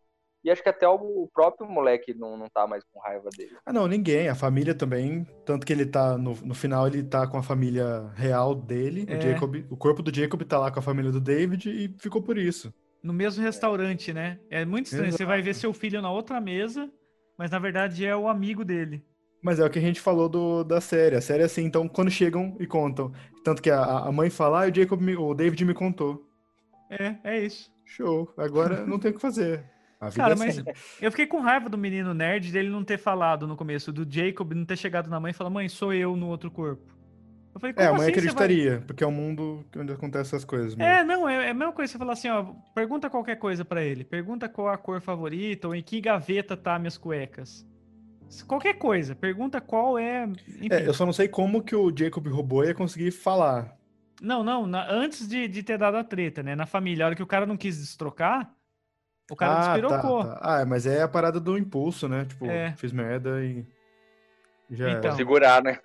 [0.43, 3.57] E acho que até o próprio moleque não, não tá mais com raiva dele.
[3.65, 4.29] Ah, não, ninguém.
[4.29, 5.27] A família também.
[5.45, 9.05] Tanto que ele tá, no, no final, ele tá com a família real dele.
[9.09, 9.17] É.
[9.17, 12.21] O, Jacob, o corpo do Jacob tá lá com a família do David e ficou
[12.21, 12.73] por isso.
[13.03, 14.39] No mesmo restaurante, né?
[14.49, 15.07] É muito estranho.
[15.07, 15.17] Exato.
[15.17, 16.89] Você vai ver seu filho na outra mesa,
[17.37, 19.03] mas na verdade é o amigo dele.
[19.41, 21.15] Mas é o que a gente falou do, da série.
[21.15, 23.11] A série é assim, então, quando chegam e contam.
[23.43, 26.25] Tanto que a, a mãe fala, ah, o Jacob, me, o David me contou.
[26.89, 27.71] É, é isso.
[27.85, 28.33] Show.
[28.37, 29.63] Agora não tem o que fazer.
[30.15, 30.69] Cara, é mas assim.
[31.01, 34.53] eu fiquei com raiva do menino nerd dele não ter falado no começo, do Jacob
[34.53, 36.97] não ter chegado na mãe e falar, mãe, sou eu no outro corpo.
[37.53, 38.79] Eu falei, é, a mãe assim acreditaria, vai...
[38.81, 40.73] porque é o um mundo onde acontecem essas coisas.
[40.73, 40.89] Mesmo.
[40.89, 43.83] É, não, é, é, a mesma coisa você falar assim, ó, pergunta qualquer coisa para
[43.83, 47.67] ele, pergunta qual a cor favorita ou em que gaveta tá minhas cuecas.
[48.47, 50.23] Qualquer coisa, pergunta qual é.
[50.23, 50.69] Enfim.
[50.71, 53.75] É, eu só não sei como que o Jacob robô ia conseguir falar.
[54.21, 56.55] Não, não, na, antes de, de ter dado a treta, né?
[56.55, 58.53] Na família, a hora que o cara não quis destrocar,
[59.29, 60.25] o cara ah, despirocou.
[60.25, 60.61] Tá, tá.
[60.61, 62.25] Ah, mas é a parada do impulso, né?
[62.25, 62.73] Tipo, é.
[62.77, 63.65] fiz merda e.
[64.69, 65.15] Já então.
[65.15, 65.79] Segurar, né?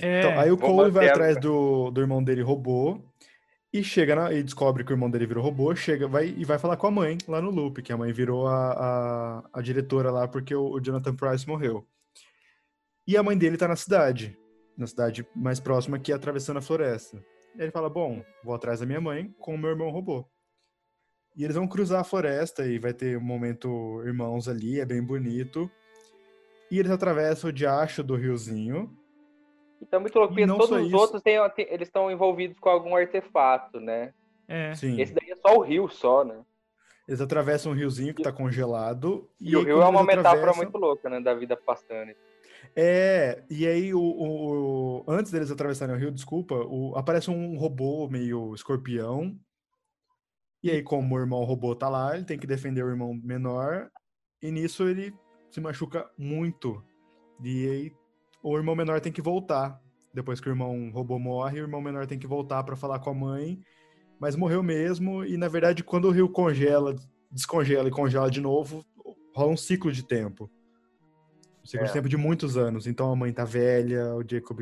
[0.00, 0.20] É.
[0.20, 3.00] Então, aí o Cole vai atrás do, do irmão dele robô
[3.72, 6.58] e chega na, e descobre que o irmão dele virou robô, chega vai, e vai
[6.58, 10.10] falar com a mãe lá no loop, que a mãe virou a, a, a diretora
[10.10, 11.86] lá porque o, o, Jonathan Price morreu.
[13.06, 14.38] E a mãe dele tá na cidade,
[14.76, 17.24] na cidade mais próxima que é atravessando a floresta.
[17.56, 20.26] E ele fala: Bom, vou atrás da minha mãe com o meu irmão robô.
[21.34, 25.02] E eles vão cruzar a floresta e vai ter um momento irmãos ali, é bem
[25.02, 25.70] bonito.
[26.70, 28.96] E eles atravessam o diacho do riozinho.
[29.80, 30.96] Então, muito louco, porque todos os isso.
[30.96, 31.36] outros têm,
[31.68, 34.12] eles estão envolvidos com algum artefato, né?
[34.46, 34.74] É.
[34.74, 35.00] Sim.
[35.00, 36.40] Esse daí é só o rio, só, né?
[37.08, 39.28] Eles atravessam um riozinho que tá congelado.
[39.40, 40.62] E, e o rio é uma metáfora atravessam...
[40.62, 41.20] muito louca, né?
[41.20, 42.12] Da vida pastando.
[42.76, 47.58] É, e aí o, o, o, antes deles atravessarem o rio, desculpa, o, aparece um
[47.58, 49.36] robô meio escorpião
[50.62, 53.90] e aí, como o irmão robô tá lá, ele tem que defender o irmão menor.
[54.40, 55.12] E nisso ele
[55.50, 56.82] se machuca muito.
[57.42, 57.92] E aí
[58.42, 59.80] o irmão menor tem que voltar.
[60.14, 63.10] Depois que o irmão robô morre, o irmão menor tem que voltar para falar com
[63.10, 63.60] a mãe.
[64.20, 65.24] Mas morreu mesmo.
[65.24, 66.94] E na verdade, quando o rio congela,
[67.30, 68.84] descongela e congela de novo,
[69.34, 70.48] rola um ciclo de tempo.
[71.64, 71.88] Um ciclo é.
[71.88, 72.86] de tempo de muitos anos.
[72.86, 74.60] Então a mãe tá velha, o Jacob.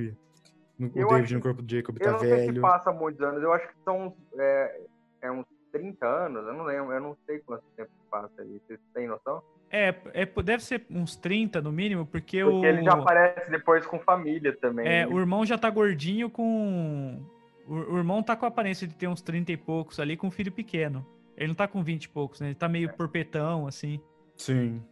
[0.78, 2.24] O eu David acho, no corpo do Jacob tá velho.
[2.24, 3.42] Eu não sei se passa muitos anos.
[3.42, 4.80] Eu acho que são é,
[5.22, 8.60] é uns 30 anos, eu não lembro, eu não sei quanto tempo passa aí.
[8.66, 9.42] Vocês têm noção?
[9.70, 12.64] É, é, deve ser uns 30 no mínimo, porque, porque o.
[12.64, 14.86] ele já aparece depois com família também.
[14.86, 15.12] É, né?
[15.12, 17.22] o irmão já tá gordinho com.
[17.68, 20.26] O, o, irmão tá com a aparência de ter uns 30 e poucos ali com
[20.26, 21.06] um filho pequeno.
[21.36, 22.48] Ele não tá com 20 e poucos, né?
[22.48, 22.92] Ele tá meio é.
[22.92, 24.00] porpetão, assim.
[24.36, 24.82] Sim.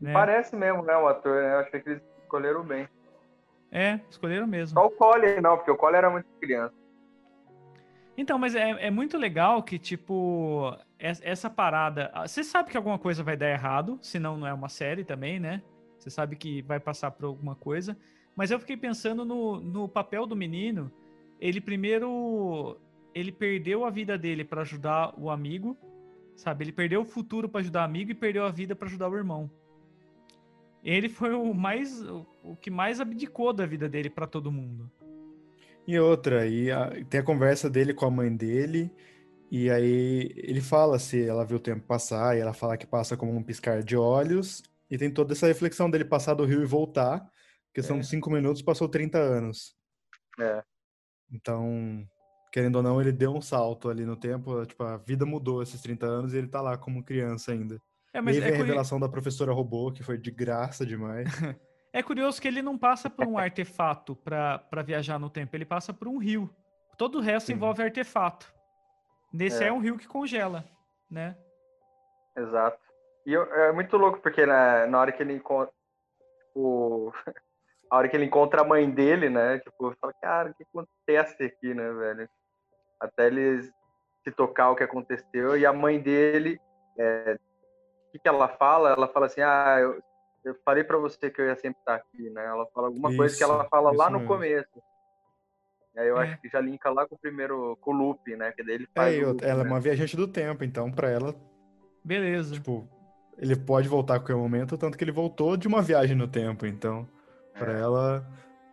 [0.00, 0.12] Né?
[0.12, 1.54] Parece mesmo, né, o ator, né?
[1.54, 2.88] Eu achei que eles escolheram bem.
[3.72, 4.78] É, escolheram mesmo.
[4.78, 6.74] Só o Cole, não, porque o Cole era muito criança.
[8.16, 12.10] Então, mas é, é muito legal que, tipo, essa parada.
[12.26, 15.62] Você sabe que alguma coisa vai dar errado, senão não é uma série também, né?
[15.98, 17.96] Você sabe que vai passar por alguma coisa.
[18.34, 20.90] Mas eu fiquei pensando no, no papel do menino.
[21.40, 22.78] Ele primeiro.
[23.14, 25.76] Ele perdeu a vida dele para ajudar o amigo.
[26.36, 26.64] Sabe?
[26.64, 29.16] Ele perdeu o futuro para ajudar o amigo e perdeu a vida para ajudar o
[29.16, 29.50] irmão.
[30.84, 32.02] Ele foi o mais.
[32.42, 34.90] O que mais abdicou da vida dele para todo mundo.
[35.86, 38.90] E outra, e a, tem a conversa dele com a mãe dele,
[39.50, 43.16] e aí ele fala se ela viu o tempo passar, e ela fala que passa
[43.16, 46.66] como um piscar de olhos, e tem toda essa reflexão dele passar do rio e
[46.66, 47.28] voltar,
[47.72, 48.02] que são É.
[48.02, 49.76] cinco minutos, passou 30 anos.
[50.40, 50.62] É.
[51.30, 52.06] Então,
[52.52, 55.80] querendo ou não, ele deu um salto ali no tempo, tipo, a vida mudou esses
[55.80, 57.80] 30 anos e ele tá lá como criança ainda.
[58.12, 61.28] É, e mas aí é, a revelação da professora robô, que foi de graça demais.
[61.92, 65.92] é curioso que ele não passa por um artefato para viajar no tempo, ele passa
[65.92, 66.54] por um rio.
[66.96, 67.54] Todo o resto Sim.
[67.54, 68.52] envolve artefato.
[69.32, 69.68] Nesse é.
[69.68, 69.72] É.
[69.72, 70.64] um rio que congela,
[71.10, 71.36] né?
[72.36, 72.78] Exato.
[73.26, 75.72] E eu- é muito louco, porque na, na hora que ele encontra.
[76.54, 77.10] O,
[77.90, 79.58] a hora que ele encontra a mãe dele, né?
[79.58, 82.28] Tipo, fala, cara, o que acontece aqui, né, velho?
[83.00, 83.70] Até eles
[84.24, 85.56] se tocar o que aconteceu.
[85.56, 86.58] E a mãe dele,
[86.98, 87.38] é,
[88.08, 88.90] o que, que ela fala?
[88.90, 90.02] Ela fala assim, ah, eu,
[90.46, 92.44] eu falei pra você que eu ia sempre estar aqui, né?
[92.44, 94.32] Ela fala alguma coisa que ela Isso, fala lá isso no mesmo.
[94.34, 94.82] começo.
[95.94, 96.22] E aí eu É.
[96.24, 98.52] acho que já linka lá com o primeiro, com o loop, né?
[98.52, 99.70] Que daí ele É, faz e outra, loop, ela é né?
[99.70, 101.34] uma viajante do tempo, então pra ela,
[102.04, 102.54] Beleza.
[102.54, 102.88] tipo,
[103.38, 106.64] ele pode voltar a qualquer momento, tanto que ele voltou de uma viagem no tempo,
[106.66, 107.08] então,
[107.58, 107.80] pra É.
[107.80, 108.26] ela,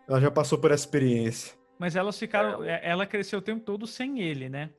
[0.08, 1.54] ela já passou por essa experiência.
[1.78, 2.62] Mas elas ficaram.
[2.62, 4.70] é, Ela cresceu o tempo todo sem ele, né?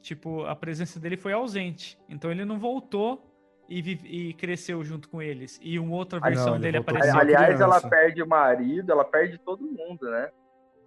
[0.00, 1.98] Tipo, a presença dele foi ausente.
[2.08, 3.20] Então ele não voltou
[3.68, 5.58] e, e cresceu junto com eles.
[5.62, 7.18] E uma outra Ah, não, versão ele dele apareceu.
[7.18, 7.88] Aliás, ela criança.
[7.88, 10.30] perde o marido, ela perde todo mundo, né?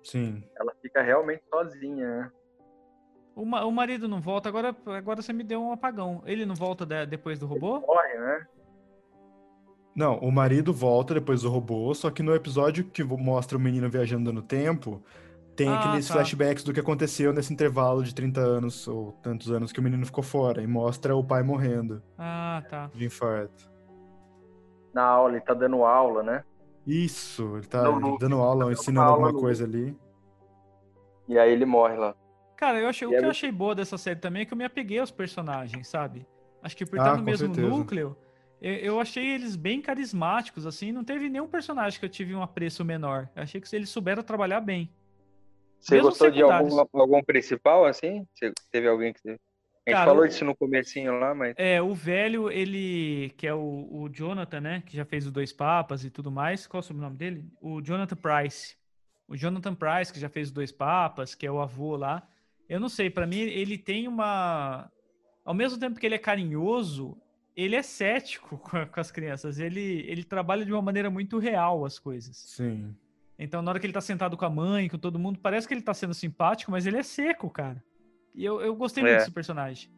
[0.04, 0.44] Sim.
[0.56, 2.32] Ela fica realmente sozinha, né?
[3.36, 6.22] O, ma- o marido não volta, agora, agora você me deu um apagão.
[6.26, 7.80] Ele não volta de- depois do robô?
[7.82, 8.46] Morre, né?
[9.96, 13.90] Não, o marido volta depois do robô, só que no episódio que mostra o menino
[13.90, 15.04] viajando no tempo,
[15.60, 16.14] tem Ah, aqueles tá.
[16.14, 20.06] flashbacks do que aconteceu nesse intervalo de 30 anos ou tantos anos que o menino
[20.06, 22.90] ficou fora, e mostra o pai morrendo Ah, tá.
[22.94, 23.69] de infarto.
[24.94, 26.44] Na aula, ele tá dando aula, né?
[26.88, 29.94] Isso, ele tá No loop, dando aula, dando ensinando aula alguma no coisa ali.
[31.27, 32.15] E aí ele morre lá.
[32.56, 34.64] Cara, eu achei, o que eu achei boa dessa série também é que eu me
[34.64, 36.26] apeguei aos personagens, sabe?
[36.64, 37.68] Acho que por Ah, estar no com mesmo certeza.
[37.76, 38.18] núcleo,
[38.61, 40.91] eu, eu achei eles bem carismáticos, assim.
[40.94, 43.30] Não teve nenhum personagem que eu tive um apreço menor.
[43.36, 44.90] Eu achei que eles souberam trabalhar bem.
[45.80, 48.28] Você Mesmo gostou de algum, algum principal, assim?
[48.34, 49.30] Você teve alguém que...
[49.30, 49.32] A
[49.92, 51.56] gente Cara, falou o- disso no comecinho lá, mas...
[51.58, 53.34] É, o velho, ele.
[53.38, 54.84] Que é o, o Jonathan, né?
[54.86, 56.68] Que já fez o Dois Papas e tudo mais.
[56.68, 57.46] Qual é o sobrenome dele?
[57.60, 58.76] O Jonathan Price.
[59.28, 62.28] O Jonathan Price, que já fez o Dois Papas, que é o avô lá.
[62.68, 64.92] Eu não sei, pra mim ele tem uma.
[65.44, 67.18] Ao mesmo tempo que ele é carinhoso,
[67.56, 69.58] ele é cético com, a- com as crianças.
[69.60, 72.38] Ele, ele trabalha de uma maneira muito real as coisas.
[72.38, 72.96] Sim.
[73.40, 75.74] Então, na hora que ele tá sentado com a mãe, com todo mundo, parece que
[75.74, 77.82] ele tá sendo simpático, mas ele é seco, cara.
[78.36, 79.18] E eu, eu gostei muito É.
[79.20, 79.90] desse personagem.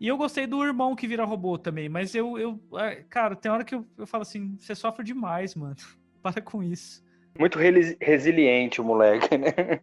[0.00, 3.50] E eu gostei do irmão que vira robô também, mas eu, eu ah, cara, tem
[3.50, 5.74] hora que eu, eu falo assim, você sofre demais, mano.
[6.22, 7.04] Para com isso.
[7.36, 9.80] Muito resiliente o moleque, né?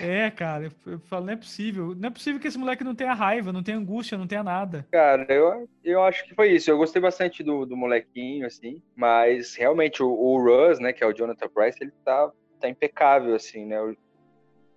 [0.00, 1.94] É, cara, eu, eu falo, não é possível.
[1.94, 4.86] Não é possível que esse moleque não tenha raiva, não tenha angústia, não tenha nada.
[4.90, 6.70] Cara, eu, eu acho que foi isso.
[6.70, 8.82] Eu gostei bastante do, do molequinho, assim.
[8.94, 12.30] Mas, realmente, o, o Russ, né, que é o Jonathan Price, ele tá,
[12.60, 13.80] tá impecável, assim, né?
[13.80, 13.90] O,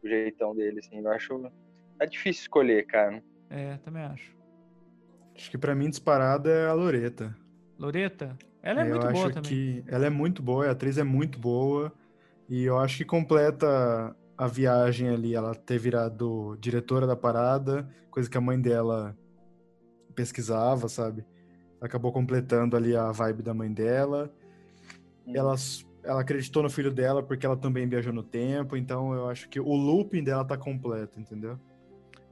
[0.03, 0.99] o jeitão dele, assim.
[0.99, 1.51] Eu acho...
[1.97, 3.21] Tá difícil escolher, cara.
[3.49, 4.35] É, também acho.
[5.35, 7.35] Acho que pra mim disparada é a Loreta.
[7.77, 9.49] Loreta, ela é eu muito acho boa também.
[9.49, 11.91] que ela é muito boa, a atriz é muito boa,
[12.47, 18.27] e eu acho que completa a viagem ali, ela ter virado diretora da parada, coisa
[18.27, 19.15] que a mãe dela
[20.15, 21.23] pesquisava, sabe?
[21.79, 24.33] Acabou completando ali a vibe da mãe dela.
[25.27, 25.53] Ela,
[26.03, 29.59] ela acreditou no filho dela porque ela também viajou no tempo, então eu acho que
[29.59, 31.59] o looping dela tá completo, entendeu?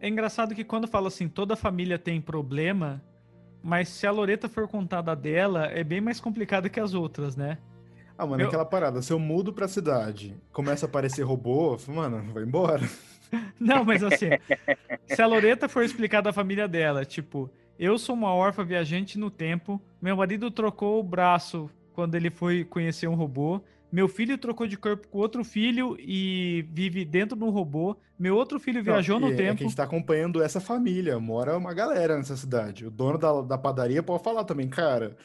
[0.01, 3.03] É engraçado que quando fala assim, toda família tem problema,
[3.61, 7.59] mas se a Loreta for contada dela, é bem mais complicado que as outras, né?
[8.21, 12.33] Ah, mano, Eu- aquela parada, se eu mudo pra cidade, começa a aparecer robô, mano,
[12.33, 12.81] vai embora.
[13.57, 14.29] Não, mas assim,
[15.07, 19.29] se a Loreta for explicar da família dela, tipo, eu sou uma órfã viajante no
[19.31, 24.67] tempo, meu marido trocou o braço quando ele foi conhecer um robô, meu filho trocou
[24.67, 29.17] de corpo com outro filho e vive dentro de um robô, meu outro filho viajou
[29.17, 29.57] Não, no É tempo.
[29.59, 32.85] que a gente tá acompanhando essa família, mora uma galera nessa cidade.
[32.85, 35.15] O dono da, da padaria pode falar também, cara.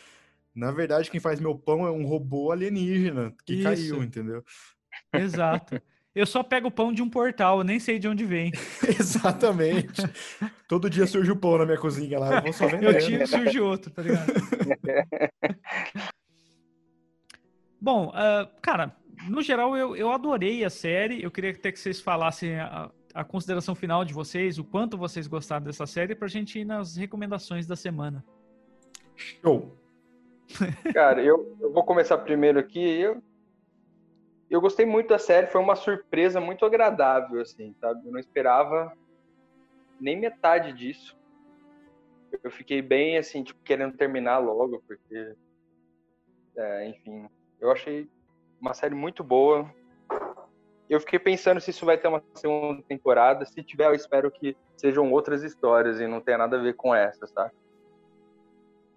[0.55, 3.65] Na verdade, quem faz meu pão é um robô alienígena que Isso.
[3.65, 4.45] caiu, entendeu?
[5.13, 5.81] Exato.
[6.15, 8.53] Eu só pego o pão de um portal, eu nem sei de onde vem.
[8.87, 10.01] Exatamente.
[10.69, 12.87] Todo dia surge o pão na minha cozinha lá, eu vou só vender.
[12.87, 14.33] Eu tiro e surge outro, tá ligado?
[17.81, 18.97] Bom, uh, cara,
[19.29, 21.21] no geral eu, eu adorei a série.
[21.21, 25.27] Eu queria até que vocês falassem a, a consideração final de vocês, o quanto vocês
[25.27, 28.25] gostaram dessa série, pra gente ir nas recomendações da semana.
[29.17, 29.84] Show!
[30.93, 33.01] Cara, eu, eu vou começar primeiro aqui.
[33.01, 33.23] Eu,
[34.51, 38.07] eu gostei muito da série, foi uma surpresa muito agradável, assim, sabe?
[38.07, 38.93] Eu não esperava
[40.01, 41.17] nem metade disso.
[42.43, 45.35] Eu fiquei bem, assim, tipo, querendo terminar logo, porque,
[46.57, 47.29] é, enfim,
[47.61, 48.09] eu achei
[48.61, 49.73] uma série muito boa.
[50.89, 53.45] Eu fiquei pensando se isso vai ter uma segunda temporada.
[53.45, 56.95] Se tiver, eu espero que sejam outras histórias e não tenha nada a ver com
[56.95, 57.51] essa, tá?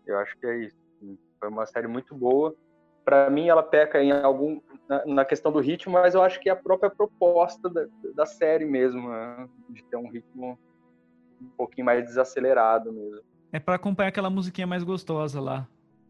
[0.06, 0.87] Eu acho que é isso.
[1.40, 2.56] Foi uma série muito boa.
[3.04, 6.50] Para mim, ela peca em algum na, na, questão do ritmo, mas eu acho que
[6.50, 9.48] é a própria proposta da, da série mesmo, né?
[9.70, 10.60] de ter um ritmo
[11.42, 13.22] um pouquinho mais desacelerado mesmo.
[13.52, 15.68] É para acompanhar aquela musiquinha mais gostosa lá.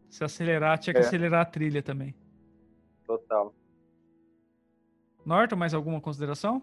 [0.08, 1.04] Se acelerar, tinha que é.
[1.04, 2.14] acelerar a trilha também.
[3.06, 3.54] Total.
[5.24, 6.62] Norton, mais alguma consideração?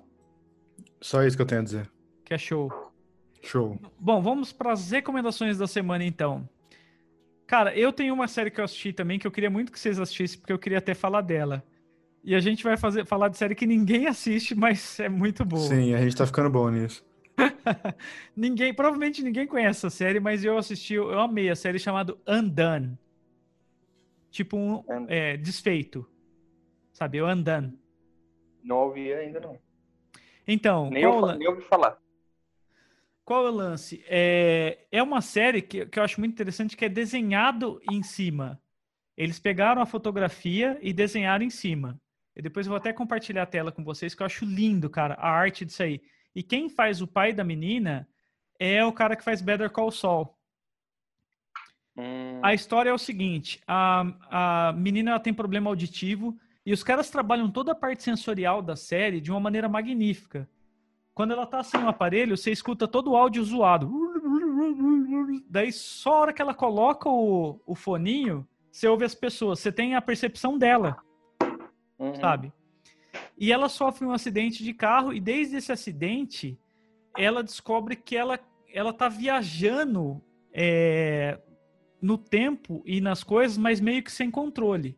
[1.00, 1.92] Só isso que eu tenho a dizer.
[2.24, 2.72] Que é show.
[3.42, 3.80] Show.
[4.00, 6.50] Bom, vamos para as recomendações da semana então.
[7.48, 10.00] Cara, eu tenho uma série que eu assisti também que eu queria muito que vocês
[10.00, 11.64] assistissem, porque eu queria até falar dela.
[12.24, 15.68] E a gente vai fazer, falar de série que ninguém assiste, mas é muito boa.
[15.68, 17.06] Sim, a gente tá ficando bom nisso.
[18.36, 22.98] ninguém, provavelmente ninguém conhece essa série, mas eu assisti, eu amei a série chamada Undone.
[24.32, 26.06] Tipo um é, desfeito.
[26.92, 27.78] Sabe, o Undone.
[28.64, 29.60] Não ouvi ainda não.
[30.48, 31.98] Então, nem, eu, nem ouvi falar.
[33.26, 34.06] Qual é o lance?
[34.08, 38.62] É, é uma série que, que eu acho muito interessante que é desenhado em cima.
[39.18, 42.00] Eles pegaram a fotografia e desenharam em cima.
[42.36, 45.16] E depois eu vou até compartilhar a tela com vocês, que eu acho lindo, cara,
[45.16, 46.02] a arte disso aí.
[46.36, 48.08] E quem faz o pai da menina
[48.60, 50.38] é o cara que faz Better Call Saul.
[51.98, 52.42] Hum.
[52.44, 57.50] A história é o seguinte: a, a menina tem problema auditivo e os caras trabalham
[57.50, 60.48] toda a parte sensorial da série de uma maneira magnífica.
[61.16, 63.90] Quando ela tá sem o aparelho, você escuta todo o áudio zoado.
[65.50, 69.62] Daí, só a hora que ela coloca o, o foninho, você ouve as pessoas.
[69.62, 70.98] Você tem a percepção dela.
[71.98, 72.14] Uhum.
[72.16, 72.52] Sabe?
[73.38, 76.60] E ela sofre um acidente de carro, e desde esse acidente,
[77.18, 78.38] ela descobre que ela,
[78.74, 80.22] ela tá viajando
[80.52, 81.40] é,
[82.02, 84.98] no tempo e nas coisas, mas meio que sem controle.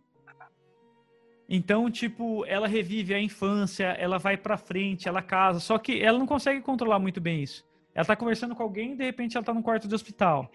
[1.49, 6.19] Então, tipo, ela revive a infância, ela vai pra frente, ela casa, só que ela
[6.19, 7.65] não consegue controlar muito bem isso.
[7.95, 10.52] Ela tá conversando com alguém e de repente ela tá no quarto de hospital.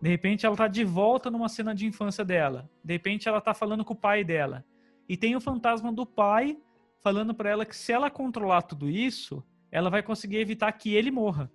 [0.00, 2.70] De repente ela tá de volta numa cena de infância dela.
[2.84, 4.64] De repente ela tá falando com o pai dela.
[5.08, 6.56] E tem o fantasma do pai
[7.00, 11.10] falando para ela que se ela controlar tudo isso, ela vai conseguir evitar que ele
[11.10, 11.50] morra.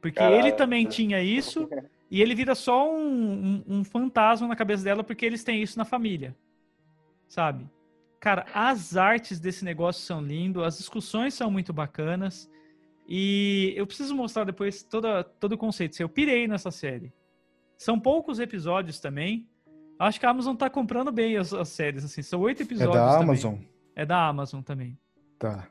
[0.00, 1.68] Porque ele também tinha isso
[2.08, 5.76] e ele vira só um, um, um fantasma na cabeça dela porque eles têm isso
[5.76, 6.36] na família
[7.34, 7.68] sabe?
[8.20, 12.48] Cara, as artes desse negócio são lindas, as discussões são muito bacanas.
[13.06, 16.00] E eu preciso mostrar depois toda, todo o conceito.
[16.00, 17.12] Eu pirei nessa série.
[17.76, 19.46] São poucos episódios também.
[19.98, 22.22] Acho que a Amazon tá comprando bem as, as séries, assim.
[22.22, 22.96] São oito episódios.
[22.96, 23.24] É da também.
[23.24, 23.54] Amazon?
[23.94, 24.98] É da Amazon também.
[25.38, 25.68] Tá.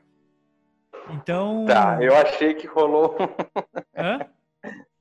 [1.10, 1.64] Então.
[1.66, 3.16] Tá, eu achei que rolou.
[3.96, 4.20] Hã?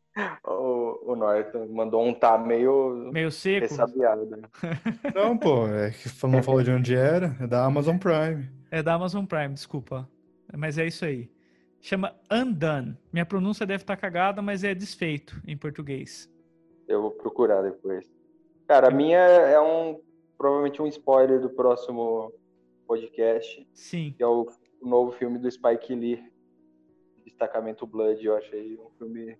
[0.45, 3.09] O, o Norton mandou um tá meio.
[3.11, 3.61] Meio seco.
[3.61, 4.29] Ressabiado.
[5.13, 7.35] Não, pô, é que não falou de onde era.
[7.39, 8.47] É da Amazon Prime.
[8.69, 10.07] É da Amazon Prime, desculpa.
[10.55, 11.29] Mas é isso aí.
[11.81, 12.97] Chama Undone.
[13.11, 16.31] Minha pronúncia deve estar cagada, mas é desfeito em português.
[16.87, 18.09] Eu vou procurar depois.
[18.67, 19.99] Cara, a minha é um.
[20.37, 22.31] Provavelmente um spoiler do próximo
[22.87, 23.67] podcast.
[23.73, 24.13] Sim.
[24.15, 24.47] Que é o
[24.81, 26.23] novo filme do Spike Lee.
[27.25, 28.23] Destacamento Blood.
[28.23, 29.37] Eu achei um filme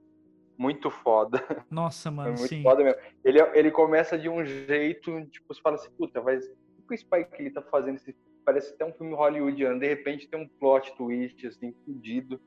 [0.58, 1.44] muito foda.
[1.70, 2.64] Nossa, mano, muito sim.
[2.64, 3.00] foda mesmo.
[3.24, 6.46] Ele, ele começa de um jeito, tipo, você fala assim, puta, mas
[6.80, 8.00] o que o Spike Lee tá fazendo?
[8.46, 9.80] Parece até um filme hollywoodiano.
[9.80, 12.40] De repente tem um plot twist, assim, fudido.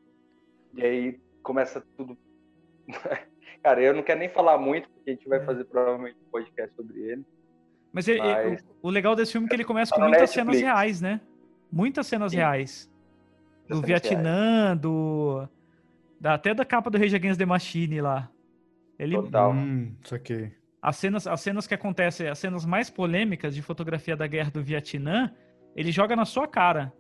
[0.74, 2.16] E aí começa tudo...
[3.62, 5.44] Cara, eu não quero nem falar muito, porque a gente vai é.
[5.44, 7.24] fazer provavelmente um podcast sobre ele.
[7.92, 8.62] Mas, ele, mas...
[8.82, 10.58] o, o, legal desse filme é que ele começa com muitas Netflix.
[10.58, 11.20] cenas reais, né?
[11.72, 12.38] Muitas cenas Sim.
[12.38, 12.90] reais.
[13.66, 14.80] Do Vietnã, reais.
[14.80, 15.48] do
[16.20, 18.30] Dá até da capa do Rage Against the Machine lá.
[18.98, 19.16] Ele...
[19.16, 19.52] Total.
[19.52, 20.52] Hum, isso aqui.
[20.80, 24.62] As cenas, as cenas que acontecem, as cenas mais polêmicas de fotografia da guerra do
[24.62, 25.34] Vietnã,
[25.74, 26.92] ele joga na sua cara.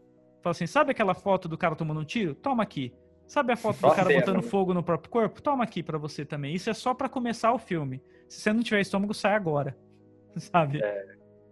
[0.42, 2.34] Fala assim, sabe aquela foto do cara tomando um tiro?
[2.34, 2.92] Toma aqui.
[3.26, 5.42] Sabe a foto do cara botando fogo no próprio corpo?
[5.42, 6.54] Toma aqui para você também.
[6.54, 8.02] Isso é só para começar o filme.
[8.28, 9.76] Se você não tiver estômago, sai agora.
[10.36, 10.80] Sabe?
[10.82, 11.06] É,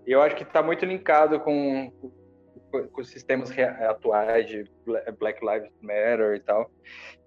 [0.07, 1.93] eu acho que tá muito linkado com
[2.70, 3.51] com os sistemas
[3.89, 4.64] atuais de
[5.18, 6.70] Black Lives Matter e tal.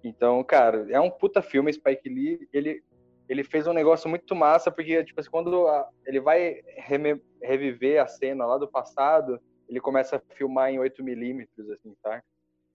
[0.02, 2.82] Então, cara, é um puta filme, Spike Lee, ele,
[3.28, 6.60] ele fez um negócio muito massa, porque, tipo assim, quando a, ele vai
[7.42, 12.22] reviver a cena lá do passado, ele começa a filmar em 8mm, assim, tá?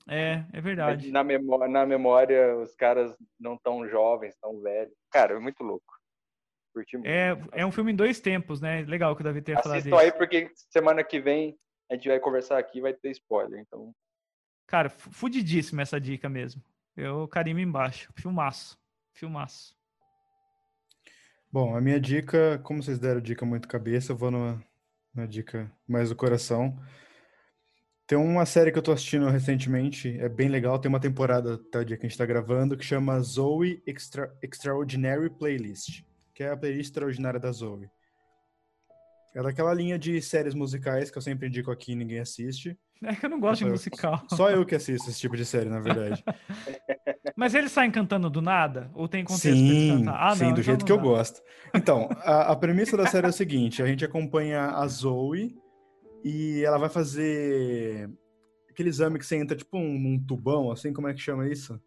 [0.08, 1.12] É, é verdade.
[1.12, 4.94] Na memória, na memória, os caras não tão jovens, tão velhos.
[5.10, 5.94] Cara, é muito louco.
[6.74, 7.08] Curti muito.
[7.08, 8.82] É, é um filme em dois tempos, né?
[8.82, 9.96] Legal que o Davi tenha falado isso.
[9.96, 11.56] aí, porque semana que vem
[11.90, 13.94] a gente vai conversar aqui vai ter spoiler, então...
[14.66, 16.64] Cara, fu- fudidíssima essa dica mesmo.
[16.96, 18.12] Eu carimbo embaixo.
[18.16, 18.80] Filmaço.
[19.14, 19.76] Filmaço.
[21.52, 24.64] Bom, a minha dica, como vocês deram dica muito cabeça, eu vou numa,
[25.14, 26.80] numa dica mais do coração.
[28.08, 31.80] Tem uma série que eu tô assistindo recentemente, é bem legal, tem uma temporada até
[31.80, 36.04] o dia que a gente tá gravando, que chama Zoe Extra- Extraordinary Playlist,
[36.34, 37.90] que é a playlist extraordinária da Zoe.
[39.36, 42.78] É daquela linha de séries musicais que eu sempre indico aqui e ninguém assiste.
[43.04, 44.24] É que eu não gosto de Eu- musical.
[44.30, 46.24] Só eu que assisto esse tipo de série, na verdade.
[47.36, 48.92] Mas eles saem cantando do nada?
[48.94, 50.28] Ou tem contexto pra eles Sim, cantar?
[50.28, 51.04] Ah, sim, não, do então jeito não que eu dá.
[51.04, 51.42] gosto.
[51.74, 55.56] Então, a, a premissa da série é o seguinte: a gente acompanha a Zoe
[56.24, 58.08] e ela vai fazer
[58.70, 61.82] aquele exame que você entra tipo um, num tubão, assim, como é que chama isso?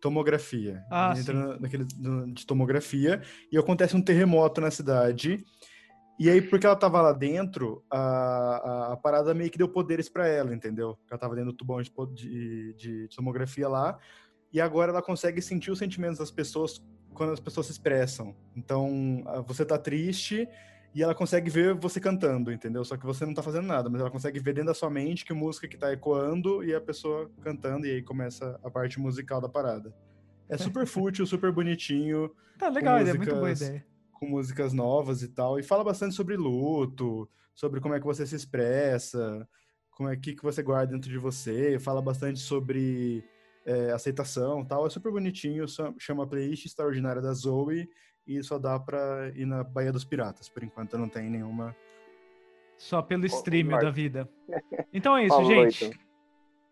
[0.00, 0.84] Tomografia.
[0.90, 1.38] Ah, entra sim.
[1.48, 1.84] na- naquele
[2.32, 5.42] de tomografia e acontece um terremoto na cidade.
[6.18, 10.08] E aí, porque ela tava lá dentro, a, a, a parada meio que deu poderes
[10.08, 10.98] pra ela, entendeu?
[11.10, 13.98] Ela tava dentro do tubão de, de, de tomografia lá.
[14.52, 16.82] E agora ela consegue sentir os sentimentos das pessoas
[17.12, 18.34] quando as pessoas se expressam.
[18.54, 20.48] Então, você tá triste
[20.94, 22.82] e ela consegue ver você cantando, entendeu?
[22.84, 25.24] Só que você não tá fazendo nada, mas ela consegue ver dentro da sua mente
[25.24, 29.40] que música que tá ecoando e a pessoa cantando, e aí começa a parte musical
[29.40, 29.94] da parada.
[30.48, 33.84] É super fútil, super bonitinho, Tá legal, é muito boa ideia.
[34.18, 38.26] Com músicas novas e tal, e fala bastante sobre luto, sobre como é que você
[38.26, 39.48] se expressa,
[39.90, 43.24] como é que, que você guarda dentro de você, fala bastante sobre
[43.64, 44.86] é, aceitação e tal.
[44.86, 45.66] É super bonitinho,
[45.98, 47.88] chama a playlist extraordinária da Zoe
[48.26, 50.48] e só dá pra ir na Baía dos Piratas.
[50.48, 51.74] Por enquanto não tem nenhuma.
[52.78, 54.28] Só pelo stream da vida.
[54.92, 55.84] Então é isso, Falou, gente.
[55.86, 56.06] então.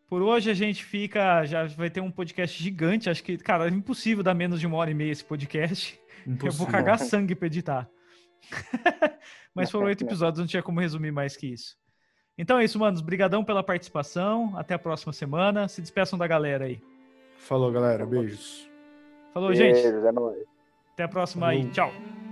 [0.09, 1.45] Por hoje a gente fica.
[1.45, 3.11] Já vai ter um podcast gigante.
[3.11, 6.01] Acho que, cara, é impossível dar menos de uma hora e meia esse podcast.
[6.27, 6.67] Eu vou Impossível.
[6.67, 7.89] cagar sangue pra editar.
[9.55, 11.77] Mas foram oito episódios, não tinha como resumir mais que isso.
[12.37, 13.01] Então é isso, manos.
[13.01, 14.57] Brigadão pela participação.
[14.57, 15.69] Até a próxima semana.
[15.69, 16.83] Se despeçam da galera aí.
[17.39, 18.05] Falou, galera.
[18.05, 18.69] Beijos.
[19.33, 19.81] Falou, gente.
[19.81, 20.45] Beijos, é nóis.
[20.93, 21.59] Até a próxima aí.
[21.73, 21.73] Falou.
[21.73, 22.24] Tchau.